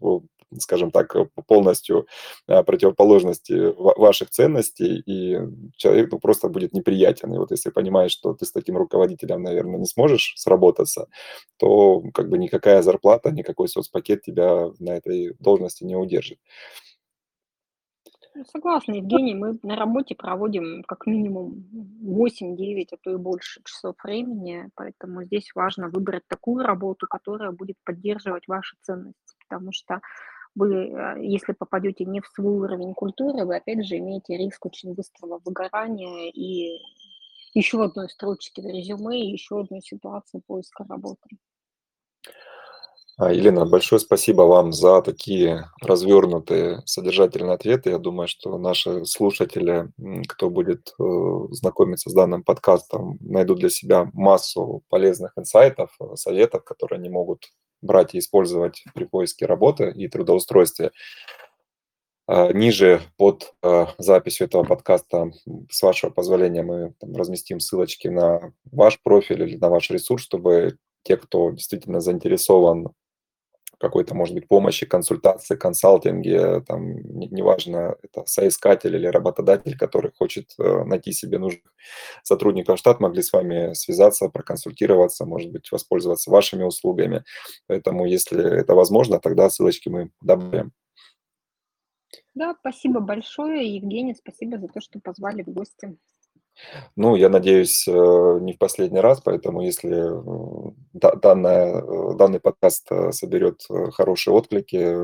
скажем 0.59 0.91
так, 0.91 1.15
э, 1.17 1.27
полностью, 1.47 2.07
э, 2.49 2.63
противоположности 2.65 3.53
ва 3.77 3.95
ваших 3.97 4.31
ценностей, 4.31 5.03
и 5.07 5.39
человек, 5.77 6.11
ну, 6.13 6.19
просто 6.19 6.49
будет 6.49 6.73
неприятен. 6.75 7.33
И 7.35 7.39
вот 7.39 7.51
если 7.51 7.71
понимаешь, 7.71 8.13
что 8.13 8.35
ты 8.35 8.47
с 8.47 8.53
таким 8.53 8.77
руководителем, 8.77 9.43
наверно, 9.43 9.77
не 9.77 9.87
сможешь 9.87 10.35
сработаться, 10.37 11.07
то 11.59 12.03
как 12.15 12.29
бы 12.29 12.39
никакая 12.39 12.83
зарплата, 12.83 13.31
никакой 13.31 13.69
соцпакет 13.69 14.23
тебя 14.23 14.71
на 14.81 14.91
этой 14.97 15.35
должности 15.41 15.85
не 15.85 15.97
удержит. 15.97 16.39
Согласна, 18.45 18.95
Евгений. 18.95 19.35
Мы 19.35 19.59
на 19.63 19.77
работе 19.77 20.15
проводим 20.15 20.83
как 20.85 21.07
минимум 21.07 21.67
8-9, 22.03 22.87
а 22.93 22.97
то 23.01 23.11
и 23.13 23.17
больше 23.17 23.61
часов 23.65 23.97
времени, 24.03 24.69
поэтому 24.75 25.25
здесь 25.25 25.51
важно 25.55 25.89
выбрать 25.89 26.27
такую 26.29 26.65
работу, 26.65 27.07
которая 27.09 27.51
будет 27.51 27.77
поддерживать 27.85 28.47
ваши 28.47 28.77
ценности. 28.83 29.37
Потому 29.49 29.73
что 29.73 30.01
вы, 30.55 30.75
э, 30.75 31.17
если 31.25 31.53
попадете 31.53 32.05
не 32.05 32.21
в 32.21 32.27
свой 32.27 32.55
уровень 32.55 32.95
культуры, 32.95 33.45
вы 33.45 33.57
опять 33.57 33.87
же 33.87 33.99
имеете 33.99 34.37
риск 34.37 34.67
очень 34.67 34.95
быстрого 34.95 35.41
выгорания 35.45 36.31
и 36.31 36.81
еще 37.55 37.83
одной 37.83 38.09
строчки 38.09 38.61
в 38.61 38.67
резюме, 38.67 39.21
и 39.21 39.33
еще 39.33 39.61
одной 39.61 39.81
ситуации 39.81 40.43
поиска 40.47 40.85
работы. 40.89 41.39
А, 43.21 43.33
Елена, 43.33 43.67
большое 43.67 43.99
спасибо 43.99 44.43
вам 44.43 44.73
за 44.73 45.03
такие 45.03 45.69
развернутые, 45.83 46.83
содержательные 46.87 47.55
ответы. 47.55 47.91
Я 47.91 47.99
думаю, 47.99 48.29
что 48.29 48.57
наши 48.59 49.05
слушатели, 49.07 49.91
кто 50.29 50.51
будет 50.51 50.95
э, 51.01 51.03
знакомиться 51.51 52.11
с 52.11 52.15
данным 52.15 52.45
подкастом, 52.45 53.19
найдут 53.21 53.59
для 53.59 53.71
себя 53.71 54.09
массу 54.13 54.85
полезных 54.89 55.33
инсайтов, 55.37 55.91
э, 55.99 56.15
советов, 56.15 56.63
которые 56.63 56.99
они 56.99 57.09
могут 57.09 57.53
брать 57.83 58.15
и 58.15 58.21
использовать 58.21 58.85
при 58.95 59.03
поиске 59.03 59.47
работы 59.47 59.91
и 59.91 60.07
трудоустройстве. 60.07 60.93
А, 62.29 62.53
ниже 62.53 63.01
под 63.17 63.53
э, 63.65 63.87
записью 63.99 64.47
этого 64.47 64.63
подкаста, 64.63 65.33
с 65.69 65.83
вашего 65.83 66.11
позволения, 66.11 66.63
мы 66.63 66.95
разместим 67.01 67.59
ссылочки 67.59 68.07
на 68.07 68.53
ваш 68.71 69.03
профиль 69.03 69.43
или 69.43 69.57
на 69.57 69.71
ваш 69.71 69.91
ресурс, 69.91 70.23
чтобы 70.23 70.79
те, 71.03 71.17
кто 71.17 71.51
действительно 71.51 72.01
заинтересован 72.01 72.93
какой-то, 73.79 74.15
может 74.15 74.35
быть, 74.35 74.49
помощи, 74.49 74.87
консультации, 74.87 75.57
консалтинге, 75.57 76.61
там, 76.61 76.97
не 77.19 77.29
неважно, 77.29 77.97
это 78.03 78.25
соискатель 78.27 78.95
или 78.97 79.07
работодатель, 79.07 79.77
который 79.77 80.13
хочет, 80.13 80.53
э, 80.59 80.85
найти 80.85 81.13
себе 81.13 81.39
нужных 81.39 81.63
сотрудников 82.23 82.79
штат, 82.79 83.01
могли 83.01 83.23
с 83.23 83.33
вами 83.33 83.73
связаться, 83.75 84.29
проконсультироваться, 84.29 85.25
может 85.25 85.51
быть, 85.53 85.71
воспользоваться 85.71 86.31
вашими 86.31 86.65
услугами. 86.65 87.25
Поэтому, 87.67 88.07
если 88.07 88.61
это 88.61 88.75
возможно, 88.75 89.21
тогда 89.21 89.49
ссылочки 89.49 89.89
мы 89.89 90.11
добавим. 90.21 90.73
Да, 92.35 92.55
спасибо 92.61 93.01
большое, 93.01 93.75
Евгений, 93.75 94.15
спасибо 94.15 94.59
за 94.59 94.69
то, 94.69 94.81
что 94.81 95.01
позвали 95.01 95.43
в 95.43 95.49
гости. 95.49 95.97
Ну, 96.97 97.17
я 97.17 97.29
надеюсь, 97.29 97.87
э, 97.87 98.39
не 98.41 98.53
в 98.55 98.59
последний 98.59 99.01
раз, 99.01 99.21
поэтому 99.21 99.63
если, 99.63 100.69
э, 100.69 100.73
да 100.93 101.13
данная 101.15 101.83
э, 101.83 102.15
данный 102.17 102.41
подкаст, 102.41 102.89
соберет, 103.13 103.63
хорошие 103.93 104.35
отклики, 104.35 104.97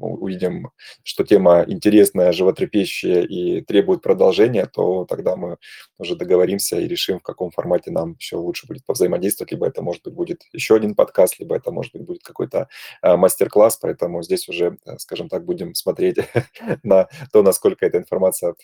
увидим, 0.00 0.70
что 1.02 1.24
тема 1.24 1.64
интересная, 1.66 2.32
животрепещущая 2.32 3.22
и 3.22 3.60
требует 3.62 4.02
продолжения, 4.02 4.66
то 4.66 5.04
тогда 5.04 5.36
мы 5.36 5.56
уже 5.98 6.16
договоримся 6.16 6.78
и 6.80 6.88
решим, 6.88 7.20
в 7.20 7.22
каком 7.22 7.50
формате 7.50 7.90
нам 7.90 8.16
еще 8.18 8.36
лучше 8.36 8.66
будет 8.66 8.84
повзаимодействовать. 8.84 9.52
Либо 9.52 9.66
это, 9.66 9.82
может 9.82 10.02
быть, 10.02 10.14
будет 10.14 10.42
еще 10.52 10.76
один 10.76 10.94
подкаст, 10.94 11.38
либо 11.38 11.56
это, 11.56 11.70
может 11.70 11.92
быть, 11.92 12.02
будет 12.02 12.22
какой-то, 12.22 12.68
мастер-класс. 13.02 13.78
Поэтому 13.80 14.22
здесь 14.22 14.48
уже, 14.48 14.78
скажем 14.98 15.28
так, 15.28 15.44
будем 15.44 15.74
смотреть 15.74 16.18
на 16.82 17.08
то, 17.32 17.42
насколько 17.42 17.86
эта 17.86 17.98
информация, 17.98 18.54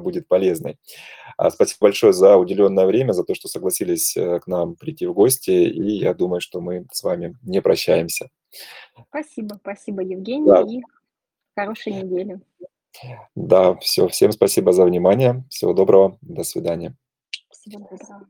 будет 0.00 0.28
полезной. 0.28 0.78
А, 1.36 1.50
спасибо 1.68 1.88
большое 1.88 2.12
за 2.12 2.36
уделенное 2.36 2.86
время, 2.86 3.12
за 3.12 3.24
то, 3.24 3.34
что 3.34 3.48
согласились, 3.48 4.16
э, 4.16 4.40
к 4.40 4.46
нам 4.46 4.74
прийти 4.74 5.06
в 5.06 5.14
гости, 5.14 5.50
и 5.50 5.98
я 5.98 6.14
думаю, 6.14 6.40
что 6.40 6.60
мы 6.60 6.86
с 6.92 7.02
вами 7.02 7.36
не 7.42 7.60
прощаемся. 7.62 8.30
Спасибо, 9.10 9.56
спасибо, 9.60 10.02
Да. 10.04 10.10
Евгений, 10.10 10.78
и 10.78 10.82
хорошей 11.56 11.92
недели. 11.92 12.40
Да, 13.34 13.74
всё, 13.76 14.08
всем 14.08 14.32
спасибо 14.32 14.72
за 14.72 14.84
внимание. 14.84 15.44
Всего 15.50 15.72
доброго. 15.72 16.18
До 16.22 16.42
свидания. 16.42 16.96
Всего 17.50 17.80
доброго. 17.90 18.26